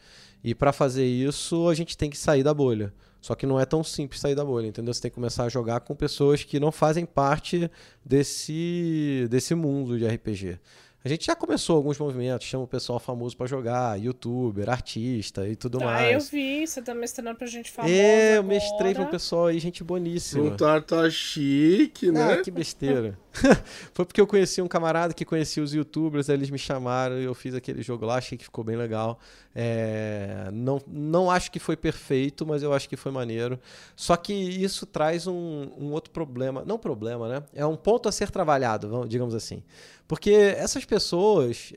E 0.44 0.54
para 0.54 0.72
fazer 0.72 1.06
isso, 1.06 1.68
a 1.68 1.74
gente 1.74 1.96
tem 1.96 2.10
que 2.10 2.18
sair 2.18 2.42
da 2.42 2.52
bolha. 2.52 2.92
Só 3.20 3.34
que 3.34 3.46
não 3.46 3.58
é 3.58 3.64
tão 3.64 3.82
simples 3.82 4.20
sair 4.20 4.34
da 4.34 4.44
bolha, 4.44 4.66
entendeu? 4.66 4.92
Você 4.92 5.00
tem 5.00 5.10
que 5.10 5.14
começar 5.14 5.44
a 5.44 5.48
jogar 5.48 5.80
com 5.80 5.94
pessoas 5.94 6.44
que 6.44 6.60
não 6.60 6.70
fazem 6.70 7.06
parte 7.06 7.70
desse, 8.04 9.26
desse 9.30 9.54
mundo 9.54 9.98
de 9.98 10.06
RPG. 10.06 10.58
A 11.04 11.08
gente 11.10 11.26
já 11.26 11.36
começou 11.36 11.76
alguns 11.76 11.98
movimentos, 11.98 12.46
chama 12.46 12.64
o 12.64 12.66
pessoal 12.66 12.98
famoso 12.98 13.36
para 13.36 13.46
jogar, 13.46 14.00
youtuber, 14.00 14.70
artista 14.70 15.46
e 15.46 15.54
tudo 15.54 15.78
ah, 15.82 15.84
mais. 15.84 16.06
Ah, 16.06 16.12
eu 16.12 16.20
vi, 16.20 16.66
você 16.66 16.80
tá 16.80 16.94
mestrando 16.94 17.36
pra 17.36 17.46
gente 17.46 17.70
famosa 17.70 17.94
É, 17.94 18.38
eu 18.38 18.42
mestrei 18.42 18.94
pra 18.94 19.02
um 19.02 19.10
pessoal 19.10 19.48
aí, 19.48 19.58
gente 19.58 19.84
boníssima. 19.84 20.44
Um 20.44 20.56
tarta 20.56 21.10
chique, 21.10 22.10
né? 22.10 22.32
Ah, 22.32 22.42
que 22.42 22.50
besteira. 22.50 23.18
Foi 23.92 24.06
porque 24.06 24.18
eu 24.18 24.26
conheci 24.26 24.62
um 24.62 24.66
camarada 24.66 25.12
que 25.12 25.26
conhecia 25.26 25.62
os 25.62 25.74
youtubers, 25.74 26.30
aí 26.30 26.36
eles 26.36 26.48
me 26.48 26.58
chamaram 26.58 27.20
e 27.20 27.24
eu 27.24 27.34
fiz 27.34 27.54
aquele 27.54 27.82
jogo 27.82 28.06
lá, 28.06 28.16
achei 28.16 28.38
que 28.38 28.44
ficou 28.44 28.64
bem 28.64 28.76
legal. 28.76 29.20
É, 29.54 30.48
não, 30.52 30.80
não 30.86 31.30
acho 31.30 31.50
que 31.50 31.60
foi 31.60 31.76
perfeito, 31.76 32.44
mas 32.44 32.62
eu 32.62 32.72
acho 32.72 32.88
que 32.88 32.96
foi 32.96 33.12
maneiro. 33.12 33.58
Só 33.94 34.16
que 34.16 34.32
isso 34.32 34.84
traz 34.84 35.26
um, 35.26 35.70
um 35.78 35.92
outro 35.92 36.10
problema. 36.10 36.64
Não 36.66 36.78
problema, 36.78 37.28
né? 37.28 37.42
É 37.54 37.64
um 37.64 37.76
ponto 37.76 38.08
a 38.08 38.12
ser 38.12 38.30
trabalhado, 38.30 38.88
vamos, 38.88 39.08
digamos 39.08 39.34
assim. 39.34 39.62
Porque 40.08 40.32
essas 40.32 40.84
pessoas. 40.84 41.72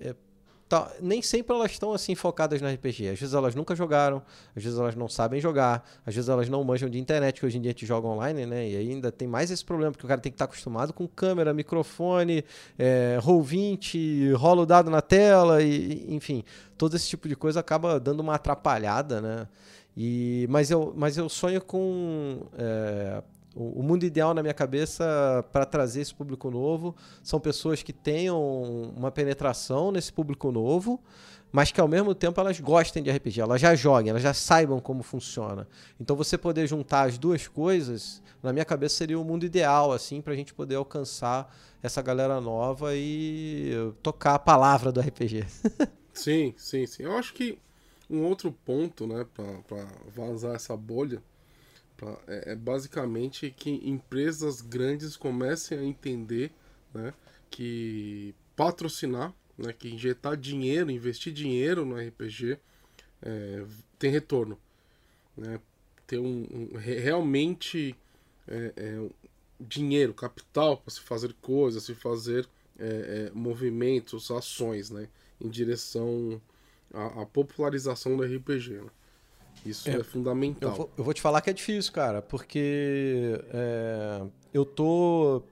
Tá, 0.70 0.91
nem 1.01 1.22
sempre 1.22 1.55
elas 1.55 1.72
estão 1.72 1.93
assim 1.93 2.13
focadas 2.13 2.61
no 2.61 2.68
RPG. 2.68 3.09
Às 3.09 3.20
vezes 3.20 3.34
elas 3.34 3.55
nunca 3.55 3.74
jogaram, 3.74 4.22
às 4.53 4.61
vezes 4.61 4.78
elas 4.78 4.95
não 4.95 5.07
sabem 5.07 5.39
jogar, 5.39 5.88
às 6.05 6.13
vezes 6.13 6.30
elas 6.30 6.49
não 6.49 6.61
manjam 6.61 6.89
de 6.89 6.99
internet, 6.99 7.39
que 7.39 7.45
hoje 7.45 7.57
em 7.57 7.61
dia 7.61 7.70
a 7.70 7.74
gente 7.74 7.86
joga 7.86 8.05
online, 8.05 8.45
né? 8.45 8.70
E 8.70 8.76
ainda 8.76 9.09
tem 9.09 9.30
mais 9.30 9.49
esse 9.49 9.63
problema, 9.63 9.93
porque 9.93 10.05
o 10.05 10.09
cara 10.09 10.20
tem 10.20 10.30
que 10.30 10.36
estar 10.36 10.43
acostumado 10.45 10.91
com 10.91 11.07
câmera, 11.07 11.53
microfone, 11.53 12.43
é, 12.78 13.18
Roll20, 13.22 14.34
rola 14.34 14.63
o 14.63 14.65
dado 14.65 14.89
na 14.89 15.01
tela, 15.01 15.63
e, 15.63 16.05
enfim, 16.13 16.43
todo 16.78 16.97
esse 16.97 17.07
tipo 17.07 17.30
de 17.30 17.36
coisa 17.36 17.61
acaba 17.61 17.97
dando 17.97 18.20
uma 18.20 18.36
atrapalhada, 18.36 19.22
né? 19.22 19.47
E, 19.95 20.45
mas, 20.49 20.70
eu, 20.70 20.93
mas 20.97 21.18
eu 21.18 21.30
sonho 21.30 21.61
com 21.61 22.41
é, 22.57 23.24
o, 23.58 23.82
mundo 23.82 24.05
ideal 24.05 24.34
na 24.34 24.43
minha 24.43 24.53
cabeça 24.53 25.43
para 25.51 25.66
trazer 25.66 26.01
esse 26.01 26.14
público 26.14 26.51
novo 26.51 26.95
são 27.24 27.39
pessoas 27.39 27.82
que 27.82 27.91
tenham 27.91 28.39
uma 28.95 29.12
penetração 29.12 29.91
nesse 29.91 30.14
público 30.14 30.51
novo, 30.51 31.01
mas 31.51 31.72
que 31.72 31.82
ao 31.82 31.88
mesmo 31.88 32.14
tempo 32.14 32.39
elas 32.39 32.60
gostem 32.60 33.01
de 33.01 33.10
RPG, 33.10 33.41
elas 33.41 33.60
já 33.60 33.74
joguem, 33.74 34.12
elas 34.12 34.22
já 34.22 34.34
saibam 34.34 34.80
como 34.80 35.01
funciona. 35.01 35.68
Então 35.99 36.16
você 36.16 36.38
poder 36.38 36.68
juntar 36.68 37.08
as 37.08 37.18
duas 37.18 37.47
coisas, 37.47 38.22
na 38.43 38.53
minha 38.53 38.66
cabeça 38.66 38.95
seria 38.95 39.20
o 39.20 39.26
mundo 39.26 39.45
ideal 39.45 39.91
assim 39.91 40.22
para 40.22 40.34
a 40.34 40.36
gente 40.36 40.53
poder 40.53 40.76
alcançar 40.76 41.51
essa 41.82 42.01
galera 42.01 42.39
nova 42.39 42.91
e 42.93 43.74
tocar 44.03 44.36
a 44.36 44.39
palavra 44.39 44.91
do 44.91 45.01
RPG. 45.01 45.45
sim, 46.14 46.53
sim, 46.58 46.86
sim. 46.86 47.03
Eu 47.03 47.18
acho 47.18 47.34
que 47.34 47.58
um 48.08 48.24
outro 48.24 48.51
ponto, 48.51 49.08
né, 49.08 49.26
para 49.34 49.86
vazar 50.16 50.55
essa 50.55 50.78
bolha 50.78 51.24
é, 52.28 52.52
é 52.52 52.56
basicamente 52.56 53.50
que 53.52 53.70
empresas 53.88 54.62
grandes 54.62 55.16
comecem 55.16 55.78
a 55.78 55.84
entender 55.84 56.52
né, 56.93 57.14
que 57.50 58.36
patrocinar, 58.56 59.34
né, 59.58 59.74
que 59.74 59.89
injetar 59.89 60.38
dinheiro, 60.38 60.91
investir 60.91 61.34
dinheiro 61.34 61.86
no 61.86 61.95
RPG 61.95 62.58
é, 63.22 63.66
tem 63.98 64.12
retorno. 64.12 64.58
Né, 65.36 65.60
ter 66.06 66.20
um, 66.20 66.48
um 66.52 66.78
realmente 66.78 67.95
é, 68.48 68.74
é, 68.78 69.10
dinheiro, 69.60 70.14
capital 70.14 70.78
para 70.78 70.91
se 70.91 71.02
fazer 71.02 71.34
coisas, 71.41 71.84
se 71.84 71.93
fazer 71.93 72.48
é, 72.80 72.86
é, 73.28 73.32
movimentos, 73.34 74.32
ações 74.32 74.89
né, 74.89 75.10
em 75.41 75.50
direção 75.50 76.41
à, 76.93 77.24
à 77.24 77.26
popularização 77.26 78.16
do 78.16 78.24
RPG. 78.24 78.82
Né. 78.82 78.89
Isso 79.66 79.89
é, 79.89 79.95
é 79.95 80.03
fundamental. 80.03 80.72
Eu 80.72 80.76
vou, 80.76 80.89
eu 80.97 81.03
vou, 81.03 81.14
te 81.14 81.22
falar 81.22 81.41
que 81.41 81.49
é 81.49 81.53
difícil, 81.53 81.91
cara, 81.91 82.22
porque 82.22 83.39
é, 83.51 84.22
eu 84.53 84.66
tô 84.66 85.43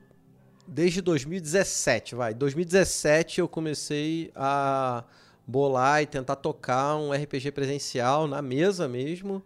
desde 0.67 1.01
2017, 1.01 2.15
vai. 2.15 2.33
2017 2.33 3.39
eu 3.39 3.47
comecei 3.47 4.31
a 4.35 5.03
bolar 5.47 6.01
e 6.01 6.05
tentar 6.05 6.37
tocar 6.37 6.95
um 6.95 7.11
RPG 7.11 7.51
presencial 7.51 8.27
na 8.27 8.41
mesa 8.41 8.87
mesmo 8.87 9.43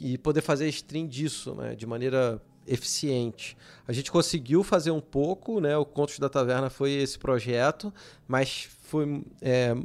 e 0.00 0.16
poder 0.18 0.42
fazer 0.42 0.68
stream 0.68 1.06
disso, 1.06 1.54
né, 1.54 1.74
de 1.74 1.86
maneira 1.86 2.40
eficiente. 2.66 3.56
A 3.86 3.92
gente 3.92 4.10
conseguiu 4.10 4.62
fazer 4.62 4.90
um 4.90 5.00
pouco, 5.00 5.60
né? 5.60 5.76
O 5.76 5.84
Contos 5.84 6.18
da 6.18 6.28
Taverna 6.28 6.68
foi 6.68 6.92
esse 6.92 7.18
projeto, 7.18 7.94
mas 8.26 8.68
foi 8.82 9.24
é, 9.40 9.76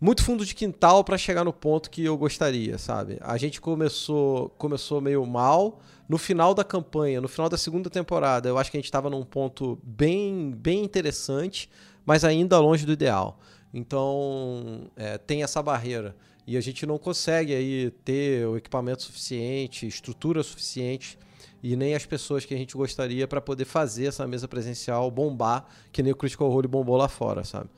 muito 0.00 0.24
fundo 0.24 0.46
de 0.46 0.54
quintal 0.54 1.04
para 1.04 1.18
chegar 1.18 1.44
no 1.44 1.52
ponto 1.52 1.90
que 1.90 2.04
eu 2.04 2.16
gostaria, 2.16 2.78
sabe? 2.78 3.18
A 3.20 3.36
gente 3.36 3.60
começou, 3.60 4.48
começou 4.50 5.00
meio 5.00 5.26
mal. 5.26 5.80
No 6.08 6.16
final 6.16 6.54
da 6.54 6.64
campanha, 6.64 7.20
no 7.20 7.28
final 7.28 7.48
da 7.48 7.58
segunda 7.58 7.90
temporada, 7.90 8.48
eu 8.48 8.56
acho 8.56 8.70
que 8.70 8.76
a 8.76 8.80
gente 8.80 8.86
estava 8.86 9.10
num 9.10 9.22
ponto 9.24 9.78
bem, 9.82 10.52
bem 10.56 10.82
interessante, 10.82 11.68
mas 12.04 12.24
ainda 12.24 12.58
longe 12.58 12.86
do 12.86 12.92
ideal. 12.92 13.38
Então, 13.72 14.90
é, 14.96 15.18
tem 15.18 15.42
essa 15.42 15.62
barreira. 15.62 16.16
E 16.46 16.56
a 16.56 16.60
gente 16.60 16.84
não 16.86 16.98
consegue 16.98 17.54
aí 17.54 17.90
ter 18.04 18.46
o 18.46 18.56
equipamento 18.56 19.02
suficiente, 19.02 19.86
estrutura 19.86 20.42
suficiente 20.42 21.18
e 21.62 21.76
nem 21.76 21.94
as 21.94 22.06
pessoas 22.06 22.44
que 22.44 22.54
a 22.54 22.56
gente 22.56 22.76
gostaria 22.76 23.28
para 23.28 23.40
poder 23.40 23.66
fazer 23.66 24.06
essa 24.06 24.26
mesa 24.26 24.48
presencial 24.48 25.10
bombar, 25.10 25.66
que 25.92 26.02
nem 26.02 26.12
o 26.12 26.16
Critical 26.16 26.48
Role 26.48 26.66
bombou 26.66 26.96
lá 26.96 27.06
fora, 27.06 27.44
sabe? 27.44 27.68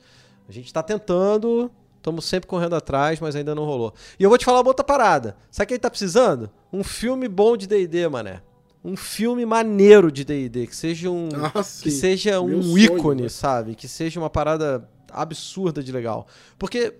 A 0.47 0.51
gente 0.51 0.65
está 0.67 0.81
tentando, 0.81 1.69
estamos 2.03 2.25
sempre 2.25 2.47
correndo 2.47 2.75
atrás, 2.75 3.21
mas 3.21 3.33
ainda 3.33 3.55
não 3.55 3.63
rolou. 3.63 3.93
E 4.19 4.23
eu 4.23 4.29
vou 4.29 4.37
te 4.37 4.43
falar 4.43 4.59
uma 4.59 4.67
outra 4.67 4.83
parada. 4.83 5.37
Sabe 5.49 5.69
quem 5.69 5.79
tá 5.79 5.89
precisando? 5.89 6.49
Um 6.71 6.83
filme 6.83 7.29
bom 7.29 7.55
de 7.55 7.65
D&D, 7.65 8.09
mané. 8.09 8.41
Um 8.83 8.97
filme 8.97 9.45
maneiro 9.45 10.11
de 10.11 10.25
D&D, 10.25 10.67
que 10.67 10.75
seja 10.75 11.09
um 11.09 11.29
Ah, 11.41 11.63
que 11.63 11.89
seja 11.89 12.31
Meu 12.31 12.43
um 12.57 12.61
sonho, 12.63 12.97
ícone, 12.97 13.21
né? 13.23 13.29
sabe? 13.29 13.73
Que 13.75 13.87
seja 13.87 14.19
uma 14.19 14.29
parada 14.29 14.87
absurda 15.09 15.81
de 15.81 15.93
legal. 15.93 16.27
Porque 16.59 16.93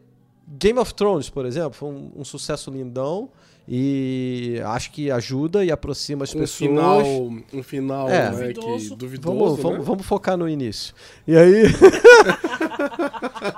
Game 0.47 0.79
of 0.79 0.93
Thrones, 0.93 1.29
por 1.29 1.45
exemplo, 1.45 1.73
foi 1.73 1.89
um, 1.89 2.11
um 2.15 2.23
sucesso 2.23 2.71
lindão 2.71 3.29
e 3.67 4.61
acho 4.65 4.91
que 4.91 5.11
ajuda 5.11 5.65
e 5.65 5.71
aproxima 5.71 6.23
as 6.23 6.33
Um 6.33 6.39
pessoas. 6.39 6.69
final, 6.69 7.01
um 7.53 7.63
final 7.63 8.07
É. 8.09 8.31
né, 8.31 8.53
Duvidoso. 8.53 8.89
que, 8.91 8.95
duvidoso, 8.95 9.37
Vamos, 9.37 9.57
né? 9.57 9.63
vamos, 9.63 9.85
vamos 9.85 10.05
focar 10.05 10.37
no 10.37 10.47
início. 10.47 10.93
E 11.27 11.35
aí. 11.35 11.63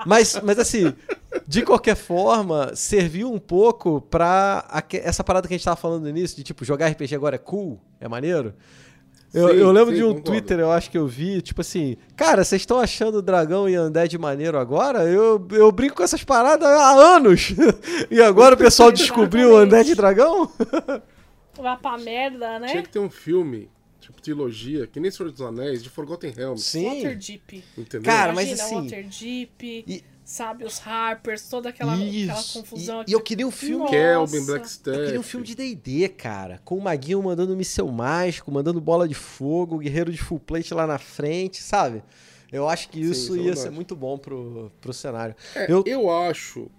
mas, 0.05 0.39
mas 0.43 0.59
assim, 0.59 0.93
de 1.47 1.61
qualquer 1.61 1.95
forma, 1.95 2.75
serviu 2.75 3.31
um 3.31 3.39
pouco 3.39 4.01
pra 4.01 4.65
essa 4.93 5.23
parada 5.23 5.47
que 5.47 5.53
a 5.53 5.57
gente 5.57 5.65
tava 5.65 5.75
falando 5.75 6.03
no 6.03 6.09
início, 6.09 6.35
de 6.37 6.43
tipo, 6.43 6.65
jogar 6.65 6.87
RPG 6.89 7.15
agora 7.15 7.35
é 7.35 7.39
cool, 7.39 7.79
é 7.99 8.07
maneiro. 8.07 8.53
Eu, 9.33 9.49
Sim, 9.49 9.55
eu 9.55 9.71
lembro 9.73 9.91
sim, 9.91 9.97
de 9.97 10.03
um 10.03 10.07
concordo. 10.13 10.31
Twitter, 10.31 10.59
eu 10.59 10.71
acho 10.71 10.89
que 10.89 10.97
eu 10.97 11.05
vi, 11.05 11.41
tipo 11.41 11.59
assim, 11.59 11.97
cara, 12.15 12.41
vocês 12.43 12.61
estão 12.61 12.79
achando 12.79 13.21
dragão 13.21 13.67
e 13.67 13.77
undead 13.77 14.17
maneiro 14.17 14.57
agora? 14.57 15.03
Eu, 15.03 15.45
eu 15.51 15.69
brinco 15.73 15.95
com 15.95 16.03
essas 16.03 16.23
paradas 16.23 16.65
há 16.67 17.15
anos. 17.17 17.53
e 18.09 18.21
agora 18.21 18.55
o 18.55 18.57
pessoal 18.57 18.91
descobriu 18.93 19.51
o 19.51 19.61
undead 19.61 19.91
e 19.91 19.95
dragão? 19.95 20.49
Vai 21.61 21.77
pra 21.77 21.97
merda, 21.97 22.59
né? 22.59 22.67
Tinha 22.69 22.83
que 22.83 22.89
ter 22.89 22.99
um 22.99 23.09
filme, 23.09 23.69
tipo 23.99 24.21
trilogia, 24.21 24.87
que 24.87 24.99
nem 25.01 25.11
Senhor 25.11 25.29
dos 25.31 25.41
Anéis, 25.41 25.83
de 25.83 25.89
Forgotten 25.89 26.31
Realms. 26.31 26.63
Sim. 26.63 26.85
Waterdeep. 27.03 27.63
Entendeu? 27.77 28.05
Cara, 28.05 28.33
mas 28.33 28.47
Imagina, 28.47 28.63
assim- 28.63 28.75
Waterdeep, 28.83 29.83
E- 29.85 30.03
sabe, 30.25 30.65
os 30.65 30.81
Harpers, 30.85 31.47
toda 31.47 31.69
aquela, 31.69 31.93
aquela 31.93 32.43
confusão 32.51 32.97
E, 32.97 33.01
aqui. 33.01 33.11
e 33.11 33.13
eu 33.13 33.21
queria 33.21 33.47
um 33.47 33.51
filme 33.51 33.77
Nossa. 33.77 33.91
Kelvin, 33.91 34.37
Eu 34.37 34.45
Blackstaff. 34.47 34.97
queria 35.05 35.19
um 35.19 35.23
filme 35.23 35.45
de 35.45 35.55
D&D, 35.55 36.09
cara. 36.09 36.59
Com 36.65 36.77
o 36.77 36.81
Maguinho 36.81 37.21
mandando 37.23 37.55
míssel 37.55 37.87
mágico, 37.89 38.51
mandando 38.51 38.81
bola 38.81 39.07
de 39.07 39.13
fogo, 39.13 39.75
o 39.75 39.79
guerreiro 39.79 40.11
de 40.11 40.17
full 40.17 40.39
plate 40.39 40.73
lá 40.73 40.85
na 40.87 40.97
frente, 40.97 41.61
sabe? 41.61 42.03
Eu 42.51 42.67
acho 42.67 42.89
que 42.89 42.97
Sim, 43.03 43.11
isso 43.11 43.13
isso 43.21 43.33
é 43.33 43.37
ia 43.37 43.43
verdade. 43.43 43.61
ser 43.61 43.69
muito 43.71 43.95
bom 43.95 44.17
pro, 44.17 44.71
pro 44.81 44.91
cenário. 44.93 45.35
É, 45.55 45.71
eu, 45.71 45.83
eu... 45.85 46.09
acho. 46.11 46.69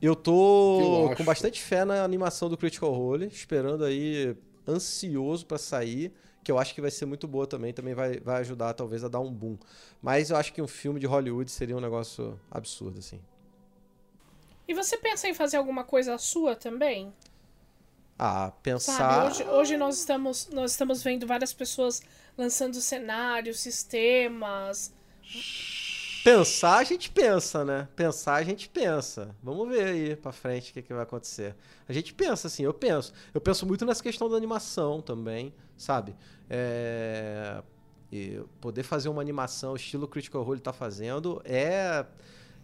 eu 0.00 0.16
tô 0.16 0.80
eu 0.80 1.06
com 1.08 1.12
acho. 1.12 1.24
bastante 1.24 1.60
fé 1.60 1.84
na 1.84 2.02
animação 2.04 2.48
do 2.48 2.56
Critical 2.56 2.92
Role, 2.92 3.26
esperando 3.26 3.84
aí, 3.84 4.34
ansioso 4.66 5.44
pra 5.44 5.58
sair, 5.58 6.12
que 6.48 6.52
eu 6.52 6.58
acho 6.58 6.74
que 6.74 6.80
vai 6.80 6.90
ser 6.90 7.04
muito 7.04 7.28
boa 7.28 7.46
também, 7.46 7.74
também 7.74 7.92
vai, 7.92 8.20
vai 8.20 8.40
ajudar 8.40 8.72
talvez 8.72 9.04
a 9.04 9.08
dar 9.08 9.20
um 9.20 9.30
boom. 9.30 9.58
Mas 10.00 10.30
eu 10.30 10.36
acho 10.38 10.50
que 10.50 10.62
um 10.62 10.66
filme 10.66 10.98
de 10.98 11.04
Hollywood 11.04 11.50
seria 11.50 11.76
um 11.76 11.80
negócio 11.80 12.40
absurdo, 12.50 13.00
assim. 13.00 13.20
E 14.66 14.72
você 14.72 14.96
pensa 14.96 15.28
em 15.28 15.34
fazer 15.34 15.58
alguma 15.58 15.84
coisa 15.84 16.16
sua 16.16 16.56
também? 16.56 17.12
Ah, 18.18 18.50
pensar... 18.62 18.96
Sabe, 18.96 19.26
hoje, 19.26 19.44
hoje 19.44 19.76
nós, 19.76 19.98
estamos, 19.98 20.48
nós 20.48 20.70
estamos 20.70 21.02
vendo 21.02 21.26
várias 21.26 21.52
pessoas 21.52 22.00
lançando 22.34 22.80
cenários, 22.80 23.60
sistemas. 23.60 24.90
Pensar 26.28 26.78
a 26.78 26.84
gente 26.84 27.10
pensa, 27.10 27.64
né? 27.64 27.88
Pensar 27.96 28.34
a 28.34 28.42
gente 28.42 28.68
pensa. 28.68 29.34
Vamos 29.42 29.68
ver 29.68 29.84
aí 29.84 30.16
pra 30.16 30.30
frente 30.30 30.70
o 30.70 30.74
que, 30.74 30.82
que 30.82 30.92
vai 30.92 31.02
acontecer. 31.02 31.56
A 31.88 31.92
gente 31.92 32.12
pensa, 32.12 32.48
assim, 32.48 32.64
eu 32.64 32.74
penso. 32.74 33.12
Eu 33.32 33.40
penso 33.40 33.66
muito 33.66 33.86
nessa 33.86 34.02
questão 34.02 34.28
da 34.28 34.36
animação 34.36 35.00
também, 35.00 35.54
sabe? 35.76 36.14
É... 36.50 37.62
e 38.12 38.40
poder 38.60 38.82
fazer 38.82 39.08
uma 39.08 39.22
animação 39.22 39.74
estilo 39.74 40.06
Critical 40.06 40.42
Role 40.42 40.60
tá 40.60 40.72
fazendo 40.72 41.40
é 41.44 42.04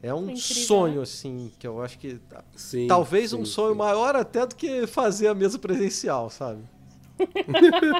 é 0.02 0.12
um 0.12 0.28
Incrível, 0.28 0.66
sonho, 0.66 0.96
né? 0.96 1.02
assim, 1.02 1.52
que 1.58 1.66
eu 1.66 1.82
acho 1.82 1.98
que 1.98 2.20
Sim, 2.54 2.86
talvez 2.86 3.30
sim, 3.30 3.36
um 3.36 3.46
sonho 3.46 3.72
sim. 3.72 3.78
maior 3.78 4.14
até 4.14 4.46
do 4.46 4.54
que 4.54 4.86
fazer 4.86 5.28
a 5.28 5.34
mesa 5.34 5.58
presencial, 5.58 6.28
sabe? 6.28 6.62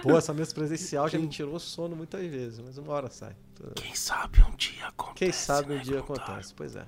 Pô, 0.03 0.17
essa 0.17 0.33
mesa 0.33 0.55
presencial 0.55 1.09
já 1.09 1.19
me 1.19 1.29
tirou 1.29 1.59
sono 1.59 1.95
muitas 1.95 2.21
vezes, 2.27 2.59
mas 2.59 2.79
uma 2.79 2.93
hora 2.93 3.11
sai. 3.11 3.35
Quem 3.75 3.95
sabe 3.95 4.43
um 4.43 4.55
dia 4.57 4.87
acontece. 4.89 5.19
Quem 5.19 5.33
sabe 5.33 5.73
um 5.73 5.77
né, 5.77 5.83
dia 5.83 6.03
Contar? 6.03 6.23
acontece, 6.25 6.55
pois 6.55 6.77
é. 6.77 6.87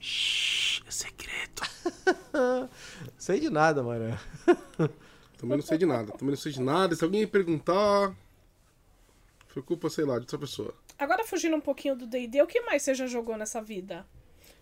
Shhh, 0.00 0.82
é 0.86 0.90
segredo. 0.90 1.62
Sei 3.16 3.38
de 3.38 3.50
nada, 3.50 3.82
mano. 3.82 4.18
Também 5.38 5.56
não 5.56 5.64
sei 5.64 5.76
de 5.76 5.86
nada. 5.86 6.12
Também 6.12 6.30
não 6.30 6.36
sei 6.36 6.52
de 6.52 6.60
nada. 6.60 6.94
Se 6.94 7.04
alguém 7.04 7.20
me 7.20 7.26
perguntar. 7.26 8.14
Foi 9.48 9.62
culpa, 9.62 9.90
sei 9.90 10.04
lá, 10.04 10.14
de 10.14 10.20
outra 10.20 10.38
pessoa. 10.38 10.74
Agora 10.98 11.24
fugindo 11.24 11.56
um 11.56 11.60
pouquinho 11.60 11.94
do 11.94 12.06
D&D, 12.06 12.40
o 12.40 12.46
que 12.46 12.60
mais 12.62 12.82
você 12.82 12.94
já 12.94 13.06
jogou 13.06 13.36
nessa 13.36 13.60
vida? 13.60 14.06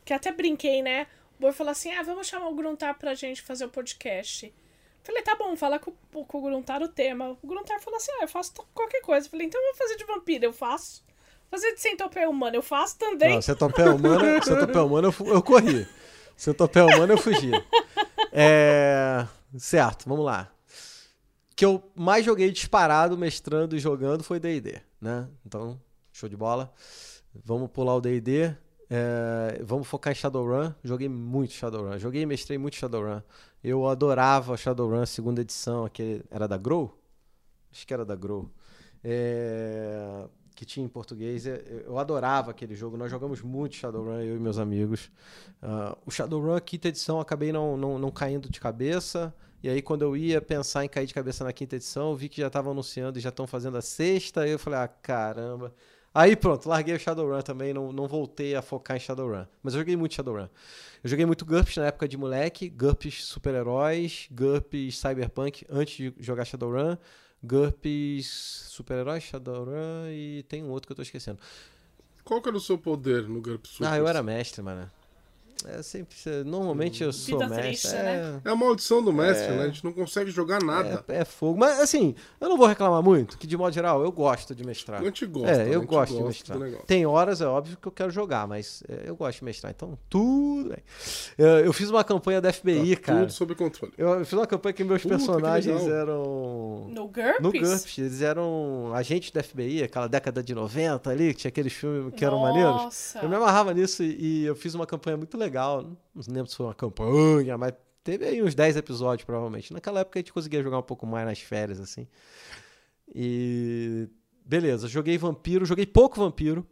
Que 0.05 0.13
até 0.13 0.33
brinquei, 0.33 0.83
né? 0.83 1.07
O 1.39 1.43
Boi 1.43 1.53
falou 1.53 1.71
assim, 1.71 1.93
ah, 1.93 2.03
vamos 2.03 2.27
chamar 2.27 2.49
o 2.49 2.55
Gruntar 2.55 2.99
pra 2.99 3.15
gente 3.15 3.43
fazer 3.43 3.67
o 3.67 3.69
podcast. 3.69 4.53
Falei, 5.03 5.23
tá 5.23 5.35
bom, 5.35 5.57
fala 5.57 5.79
com, 5.79 5.93
com 6.13 6.39
o 6.39 6.43
Gruntar 6.43 6.83
o 6.83 6.89
tema. 6.89 7.37
O 7.43 7.47
Gruntar 7.47 7.81
falou 7.81 7.97
assim, 7.97 8.13
ah, 8.21 8.25
eu 8.25 8.29
faço 8.29 8.53
qualquer 8.75 9.01
coisa. 9.01 9.29
Falei, 9.29 9.47
então 9.47 9.61
vamos 9.61 9.79
fazer 9.79 9.97
de 9.97 10.05
vampiro, 10.05 10.45
eu 10.45 10.53
faço. 10.53 11.03
Fazer 11.51 11.75
de 11.75 11.81
centopeia 11.81 12.29
humana, 12.31 12.57
eu 12.57 12.63
faço 12.63 12.97
também. 12.99 13.35
Não, 13.35 13.43
centopeia 13.43 13.93
humana, 13.93 14.41
centopeia 14.43 14.85
humana 14.85 15.09
eu, 15.09 15.27
eu 15.27 15.43
corri. 15.43 15.87
Centopeia 16.37 16.87
humana 16.87 17.15
eu 17.15 17.19
fugi. 17.19 17.51
É... 18.33 19.27
Certo, 19.59 20.09
vamos 20.09 20.25
lá. 20.25 20.49
O 21.53 21.57
que 21.57 21.65
eu 21.65 21.83
mais 21.95 22.25
joguei 22.25 22.51
disparado, 22.53 23.19
mestrando 23.19 23.77
e 23.77 23.81
jogando 23.81 24.23
foi 24.23 24.39
D&D, 24.39 24.81
né? 25.01 25.29
Então, 25.45 25.81
show 26.13 26.29
de 26.29 26.37
bola. 26.37 26.73
Vamos 27.45 27.71
pular 27.71 27.97
o 27.97 28.01
D&D. 28.01 28.55
é, 28.89 29.61
Vamos 29.63 29.89
focar 29.89 30.13
em 30.13 30.17
Shadowrun. 30.17 30.73
Joguei 30.85 31.09
muito 31.09 31.53
Shadowrun. 31.53 31.99
Joguei 31.99 32.23
e 32.23 32.27
mestrei 32.27 32.57
muito 32.59 32.77
Shadowrun. 32.77 33.21
Eu 33.63 33.87
adorava 33.87 34.57
Shadowrun, 34.57 35.05
segunda 35.07 35.41
edição. 35.43 35.85
Aquele... 35.85 36.25
Era 36.31 36.49
da 36.49 36.57
Grow? 36.57 36.97
Acho 37.71 37.87
que 37.87 37.93
era 37.93 38.05
da 38.05 38.17
Grow. 38.17 38.51
É, 39.05 40.27
que 40.55 40.65
tinha 40.65 40.85
em 40.85 40.89
português. 40.89 41.47
É, 41.47 41.85
Eu 41.87 41.99
adorava 41.99 42.51
aquele 42.51 42.75
jogo. 42.75 42.97
Nós 42.97 43.11
jogamos 43.11 43.43
muito 43.43 43.77
Shadowrun, 43.77 44.21
eu 44.21 44.37
e 44.37 44.39
meus 44.39 44.59
amigos. 44.59 45.11
Ah, 45.63 45.97
o 46.07 46.11
Shadowrun, 46.11 46.59
quinta 46.61 46.89
edição, 46.89 47.21
acabei 47.21 47.53
não, 47.53 47.77
não, 47.77 47.99
não 47.99 48.11
caindo 48.11 48.51
de 48.51 48.61
cabeça. 48.61 49.35
E 49.63 49.69
aí, 49.69 49.83
quando 49.83 50.03
eu 50.03 50.17
ia 50.17 50.41
pensar 50.41 50.85
em 50.85 50.89
cair 50.89 51.07
de 51.07 51.13
cabeça 51.13 51.45
na 51.45 51.53
quinta 51.53 51.77
edição, 51.77 52.17
vi 52.17 52.31
que 52.31 52.41
já 52.41 52.47
estavam 52.47 52.73
anunciando 52.73 53.19
e 53.19 53.23
já 53.23 53.29
estão 53.29 53.47
fazendo 53.47 53.77
a 53.77 53.83
sexta. 53.83 54.47
E 54.47 54.53
eu 54.53 54.59
falei, 54.59 54.79
ah, 54.81 54.89
caramba. 54.89 55.75
Aí 56.13 56.35
pronto, 56.35 56.69
larguei 56.69 56.95
o 56.95 56.99
Shadowrun 56.99 57.41
também, 57.41 57.73
não, 57.73 57.93
não 57.93 58.09
voltei 58.09 58.57
a 58.57 58.63
focar 58.63 58.97
em 58.97 59.01
Shadowrun. 59.01 59.45
Mas 59.63 59.75
eu 59.75 59.81
joguei 59.81 59.97
muito 59.97 60.15
Shadowrun. 60.15 60.49
Eu 61.03 61.11
joguei 61.11 61.25
muito 61.25 61.45
GURPS 61.45 61.77
na 61.77 61.87
época 61.87 62.09
de 62.09 62.17
moleque, 62.17 62.69
GURPS 62.69 63.25
super-heróis, 63.25 64.29
GURPS 64.33 64.99
cyberpunk 64.99 65.65
antes 65.71 65.97
de 65.97 66.15
jogar 66.19 66.45
Shadowrun, 66.45 66.97
GURPS 67.43 68.27
super-heróis, 68.69 69.23
Shadowrun 69.23 70.09
e 70.11 70.45
tem 70.49 70.65
um 70.65 70.71
outro 70.71 70.89
que 70.89 70.93
eu 70.93 70.97
tô 70.97 71.03
esquecendo. 71.03 71.39
Qual 72.25 72.43
que 72.43 72.49
era 72.49 72.57
o 72.57 72.61
seu 72.61 72.77
poder 72.77 73.29
no 73.29 73.41
GURPS 73.41 73.71
Super? 73.71 73.89
Ah, 73.89 73.97
eu 73.97 74.07
era 74.07 74.23
mestre, 74.23 74.63
mano. 74.63 74.91
É 75.67 75.83
sempre. 75.83 76.17
Normalmente 76.45 77.03
eu 77.03 77.13
sou 77.13 77.39
Vida 77.39 77.49
mestre. 77.49 77.69
triste, 77.69 77.95
é, 77.95 78.03
né? 78.03 78.41
É 78.45 78.51
a 78.51 78.57
maldição 78.57 79.03
do 79.03 79.13
mestre, 79.13 79.49
né? 79.55 79.65
A 79.65 79.67
gente 79.67 79.85
não 79.85 79.93
consegue 79.93 80.31
jogar 80.31 80.63
nada. 80.63 81.05
é, 81.09 81.19
é 81.19 81.25
fogo. 81.25 81.59
Mas 81.59 81.81
assim, 81.81 82.15
eu 82.41 82.49
não 82.49 82.57
vou 82.57 82.67
reclamar 82.67 83.03
muito, 83.03 83.37
que 83.39 83.47
de 83.47 83.57
modo 83.57 83.73
geral 83.73 84.03
eu 84.03 84.11
gosto 84.11 84.55
de 84.55 84.65
mestrar. 84.65 85.01
A 85.01 85.05
gente 85.05 85.27
gosta. 85.27 85.51
É? 85.51 85.63
A 85.63 85.67
eu 85.67 85.81
gente 85.81 85.87
gosto 85.89 86.17
de 86.17 86.23
mestrar. 86.23 86.59
negócio. 86.59 86.87
Tem 86.87 87.05
horas, 87.07 87.41
é 87.41 87.47
óbvio, 87.47 87.77
que 87.81 87.87
eu 87.87 87.93
quero 87.93 88.11
jogar, 88.11 88.47
mas 88.49 88.83
é, 88.89 89.03
eu 89.09 89.17
gosto 89.17 89.39
de 89.39 89.45
mestrar. 89.45 89.73
Então, 89.75 89.99
tudo 90.09 90.71
bem. 90.71 90.79
Eu, 91.37 91.47
eu 91.47 91.73
fiz 91.73 91.91
uma 91.91 92.03
campanha 92.05 92.41
da 92.41 92.53
FBI, 92.53 92.97
Tá 92.97 93.03
cara. 93.03 93.21
Tudo 93.21 93.33
sob 93.33 93.55
controle. 93.55 93.93
Eu 93.99 94.25
fiz 94.25 94.33
uma 94.33 94.47
campanha 94.47 94.73
que 94.73 94.85
meus 94.85 95.03
Puta, 95.03 95.15
que 95.15 95.25
personagens 95.25 95.83
legal. 95.83 95.99
eram. 96.01 96.87
No 96.91 97.07
GURPS? 97.09 97.41
No 97.41 97.53
GURPS, 97.53 97.99
eles 97.99 98.23
eram 98.23 98.93
agentes 98.95 99.31
da 99.31 99.43
FBI, 99.43 99.83
aquela 99.83 100.09
década 100.09 100.43
de 100.43 100.55
90 100.55 101.11
ali, 101.11 101.35
que 101.35 101.41
tinha 101.41 101.49
aqueles 101.51 101.73
filmes 101.73 102.15
que 102.15 102.25
eram 102.25 102.41
maneiros. 102.41 102.73
Nossa. 102.73 103.19
Eu 103.19 103.29
me 103.29 103.37
amarrava 103.37 103.75
nisso 103.75 104.03
e, 104.03 104.43
e 104.43 104.45
eu 104.47 104.55
fiz 104.57 104.75
uma 104.75 104.87
campanha 104.87 105.17
muito 105.17 105.37
legal. 105.37 105.50
Não 105.51 105.97
lembro 106.29 106.51
se 106.51 106.57
foi 106.57 106.67
uma 106.67 106.75
campanha, 106.75 107.57
mas 107.59 107.73
teve 108.05 108.25
aí 108.25 108.43
uns 108.43 108.55
10 108.55 108.77
episódios, 108.77 109.25
provavelmente. 109.25 109.73
Naquela 109.73 110.01
época 110.01 110.19
a 110.19 110.21
gente 110.21 110.33
conseguia 110.33 110.63
jogar 110.63 110.79
um 110.79 110.83
pouco 110.83 111.07
mais 111.07 111.27
nas 111.27 111.41
férias, 111.41 111.81
assim. 111.81 112.07
E. 113.15 114.09
Beleza, 114.45 114.89
joguei 114.89 115.17
Vampiro, 115.17 115.65
joguei 115.65 115.87
pouco 115.87 116.19
Vampiro. 116.19 116.67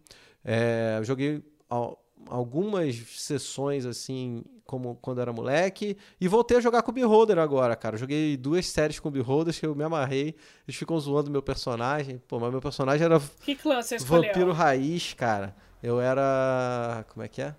É, 0.44 0.98
joguei 1.04 1.44
al- 1.68 2.02
algumas 2.26 2.96
sessões, 3.16 3.86
assim, 3.86 4.42
como 4.64 4.96
quando 4.96 5.20
era 5.20 5.32
moleque. 5.32 5.96
E 6.20 6.26
voltei 6.26 6.56
a 6.56 6.60
jogar 6.60 6.82
com 6.82 6.90
o 6.90 6.94
Beholder 6.94 7.38
agora, 7.38 7.76
cara. 7.76 7.96
Joguei 7.96 8.36
duas 8.36 8.66
séries 8.66 8.98
com 8.98 9.08
o 9.08 9.12
Beholder 9.12 9.54
que 9.54 9.64
eu 9.64 9.74
me 9.76 9.84
amarrei. 9.84 10.34
Eles 10.66 10.76
ficam 10.76 10.98
zoando 10.98 11.30
meu 11.30 11.42
personagem. 11.42 12.18
Pô, 12.26 12.40
mas 12.40 12.50
meu 12.50 12.60
personagem 12.60 13.04
era 13.04 13.20
Que 13.40 13.54
clã 13.54 13.80
você 13.80 13.96
escolheu? 13.96 14.24
Vampiro 14.24 14.52
raiz, 14.52 15.14
cara. 15.14 15.54
Eu 15.80 16.00
era. 16.00 17.04
Como 17.10 17.22
é 17.22 17.28
que 17.28 17.42
é? 17.42 17.54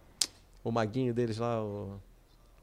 O 0.69 0.71
maguinho 0.71 1.13
deles 1.13 1.37
lá, 1.37 1.63
o. 1.63 1.99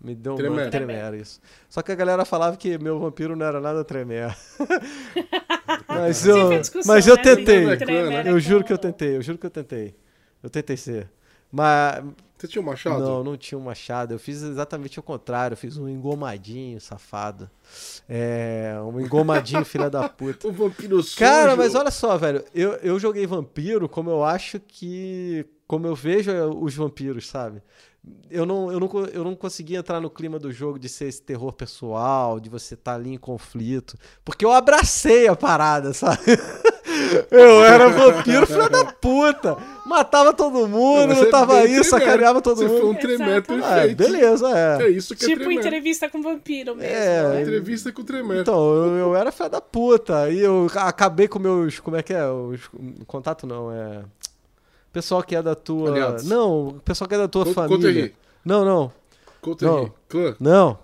Me 0.01 0.15
deu 0.15 0.35
um 0.35 1.15
isso. 1.17 1.41
Só 1.69 1.83
que 1.83 1.91
a 1.91 1.95
galera 1.95 2.25
falava 2.25 2.57
que 2.57 2.79
meu 2.79 2.99
vampiro 2.99 3.35
não 3.35 3.45
era 3.45 3.61
nada 3.61 3.83
tremere. 3.83 4.35
mas 5.89 6.25
eu, 6.27 6.51
mas 6.85 7.09
eu 7.09 7.17
né, 7.17 7.23
tentei. 7.23 7.67
se 7.71 7.77
Tremere 7.79 8.29
Eu 8.29 8.39
juro 8.39 8.63
que 8.63 8.73
eu 8.73 8.79
tentei, 8.79 9.17
eu 9.17 9.23
juro 9.23 9.39
que 9.39 9.47
eu 9.47 9.51
tentei. 9.51 9.97
Eu 10.43 10.51
tentei 10.51 10.77
ser. 10.77 11.11
Mas 11.51 12.05
Você 12.37 12.47
tinha 12.47 12.61
um 12.61 12.65
machado? 12.65 13.01
não, 13.01 13.25
não 13.25 13.37
tinha 13.37 13.59
um 13.59 13.63
machado. 13.63 14.13
Eu 14.13 14.19
fiz 14.19 14.43
exatamente 14.43 15.01
o 15.01 15.03
contrário. 15.03 15.55
Eu 15.55 15.59
fiz 15.59 15.77
um 15.77 15.89
engomadinho, 15.89 16.81
safado. 16.81 17.51
É, 18.09 18.75
um 18.85 19.01
engomadinho, 19.01 19.65
filha 19.67 19.89
da 19.89 20.09
puta. 20.09 20.47
Um 20.47 20.53
vampiro 20.53 21.03
sujo. 21.03 21.19
Cara, 21.19 21.57
mas 21.57 21.75
olha 21.75 21.91
só, 21.91 22.17
velho. 22.19 22.45
Eu, 22.55 22.75
eu 22.75 22.99
joguei 22.99 23.27
vampiro 23.27 23.89
como 23.89 24.11
eu 24.11 24.23
acho 24.23 24.61
que. 24.61 25.47
Como 25.67 25.87
eu 25.87 25.97
vejo 25.97 26.31
os 26.61 26.77
vampiros, 26.77 27.27
sabe? 27.27 27.61
Eu 28.31 28.45
não, 28.45 28.71
eu, 28.71 28.79
não, 28.79 28.91
eu 29.07 29.25
não 29.25 29.35
consegui 29.35 29.77
entrar 29.77 30.01
no 30.01 30.11
clima 30.11 30.39
do 30.39 30.53
jogo 30.53 30.79
de 30.79 30.89
ser 30.89 31.07
esse 31.07 31.23
terror 31.23 31.53
pessoal, 31.53 32.39
de 32.39 32.49
você 32.49 32.75
estar 32.75 32.95
ali 32.95 33.13
em 33.13 33.19
conflito. 33.19 33.97
Porque 34.25 34.45
eu 34.45 34.53
abracei 34.53 35.29
a 35.29 35.37
parada, 35.37 35.93
sabe? 35.93 36.23
Eu 37.31 37.65
era 37.65 37.89
vampiro, 37.89 38.47
filho 38.47 38.69
da 38.69 38.85
puta. 38.85 39.57
Matava 39.85 40.33
todo 40.33 40.67
mundo, 40.67 41.15
não 41.15 41.31
tava 41.31 41.59
é 41.59 41.63
aí, 41.63 41.85
sacaneava 41.85 42.41
todo 42.43 42.57
Você 42.57 42.69
foi 42.69 42.83
um 42.83 42.87
mundo. 42.89 42.99
tremere 42.99 43.39
Exatamente. 43.39 43.65
Ah, 43.65 43.75
perfeito. 43.75 43.97
beleza, 43.97 44.59
é. 44.59 44.83
É 44.83 44.91
isso 44.91 45.15
que 45.15 45.25
é 45.25 45.29
Tipo 45.29 45.53
entrevista 45.53 46.09
com 46.09 46.21
vampiro 46.23 46.75
mesmo. 46.75 46.93
É, 46.93 47.29
né? 47.29 47.43
Entrevista 47.43 47.93
com 47.93 48.03
o 48.03 48.05
tremere. 48.05 48.41
Então, 48.41 48.75
eu, 48.75 48.97
eu 48.97 49.17
era 49.17 49.31
filho 49.31 49.49
da 49.49 49.61
puta. 49.61 50.31
E 50.31 50.41
eu 50.41 50.67
acabei 50.75 51.29
com 51.29 51.39
meus. 51.39 51.79
Como 51.79 51.97
é 51.97 52.03
que 52.03 52.13
é? 52.13 52.27
Os, 52.29 52.69
contato 53.07 53.47
não, 53.47 53.71
é. 53.71 54.03
Pessoal 54.97 55.22
que 55.22 55.36
é 55.36 55.42
da 55.42 55.55
tua. 55.55 55.90
Aliados. 55.90 56.24
Não, 56.24 56.68
o 56.68 56.72
pessoal 56.80 57.07
que 57.07 57.14
é 57.14 57.18
da 57.18 57.28
tua 57.28 57.44
Contra- 57.44 57.68
família. 57.68 58.03
Contra 58.09 58.16
Não, 58.47 58.64
não. 58.64 58.92
Não. 59.61 59.92
Clã. 60.09 60.36
Não. 60.40 60.78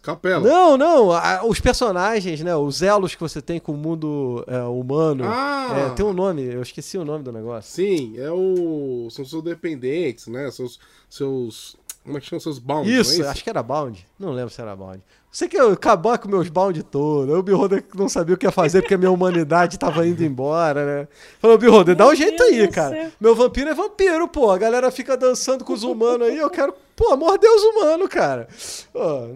Capela. 0.00 0.48
Não, 0.48 0.76
não. 0.76 1.10
a- 1.10 1.44
os 1.44 1.58
personagens, 1.58 2.40
né? 2.40 2.54
Os 2.54 2.82
elos 2.82 3.16
que 3.16 3.20
você 3.20 3.42
tem 3.42 3.58
com 3.58 3.72
o 3.72 3.76
mundo 3.76 4.44
é, 4.46 4.62
humano. 4.62 5.24
Ah! 5.26 5.88
É, 5.90 5.90
tem 5.90 6.06
um 6.06 6.12
nome, 6.12 6.42
eu 6.42 6.62
esqueci 6.62 6.96
o 6.98 7.04
nome 7.04 7.24
do 7.24 7.32
negócio. 7.32 7.68
Sim, 7.72 8.14
é 8.16 8.30
o. 8.30 9.08
São 9.10 9.24
seus 9.24 9.42
dependentes, 9.42 10.28
né? 10.28 10.48
Seus. 10.52 10.78
seus 11.08 11.76
como 12.04 12.16
é 12.16 12.20
que 12.20 12.26
chama? 12.28 12.38
Seus 12.38 12.60
bounds. 12.60 12.92
Isso, 12.92 13.18
não 13.18 13.26
é 13.26 13.30
acho 13.30 13.42
que 13.42 13.50
era 13.50 13.62
Bound. 13.62 14.06
Não 14.18 14.30
lembro 14.30 14.54
se 14.54 14.60
era 14.60 14.74
Bound. 14.76 15.02
Sei 15.32 15.46
que 15.46 15.56
eu 15.56 15.70
acabar 15.70 16.18
com 16.18 16.28
meus 16.28 16.48
Bound 16.48 16.82
todos. 16.82 17.32
O 17.32 17.42
Beholder 17.42 17.84
não 17.94 18.08
sabia 18.08 18.34
o 18.34 18.38
que 18.38 18.46
ia 18.46 18.50
fazer 18.50 18.82
porque 18.82 18.94
a 18.94 18.98
minha 18.98 19.12
humanidade 19.12 19.78
tava 19.78 20.04
indo 20.04 20.24
embora, 20.24 20.84
né? 20.84 21.08
Falou, 21.38 21.56
Beholder, 21.56 21.94
dá 21.94 22.08
um 22.08 22.14
jeito 22.16 22.36
Deus 22.36 22.50
aí, 22.50 22.68
cara. 22.68 22.96
céu. 22.96 23.12
Meu 23.20 23.34
vampiro 23.36 23.70
é 23.70 23.74
vampiro, 23.74 24.26
pô. 24.26 24.50
A 24.50 24.58
galera 24.58 24.90
fica 24.90 25.16
dançando 25.16 25.64
com 25.64 25.72
os 25.72 25.84
humanos 25.84 26.26
aí. 26.26 26.36
Eu 26.36 26.50
quero, 26.50 26.74
pô, 26.96 27.16
morder 27.16 27.48
os 27.48 27.62
humanos, 27.62 28.08
cara. 28.08 28.48
Pô, 28.92 29.26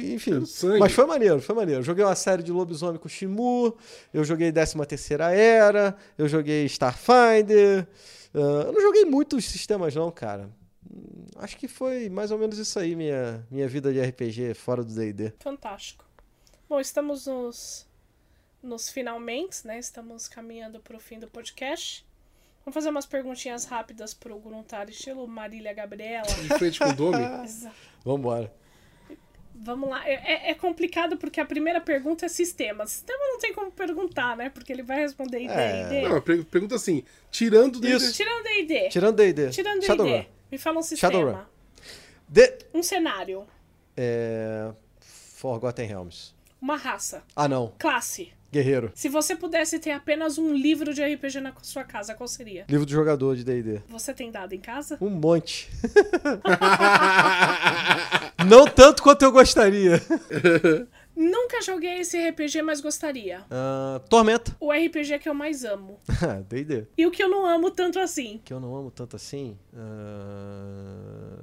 enfim. 0.00 0.42
Mas 0.80 0.92
foi 0.92 1.04
maneiro, 1.04 1.38
foi 1.42 1.54
maneiro. 1.54 1.80
Eu 1.80 1.84
joguei 1.84 2.02
uma 2.02 2.16
série 2.16 2.42
de 2.42 2.50
lobisomem 2.50 2.98
com 2.98 3.06
o 3.06 3.10
Shimu. 3.10 3.76
Eu 4.14 4.24
joguei 4.24 4.50
13 4.50 4.78
Terceira 4.86 5.30
Era. 5.30 5.94
Eu 6.16 6.26
joguei 6.26 6.64
Starfinder. 6.64 7.86
ah, 8.34 8.64
eu 8.66 8.72
não 8.72 8.80
joguei 8.80 9.04
muitos 9.04 9.44
sistemas, 9.44 9.94
não, 9.94 10.10
cara. 10.10 10.48
Acho 11.36 11.56
que 11.56 11.66
foi 11.68 12.08
mais 12.08 12.30
ou 12.30 12.38
menos 12.38 12.58
isso 12.58 12.78
aí, 12.78 12.94
minha, 12.94 13.44
minha 13.50 13.66
vida 13.68 13.92
de 13.92 14.00
RPG 14.00 14.54
fora 14.54 14.82
do 14.84 14.94
DD. 14.94 15.32
Fantástico. 15.40 16.04
Bom, 16.68 16.80
estamos 16.80 17.26
nos, 17.26 17.86
nos 18.62 18.88
finalmente, 18.90 19.66
né? 19.66 19.78
Estamos 19.78 20.28
caminhando 20.28 20.80
para 20.80 20.96
o 20.96 21.00
fim 21.00 21.18
do 21.18 21.26
podcast. 21.28 22.04
Vamos 22.64 22.74
fazer 22.74 22.88
umas 22.88 23.04
perguntinhas 23.04 23.66
rápidas 23.66 24.14
pro 24.14 24.38
Gruntar, 24.38 24.88
estilo 24.88 25.26
Marília 25.28 25.72
Gabriela. 25.74 26.26
De 26.26 26.48
frente 26.58 26.78
com 26.78 26.88
o 26.88 26.94
Domi. 26.94 27.22
Exato. 27.44 27.74
Vambora. 28.04 28.50
Vamos 29.56 29.88
lá. 29.88 30.08
É, 30.08 30.14
é- 30.14 30.50
é 30.50 30.54
complicado 30.54 31.16
porque 31.16 31.38
a 31.40 31.44
primeira 31.44 31.80
pergunta 31.80 32.26
é 32.26 32.28
sistema. 32.28 32.86
Sistema 32.86 33.18
não 33.28 33.38
tem 33.38 33.52
como 33.54 33.70
perguntar, 33.70 34.36
né? 34.36 34.50
Porque 34.50 34.72
ele 34.72 34.82
vai 34.82 34.98
responder 35.00 35.40
ID, 35.42 35.50
É. 35.50 35.82
ID. 36.02 36.08
Não, 36.08 36.20
per- 36.20 36.44
pergunta 36.46 36.74
assim: 36.74 37.04
tirando 37.30 37.78
do 37.78 37.86
Isso. 37.86 38.12
Tirando 38.12 38.42
D&D. 38.42 38.88
Tirando 38.88 39.16
D&D. 39.16 39.50
Tirando 39.50 39.80
D&D. 39.80 40.26
Shadowrun. 40.54 40.54
Me 40.54 40.58
fala 40.58 40.78
um 40.78 40.82
Shadowrun. 40.82 41.32
sistema. 41.32 41.50
D... 42.28 42.58
Um 42.72 42.82
cenário. 42.82 43.44
É... 43.96 44.70
Forgotten 45.00 45.86
Realms. 45.86 46.32
Uma 46.60 46.76
raça. 46.76 47.22
Ah, 47.34 47.48
não. 47.48 47.72
Classe. 47.78 48.32
Guerreiro. 48.52 48.92
Se 48.94 49.08
você 49.08 49.34
pudesse 49.34 49.80
ter 49.80 49.90
apenas 49.90 50.38
um 50.38 50.54
livro 50.54 50.94
de 50.94 51.02
RPG 51.02 51.40
na 51.40 51.52
sua 51.60 51.82
casa, 51.82 52.14
qual 52.14 52.28
seria? 52.28 52.64
Livro 52.68 52.86
do 52.86 52.92
jogador 52.92 53.34
de 53.34 53.42
D&D. 53.42 53.82
Você 53.88 54.14
tem 54.14 54.30
dado 54.30 54.52
em 54.54 54.60
casa? 54.60 54.96
Um 55.00 55.10
monte. 55.10 55.68
não 58.46 58.64
tanto 58.64 59.02
quanto 59.02 59.22
eu 59.22 59.32
gostaria. 59.32 60.00
Nunca 61.16 61.62
joguei 61.62 62.00
esse 62.00 62.18
RPG, 62.30 62.62
mas 62.62 62.80
gostaria. 62.80 63.44
Ah, 63.50 64.00
Tormenta. 64.08 64.56
O 64.58 64.72
RPG 64.72 65.20
que 65.20 65.28
eu 65.28 65.34
mais 65.34 65.64
amo. 65.64 66.00
D&D. 66.48 66.86
E 66.98 67.06
o 67.06 67.10
que 67.10 67.22
eu 67.22 67.28
não 67.28 67.46
amo 67.46 67.70
tanto 67.70 68.00
assim. 68.00 68.40
Que 68.44 68.52
eu 68.52 68.58
não 68.58 68.74
amo 68.74 68.90
tanto 68.90 69.14
assim. 69.14 69.56
Ah, 69.76 71.36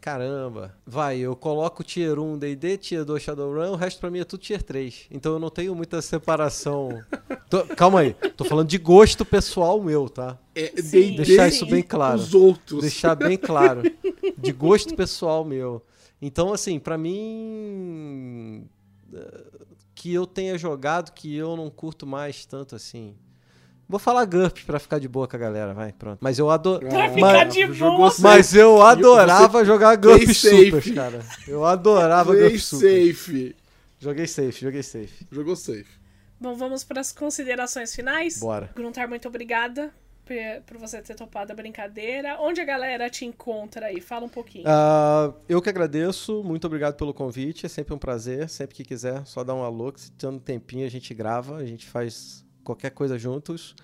Caramba. 0.00 0.74
Vai, 0.84 1.18
eu 1.18 1.34
coloco 1.36 1.84
Tier 1.84 2.18
1 2.18 2.38
D&D, 2.38 2.76
Tier 2.76 3.04
2 3.04 3.22
Shadowrun, 3.22 3.70
o 3.72 3.76
resto 3.76 4.00
pra 4.00 4.10
mim 4.10 4.18
é 4.20 4.24
tudo 4.24 4.40
Tier 4.40 4.62
3. 4.62 5.06
Então 5.10 5.32
eu 5.34 5.38
não 5.38 5.48
tenho 5.48 5.74
muita 5.74 6.02
separação. 6.02 7.00
Tô- 7.48 7.64
Calma 7.76 8.00
aí. 8.00 8.14
Tô 8.36 8.44
falando 8.44 8.68
de 8.68 8.78
gosto 8.78 9.24
pessoal 9.24 9.80
meu, 9.80 10.08
tá? 10.08 10.36
É, 10.54 10.72
Sim. 10.82 11.12
D&D 11.12 11.16
Deixar 11.24 11.50
Sim. 11.50 11.56
isso 11.56 11.66
bem 11.66 11.82
claro. 11.82 12.18
Os 12.18 12.34
outros. 12.34 12.80
Deixar 12.80 13.14
bem 13.14 13.36
claro. 13.38 13.82
De 14.36 14.52
gosto 14.52 14.94
pessoal 14.96 15.44
meu. 15.44 15.82
Então, 16.20 16.52
assim, 16.52 16.78
pra 16.78 16.98
mim. 16.98 18.68
Que 19.94 20.12
eu 20.14 20.26
tenha 20.26 20.56
jogado, 20.58 21.12
que 21.12 21.34
eu 21.36 21.56
não 21.56 21.68
curto 21.70 22.06
mais 22.06 22.44
tanto 22.46 22.74
assim. 22.74 23.14
Vou 23.88 23.98
falar 23.98 24.24
GURP 24.24 24.64
pra 24.64 24.78
ficar 24.78 24.98
de 24.98 25.06
boa 25.06 25.28
com 25.28 25.36
a 25.36 25.38
galera, 25.38 25.74
vai, 25.74 25.92
pronto. 25.92 26.18
Mas 26.22 26.38
eu 26.38 26.48
adoro. 26.50 26.86
Pra 26.88 27.04
Ah, 27.06 27.10
ficar 27.10 27.46
mas-. 27.46 28.18
Mas 28.20 28.54
eu 28.54 28.80
adorava 28.82 29.64
jogar 29.64 29.96
GURP 29.96 30.24
Play 30.24 30.34
Supers, 30.34 30.90
cara. 30.94 31.20
Eu 31.46 31.64
adorava 31.64 32.30
Play 32.32 32.42
GURP 32.50 32.58
Supers. 32.58 33.18
safe. 33.18 33.56
Joguei 33.98 34.26
safe, 34.26 34.60
joguei 34.60 34.82
safe. 34.82 35.26
Jogou 35.30 35.54
safe. 35.56 36.00
Bom, 36.40 36.54
vamos 36.56 36.82
para 36.82 37.00
as 37.00 37.12
considerações 37.12 37.94
finais. 37.94 38.40
Bora. 38.40 38.70
Gruntar, 38.74 39.08
muito 39.08 39.28
obrigada 39.28 39.92
por 40.66 40.78
você 40.78 41.02
ter 41.02 41.14
topado 41.14 41.52
a 41.52 41.54
brincadeira. 41.54 42.40
Onde 42.40 42.60
a 42.60 42.64
galera 42.64 43.10
te 43.10 43.24
encontra 43.24 43.86
aí? 43.86 44.00
Fala 44.00 44.26
um 44.26 44.28
pouquinho. 44.28 44.64
Ah, 44.66 45.32
eu 45.48 45.60
que 45.60 45.68
agradeço, 45.68 46.42
muito 46.44 46.66
obrigado 46.66 46.96
pelo 46.96 47.12
convite. 47.12 47.66
É 47.66 47.68
sempre 47.68 47.94
um 47.94 47.98
prazer. 47.98 48.48
Sempre 48.48 48.76
que 48.76 48.84
quiser, 48.84 49.24
só 49.26 49.42
dá 49.44 49.54
um 49.54 49.62
alô. 49.62 49.92
Que 49.92 50.00
se 50.00 50.12
tendo 50.12 50.36
um 50.36 50.40
tempinho, 50.40 50.86
a 50.86 50.90
gente 50.90 51.12
grava, 51.12 51.56
a 51.56 51.66
gente 51.66 51.86
faz 51.86 52.44
qualquer 52.62 52.90
coisa 52.90 53.18
juntos. 53.18 53.74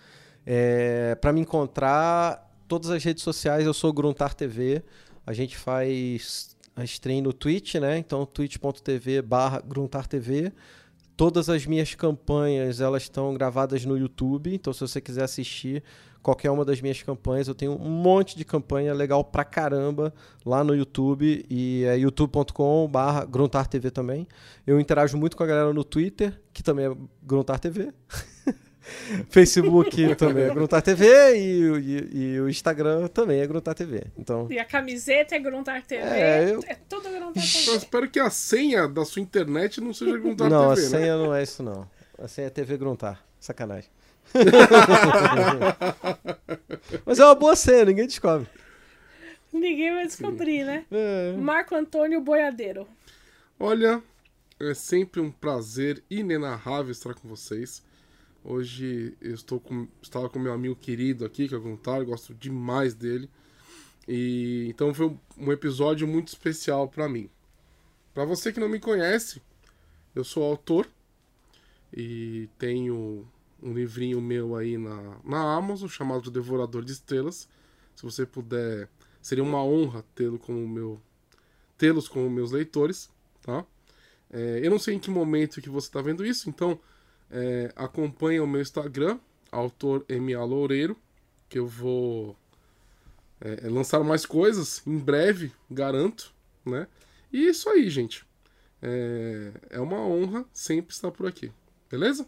É, 0.46 1.14
para 1.16 1.32
me 1.32 1.40
encontrar, 1.40 2.48
todas 2.66 2.90
as 2.90 3.02
redes 3.02 3.22
sociais, 3.22 3.66
eu 3.66 3.74
sou 3.74 3.92
Gruntar 3.92 4.34
TV. 4.34 4.82
A 5.26 5.32
gente 5.32 5.56
faz 5.56 6.56
a 6.76 6.84
stream 6.84 7.22
no 7.22 7.32
Twitch, 7.32 7.74
né? 7.74 7.98
Então, 7.98 8.24
twitch.tv 8.24 9.22
barra 9.22 9.60
Gruntar 9.60 10.06
TV. 10.06 10.52
Todas 11.16 11.48
as 11.48 11.66
minhas 11.66 11.94
campanhas, 11.94 12.80
elas 12.80 13.02
estão 13.02 13.34
gravadas 13.34 13.84
no 13.84 13.98
YouTube. 13.98 14.54
Então, 14.54 14.72
se 14.72 14.80
você 14.80 15.00
quiser 15.00 15.24
assistir 15.24 15.82
qualquer 16.28 16.50
uma 16.50 16.62
das 16.62 16.78
minhas 16.82 17.02
campanhas, 17.02 17.48
eu 17.48 17.54
tenho 17.54 17.72
um 17.72 17.88
monte 17.88 18.36
de 18.36 18.44
campanha 18.44 18.92
legal 18.92 19.24
pra 19.24 19.44
caramba 19.44 20.12
lá 20.44 20.62
no 20.62 20.74
YouTube. 20.74 21.46
E 21.48 21.84
é 21.84 21.96
youtube.com 21.96 22.86
barra 22.86 23.24
Gruntar 23.24 23.66
TV 23.66 23.90
também. 23.90 24.28
Eu 24.66 24.78
interajo 24.78 25.16
muito 25.16 25.34
com 25.38 25.42
a 25.42 25.46
galera 25.46 25.72
no 25.72 25.82
Twitter, 25.82 26.38
que 26.52 26.62
também 26.62 26.84
é 26.86 26.94
Gruntar 27.22 27.58
TV. 27.58 27.92
Facebook 29.30 30.14
também 30.16 30.44
é 30.44 30.50
Gruntar 30.54 30.82
TV 30.82 31.36
e, 31.38 31.70
o- 31.70 31.78
e- 31.78 32.08
e 32.34 32.40
o 32.40 32.48
Instagram 32.48 33.06
também 33.08 33.40
é 33.40 33.46
Gruntar 33.46 33.74
TV. 33.74 34.04
Então, 34.18 34.46
E 34.50 34.58
a 34.58 34.64
camiseta 34.64 35.34
é 35.34 35.38
Gruntar 35.38 35.82
TV. 35.86 36.02
É, 36.02 36.50
eu- 36.52 36.60
É 36.66 36.74
tudo 36.88 37.08
Gruntar 37.08 37.42
Eu 37.42 37.64
TV. 37.64 37.76
espero 37.76 38.10
que 38.10 38.18
a 38.20 38.28
senha 38.30 38.86
da 38.88 39.04
sua 39.04 39.22
internet 39.22 39.80
não 39.80 39.92
seja 39.94 40.16
Gruntar 40.18 40.48
não, 40.50 40.74
TV, 40.74 40.86
a 40.86 40.90
né? 40.90 40.98
senha 40.98 41.16
não 41.16 41.34
é 41.34 41.42
isso 41.42 41.62
não. 41.62 41.88
A 42.18 42.28
senha 42.28 42.46
é 42.46 42.50
TV 42.50 42.76
Gruntar. 42.76 43.22
Sacanagem. 43.40 43.90
Mas 47.04 47.18
é 47.18 47.24
uma 47.24 47.34
boa 47.34 47.56
senha, 47.56 47.84
ninguém 47.84 48.06
descobre. 48.06 48.48
Ninguém 49.52 49.92
vai 49.92 50.06
descobrir, 50.06 50.64
né? 50.64 50.84
É. 50.90 51.34
Marco 51.36 51.74
Antônio 51.74 52.20
Boiadeiro. 52.20 52.86
Olha, 53.58 54.02
é 54.60 54.74
sempre 54.74 55.20
um 55.20 55.30
prazer 55.30 56.02
inenarrável 56.10 56.92
estar 56.92 57.14
com 57.14 57.28
vocês. 57.28 57.82
Hoje 58.44 59.16
eu 59.20 59.34
estou 59.34 59.58
com, 59.58 59.88
estava 60.00 60.28
com 60.28 60.38
meu 60.38 60.52
amigo 60.52 60.76
querido 60.76 61.24
aqui, 61.24 61.48
que 61.48 61.54
é 61.54 61.56
o 61.56 61.60
Guntar, 61.60 62.04
gosto 62.04 62.34
demais 62.34 62.94
dele. 62.94 63.28
E 64.06 64.66
então 64.68 64.94
foi 64.94 65.16
um 65.36 65.52
episódio 65.52 66.06
muito 66.06 66.28
especial 66.28 66.88
para 66.88 67.08
mim. 67.08 67.28
Para 68.14 68.24
você 68.24 68.52
que 68.52 68.60
não 68.60 68.68
me 68.68 68.80
conhece, 68.80 69.42
eu 70.14 70.24
sou 70.24 70.42
autor 70.42 70.88
e 71.92 72.48
tenho 72.58 73.26
um 73.62 73.72
livrinho 73.72 74.20
meu 74.20 74.56
aí 74.56 74.78
na, 74.78 75.18
na 75.24 75.54
Amazon 75.54 75.88
chamado 75.88 76.30
Devorador 76.30 76.84
de 76.84 76.92
Estrelas. 76.92 77.48
Se 77.94 78.02
você 78.02 78.24
puder, 78.24 78.88
seria 79.20 79.42
uma 79.42 79.62
honra 79.62 80.04
tê-lo 80.14 80.38
como 80.38 80.66
meu 80.68 81.00
tê-los 81.76 82.08
como 82.08 82.28
meus 82.28 82.50
leitores, 82.50 83.08
tá? 83.42 83.64
É, 84.30 84.60
eu 84.62 84.70
não 84.70 84.78
sei 84.78 84.94
em 84.94 84.98
que 84.98 85.10
momento 85.10 85.62
que 85.62 85.70
você 85.70 85.86
está 85.86 86.02
vendo 86.02 86.26
isso, 86.26 86.50
então 86.50 86.78
é, 87.30 87.72
acompanha 87.76 88.42
o 88.42 88.46
meu 88.46 88.60
Instagram, 88.60 89.18
autor 89.50 90.04
MA 90.08 90.44
Loureiro, 90.44 90.96
que 91.48 91.58
eu 91.58 91.66
vou 91.66 92.36
é, 93.40 93.66
é, 93.66 93.68
lançar 93.68 94.02
mais 94.02 94.26
coisas 94.26 94.82
em 94.86 94.98
breve, 94.98 95.52
garanto, 95.70 96.34
né? 96.64 96.86
E 97.32 97.46
isso 97.46 97.68
aí, 97.70 97.88
gente. 97.88 98.26
É, 98.82 99.52
é 99.70 99.80
uma 99.80 99.98
honra 99.98 100.44
sempre 100.52 100.94
estar 100.94 101.10
por 101.10 101.26
aqui, 101.26 101.50
beleza? 101.90 102.26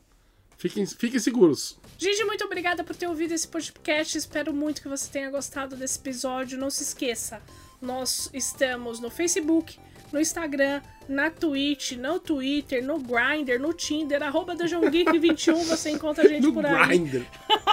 Fiquem, 0.60 0.84
fiquem 0.84 1.18
seguros. 1.18 1.78
Gente, 1.96 2.22
muito 2.24 2.44
obrigada 2.44 2.84
por 2.84 2.94
ter 2.94 3.06
ouvido 3.06 3.32
esse 3.32 3.48
podcast. 3.48 4.18
Espero 4.18 4.52
muito 4.52 4.82
que 4.82 4.88
você 4.88 5.10
tenha 5.10 5.30
gostado 5.30 5.74
desse 5.74 5.98
episódio. 5.98 6.58
Não 6.58 6.68
se 6.68 6.82
esqueça, 6.82 7.40
nós 7.80 8.28
estamos 8.34 9.00
no 9.00 9.08
Facebook, 9.08 9.78
no 10.12 10.20
Instagram, 10.20 10.82
na 11.08 11.30
Twitch, 11.30 11.92
no 11.92 12.20
Twitter, 12.20 12.84
no 12.84 12.98
Grindr, 12.98 13.58
no 13.58 13.72
Tinder, 13.72 14.22
arroba 14.22 14.54
Geek21, 14.54 15.54
você 15.64 15.88
encontra 15.88 16.26
a 16.26 16.28
gente 16.28 16.42
No 16.42 16.52
por 16.52 16.66
aí. 16.66 16.88
Grindr. 16.88 17.24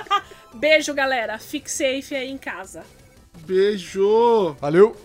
Beijo, 0.56 0.94
galera. 0.94 1.38
Fique 1.38 1.70
safe 1.70 2.16
aí 2.16 2.32
em 2.32 2.38
casa. 2.38 2.86
Beijo! 3.46 4.56
Valeu! 4.62 4.96